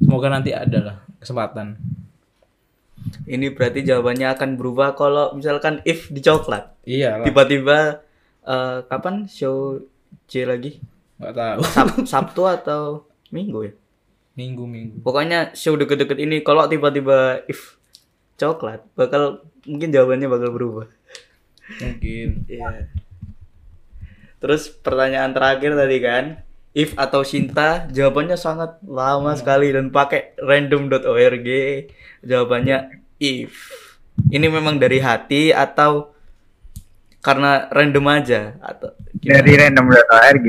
Semoga 0.00 0.26
nanti 0.32 0.50
ada 0.56 0.78
lah 0.80 0.96
kesempatan. 1.20 1.76
Ini 3.24 3.56
berarti 3.56 3.80
jawabannya 3.84 4.28
akan 4.36 4.50
berubah 4.60 4.92
kalau 4.96 5.32
misalkan 5.36 5.80
if 5.88 6.08
di 6.12 6.20
coklat. 6.20 6.76
Iya 6.84 7.20
lah. 7.20 7.26
Tiba-tiba 7.28 8.04
eh, 8.50 8.78
kapan 8.90 9.30
show 9.30 9.78
J 10.26 10.50
lagi? 10.50 10.82
Nggak 11.22 11.34
tahu. 11.38 11.60
Sab- 11.62 12.02
Sabtu 12.12 12.42
atau 12.50 12.82
Minggu 13.30 13.62
ya? 13.62 13.72
Minggu 14.34 14.66
minggu. 14.66 14.96
Pokoknya 15.06 15.54
show 15.54 15.78
deket-deket 15.78 16.18
ini 16.18 16.42
kalau 16.42 16.66
tiba-tiba 16.66 17.46
if 17.46 17.78
coklat 18.34 18.82
bakal 18.98 19.46
mungkin 19.62 19.94
jawabannya 19.94 20.26
bakal 20.26 20.50
berubah. 20.50 20.86
Mungkin. 21.78 22.28
Iya. 22.50 22.90
Terus 24.40 24.72
pertanyaan 24.72 25.36
terakhir 25.36 25.76
tadi 25.76 26.00
kan, 26.00 26.24
if 26.72 26.96
atau 26.96 27.20
Cinta, 27.20 27.84
jawabannya 27.92 28.40
sangat 28.40 28.80
lama 28.82 29.36
sekali 29.36 29.68
dan 29.68 29.92
pakai 29.92 30.32
random.org. 30.40 31.48
Jawabannya 32.24 33.04
if. 33.20 33.68
Ini 34.32 34.48
memang 34.48 34.80
dari 34.80 34.96
hati 34.98 35.52
atau 35.52 36.16
karena 37.20 37.68
random 37.68 38.06
aja 38.08 38.56
atau 38.64 38.96
gimana? 39.20 39.36
Dari 39.44 39.52
random 39.60 39.86
RG. 40.08 40.48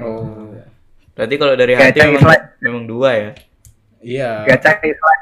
Oh. 0.00 0.52
Berarti 1.16 1.34
kalau 1.40 1.54
dari 1.56 1.72
Gacha 1.76 1.84
hati 1.92 2.00
memang, 2.12 2.40
memang 2.60 2.82
dua 2.88 3.10
ya. 3.16 3.30
Iya. 4.00 4.30
Gacha 4.48 4.80
Islam. 4.80 5.18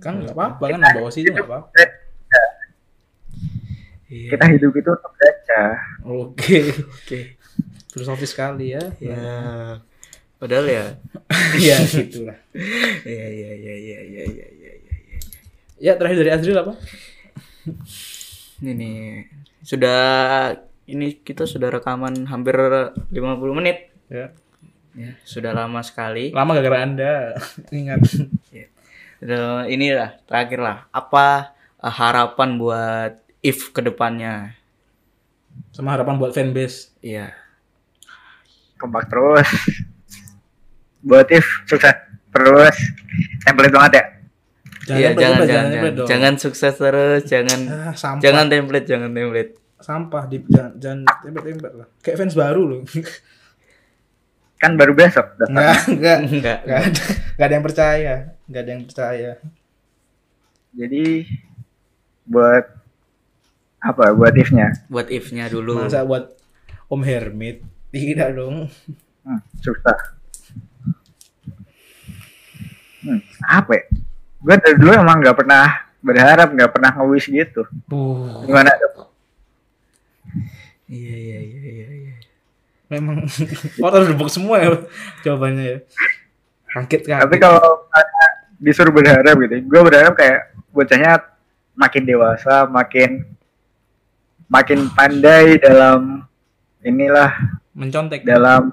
Kan 0.00 0.12
nggak 0.24 0.32
apa-apa 0.36 0.64
kan 0.72 0.80
bawa 0.96 1.08
situ 1.12 1.28
nggak 1.32 1.48
apa-apa. 1.48 1.84
Iya. 4.08 4.28
Kita 4.32 4.44
hidup 4.56 4.72
itu 4.72 4.88
untuk 4.88 5.12
gacha. 5.20 5.64
Oke. 6.08 6.58
Oke. 6.88 7.20
Filosofis 7.92 8.32
sekali 8.32 8.72
ya. 8.72 8.84
Ya. 9.00 9.28
Padahal 10.40 10.64
ya. 10.64 10.84
Iya 11.60 11.76
gitulah. 11.92 12.38
Iya 13.04 13.26
iya 13.28 13.50
iya 13.52 13.74
iya 13.76 13.98
iya 14.00 14.24
iya 14.24 14.46
iya. 14.48 14.72
iya. 14.96 15.18
Ya 15.76 15.92
terakhir 16.00 16.24
dari 16.24 16.32
Azril 16.32 16.56
apa? 16.56 16.72
Ini 18.58 18.72
nih 18.74 18.98
sudah 19.62 20.00
ini 20.88 21.20
kita 21.22 21.46
sudah 21.46 21.70
rekaman 21.70 22.26
hampir 22.26 22.56
50 22.56 23.14
menit. 23.54 23.92
Ya. 24.10 24.34
Ya, 24.98 25.14
sudah 25.22 25.54
lama 25.54 25.78
sekali. 25.86 26.34
Lama 26.34 26.58
gara-gara 26.58 26.82
anda 26.82 27.38
ingat. 27.70 28.02
Dan 29.22 29.70
inilah 29.70 30.18
terakhir 30.26 30.58
lah. 30.58 30.76
Apa 30.90 31.54
eh, 31.78 31.92
harapan 31.92 32.58
buat 32.58 33.12
if 33.38 33.70
ke 33.70 33.78
depannya? 33.78 34.58
Sama 35.70 35.94
harapan 35.94 36.18
buat 36.18 36.34
fanbase. 36.34 36.90
Iya. 36.98 37.30
Kompak 38.74 39.06
terus. 39.06 39.46
Buat 40.98 41.30
if 41.30 41.46
sukses 41.70 41.94
terus. 42.34 42.74
Template 43.46 43.74
banget 43.74 43.92
ya. 44.02 44.17
Iya, 44.90 45.08
template, 45.10 45.18
jangan 45.18 45.36
template, 45.36 45.48
jangan 45.48 45.66
template 45.66 45.82
jangan, 45.82 45.98
dong. 45.98 46.08
jangan 46.08 46.34
sukses 46.36 46.74
terus, 46.74 47.20
jangan 47.24 47.60
Ah, 47.66 47.92
sampah. 47.92 48.22
jangan 48.22 48.44
template, 48.46 48.86
jangan 48.86 49.10
template. 49.10 49.52
sampah 49.78 50.24
di 50.24 50.36
jangan, 50.44 50.72
jangan 50.76 50.98
template-template 51.22 51.76
lah. 51.76 51.88
Kayak 52.00 52.16
fans 52.18 52.34
baru 52.34 52.62
loh. 52.64 52.80
Kan 54.60 54.74
baru 54.74 54.90
besok. 54.90 55.26
daftar. 55.36 55.54
Enggak, 55.54 55.76
enggak. 55.86 56.18
Enggak. 56.26 56.58
Enggak 56.58 56.80
ada. 56.82 57.02
Enggak 57.30 57.46
ada 57.46 57.54
yang 57.54 57.64
percaya. 57.64 58.14
Enggak 58.44 58.60
ada 58.60 58.70
yang 58.70 58.82
percaya. 58.82 59.30
Jadi 60.74 61.04
buat 62.24 62.64
apa? 63.78 64.04
Buat 64.12 64.34
if-nya. 64.34 64.68
Buat 64.88 65.08
if-nya 65.08 65.46
dulu. 65.46 65.78
Masa 65.78 66.02
buat 66.02 66.34
Om 66.88 67.02
Hermit? 67.02 67.62
Tidak 67.88 68.34
dong. 68.34 68.66
Hmm, 69.22 69.40
susah. 69.56 70.18
Hmm, 72.98 73.20
apa 73.46 73.72
ya? 73.72 73.84
Gue 74.48 74.56
dari 74.56 74.80
dulu 74.80 74.96
emang 74.96 75.20
nggak 75.20 75.36
pernah 75.36 75.92
berharap, 76.00 76.48
nggak 76.56 76.72
pernah 76.72 76.90
nge-wish 76.96 77.28
gitu. 77.28 77.68
Uh, 77.92 78.40
Gimana? 78.48 78.72
Iya 80.88 81.14
iya 81.20 81.38
iya 81.44 81.60
iya 81.68 81.86
iya. 81.92 82.14
memang 82.88 83.28
oh 83.84 83.90
terus 83.92 84.08
debuk 84.08 84.32
semua 84.32 84.56
ya 84.64 84.80
jawabannya 85.20 85.64
ya. 85.68 85.78
Kaget 86.72 87.02
kan. 87.04 87.28
Tapi 87.28 87.36
kalau 87.36 87.84
disuruh 88.56 88.88
berharap 88.88 89.36
gitu, 89.36 89.68
gue 89.68 89.80
berharap 89.84 90.16
kayak 90.16 90.56
bocahnya 90.72 91.20
makin 91.76 92.02
dewasa, 92.08 92.64
makin 92.64 93.28
makin 94.48 94.88
pandai 94.96 95.60
dalam 95.60 96.24
inilah 96.80 97.36
mencontek. 97.76 98.24
dalam 98.24 98.72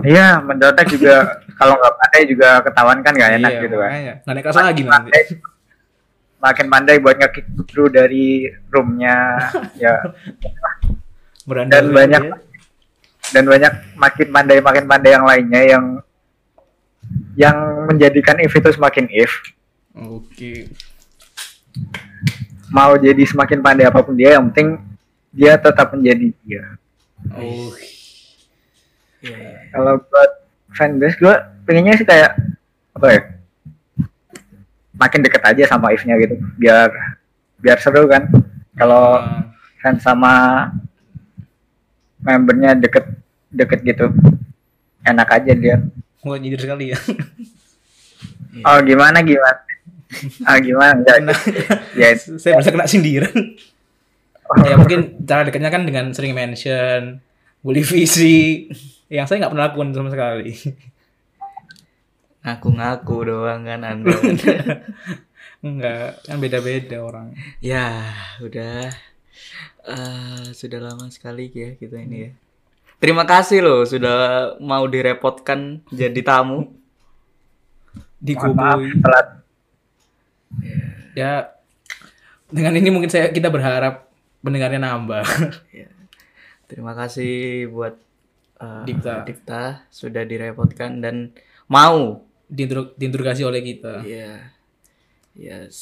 iya 0.00 0.40
mencontek 0.40 0.88
juga 0.96 1.43
kalau 1.54 1.74
nggak 1.74 1.94
pandai 1.96 2.22
juga 2.24 2.48
ketahuan 2.60 2.98
kan 3.00 3.12
nggak 3.12 3.32
enak 3.36 3.50
Iya, 3.50 3.62
gitu 3.62 3.76
kan. 3.76 3.90
Nggak 4.20 4.32
naik 4.32 4.44
kelas 4.44 4.56
lagi 4.56 4.82
nanti. 4.82 4.90
Pandai, 5.10 5.24
makin 6.36 6.66
pandai 6.68 6.96
buat 6.98 7.16
nge-kick 7.16 7.46
dulu 7.56 7.88
dari 7.88 8.26
roomnya 8.68 9.16
ya 9.80 9.96
Berandal 11.44 11.72
dan 11.72 11.84
banyak 11.90 12.22
ya. 12.22 12.36
dan 13.30 13.44
banyak 13.44 13.72
makin 13.94 14.28
pandai 14.28 14.58
makin 14.60 14.84
pandai 14.84 15.10
yang 15.10 15.24
lainnya 15.24 15.62
yang 15.66 15.84
yang 17.34 17.56
menjadikan 17.86 18.36
if 18.38 18.52
itu 18.52 18.68
semakin 18.70 19.08
if 19.08 19.32
Oke. 19.94 20.68
mau 22.68 22.92
jadi 22.94 23.22
semakin 23.22 23.60
pandai 23.60 23.86
apa 23.86 24.00
pun 24.00 24.12
dia 24.12 24.36
yang 24.36 24.48
penting 24.48 24.76
dia 25.30 25.56
tetap 25.56 25.92
menjadi 25.92 26.28
dia 26.40 26.64
Oh. 27.32 27.72
Iya. 29.18 29.72
kalau 29.72 29.96
buat 29.98 30.43
fanbase 30.74 31.16
gue 31.16 31.34
pengennya 31.64 31.94
sih 31.96 32.06
kayak 32.06 32.34
apa 32.94 33.06
ya 33.10 33.20
makin 34.94 35.20
deket 35.26 35.42
aja 35.42 35.64
sama 35.66 35.90
if-nya 35.90 36.14
gitu. 36.18 36.38
Biar 36.58 36.90
biar 37.58 37.78
seru 37.80 38.06
kan. 38.06 38.30
Kalau 38.74 39.18
Ah, 39.22 39.54
fans 39.82 40.02
sama 40.02 40.66
membernya 42.24 42.74
deket 42.74 43.04
deket 43.52 43.80
gitu 43.84 44.10
enak 45.04 45.28
aja 45.30 45.52
dia. 45.54 45.76
Wah, 46.24 46.40
nyindir 46.40 46.58
sekali 46.58 46.90
ya. 46.90 46.98
oh 48.68 48.78
gimana 48.80 49.20
gimana? 49.20 49.60
Ah 50.46 50.56
gimana? 50.62 50.98
Ya, 51.04 51.14
Nah, 51.20 51.38
ya 52.00 52.08
saya 52.42 52.56
merasa 52.58 52.72
kena 52.72 52.88
sindiran. 52.88 53.34
ya 54.64 54.76
mungkin 54.78 55.18
cara 55.24 55.42
dekatnya 55.42 55.70
kan 55.72 55.82
dengan 55.88 56.12
sering 56.14 56.36
mention, 56.36 57.18
bully 57.64 57.80
visi, 57.82 58.68
yang 59.08 59.26
saya 59.28 59.44
nggak 59.44 59.52
pernah 59.52 59.66
lakukan 59.68 59.90
sama 59.92 60.08
sekali. 60.12 60.52
Ngaku-ngaku 62.44 63.16
doang 63.24 63.64
kan 63.64 63.80
Anda. 63.84 64.16
Enggak, 65.64 66.20
kan 66.28 66.36
beda-beda 66.36 67.00
orang. 67.00 67.32
ya, 67.64 68.12
udah. 68.44 68.92
Eh, 69.84 70.44
sudah 70.56 70.80
lama 70.80 71.08
sekali 71.12 71.52
ya 71.52 71.76
kita 71.76 72.00
ini 72.00 72.28
ya. 72.28 72.30
Terima 73.00 73.28
kasih 73.28 73.60
loh 73.60 73.84
sudah 73.84 74.56
mau 74.60 74.84
direpotkan 74.88 75.84
jadi 75.92 76.20
tamu. 76.24 76.72
Digoboi. 78.24 78.96
telat 79.04 79.28
Ya, 81.12 81.52
dengan 82.48 82.74
ini 82.74 82.88
mungkin 82.88 83.12
saya 83.12 83.28
kita 83.28 83.52
berharap 83.52 84.08
pendengarnya 84.40 84.80
nambah. 84.80 85.24
Terima 86.64 86.96
kasih 86.96 87.68
buat 87.68 88.00
eh, 88.56 88.82
Dipta. 88.84 89.24
Dipta 89.24 89.62
sudah 89.88 90.22
direpotkan 90.22 90.98
dan 90.98 91.32
mau. 91.66 92.22
Diinterogasi 92.46 93.42
oleh 93.42 93.60
kita. 93.60 94.04
Iya. 94.04 94.52
Yes. 95.34 95.78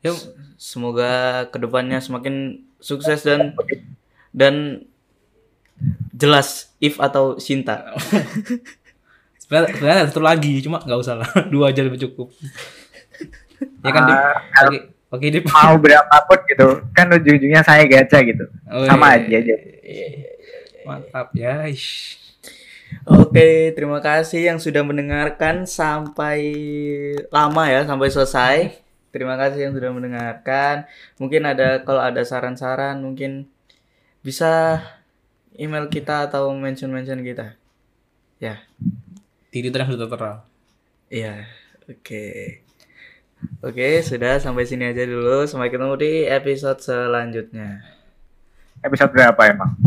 Ya, 0.00 0.10
Semoga 0.56 1.46
ke 1.46 1.58
depannya 1.58 2.02
semakin 2.02 2.58
sukses 2.82 3.22
dan 3.22 3.54
dan 4.34 4.82
jelas 6.10 6.74
if 6.78 6.98
atau 6.98 7.38
Sinta. 7.38 7.94
sebenarnya 9.42 10.08
satu 10.10 10.18
lagi, 10.18 10.58
cuma 10.58 10.80
nggak 10.80 10.98
usah 10.98 11.22
lah. 11.22 11.28
Dua 11.52 11.70
aja 11.70 11.84
lebih 11.84 12.02
cukup. 12.08 12.34
ya 13.84 13.90
kan, 13.92 14.02
Dip? 14.08 14.16
Ah, 14.16 14.34
Oke, 14.66 14.78
oke, 15.12 15.26
Dip. 15.28 15.44
mau 15.46 15.76
berapapun 15.78 16.38
gitu 16.50 16.68
kan 16.90 17.06
ujung-ujungnya 17.10 17.62
saya 17.62 17.86
gacha 17.86 18.18
gitu 18.26 18.42
Oh, 18.66 18.82
sama 18.88 19.14
iya. 19.14 19.38
aja 19.38 19.54
aja 19.54 19.54
Mantap 20.86 21.34
ya. 21.36 21.66
Ish. 21.68 22.18
Oke, 23.08 23.72
terima 23.72 23.98
kasih 24.04 24.52
yang 24.52 24.58
sudah 24.60 24.84
mendengarkan 24.84 25.64
sampai 25.64 26.38
lama 27.32 27.64
ya, 27.66 27.88
sampai 27.88 28.08
selesai. 28.12 28.56
Terima 29.12 29.36
kasih 29.36 29.68
yang 29.68 29.74
sudah 29.76 29.90
mendengarkan. 29.92 30.88
Mungkin 31.20 31.44
ada 31.44 31.84
kalau 31.84 32.00
ada 32.00 32.24
saran-saran 32.24 33.00
mungkin 33.00 33.48
bisa 34.24 34.80
email 35.56 35.88
kita 35.92 36.28
atau 36.30 36.48
mention-mention 36.52 37.20
kita. 37.20 37.56
Ya. 38.40 38.64
Di 39.52 39.60
Twitter 39.60 39.84
yang 39.84 39.92
sudah 39.92 40.08
tertera. 40.08 40.34
Iya. 41.12 41.44
Oke. 41.90 42.60
Oke, 43.60 44.00
sudah 44.00 44.38
sampai 44.38 44.64
sini 44.64 44.88
aja 44.88 45.04
dulu. 45.04 45.44
Sampai 45.44 45.68
ketemu 45.68 45.94
di 45.98 46.12
episode 46.24 46.80
selanjutnya. 46.80 47.84
episode 48.82 49.14
berapa 49.14 49.38
emang 49.46 49.78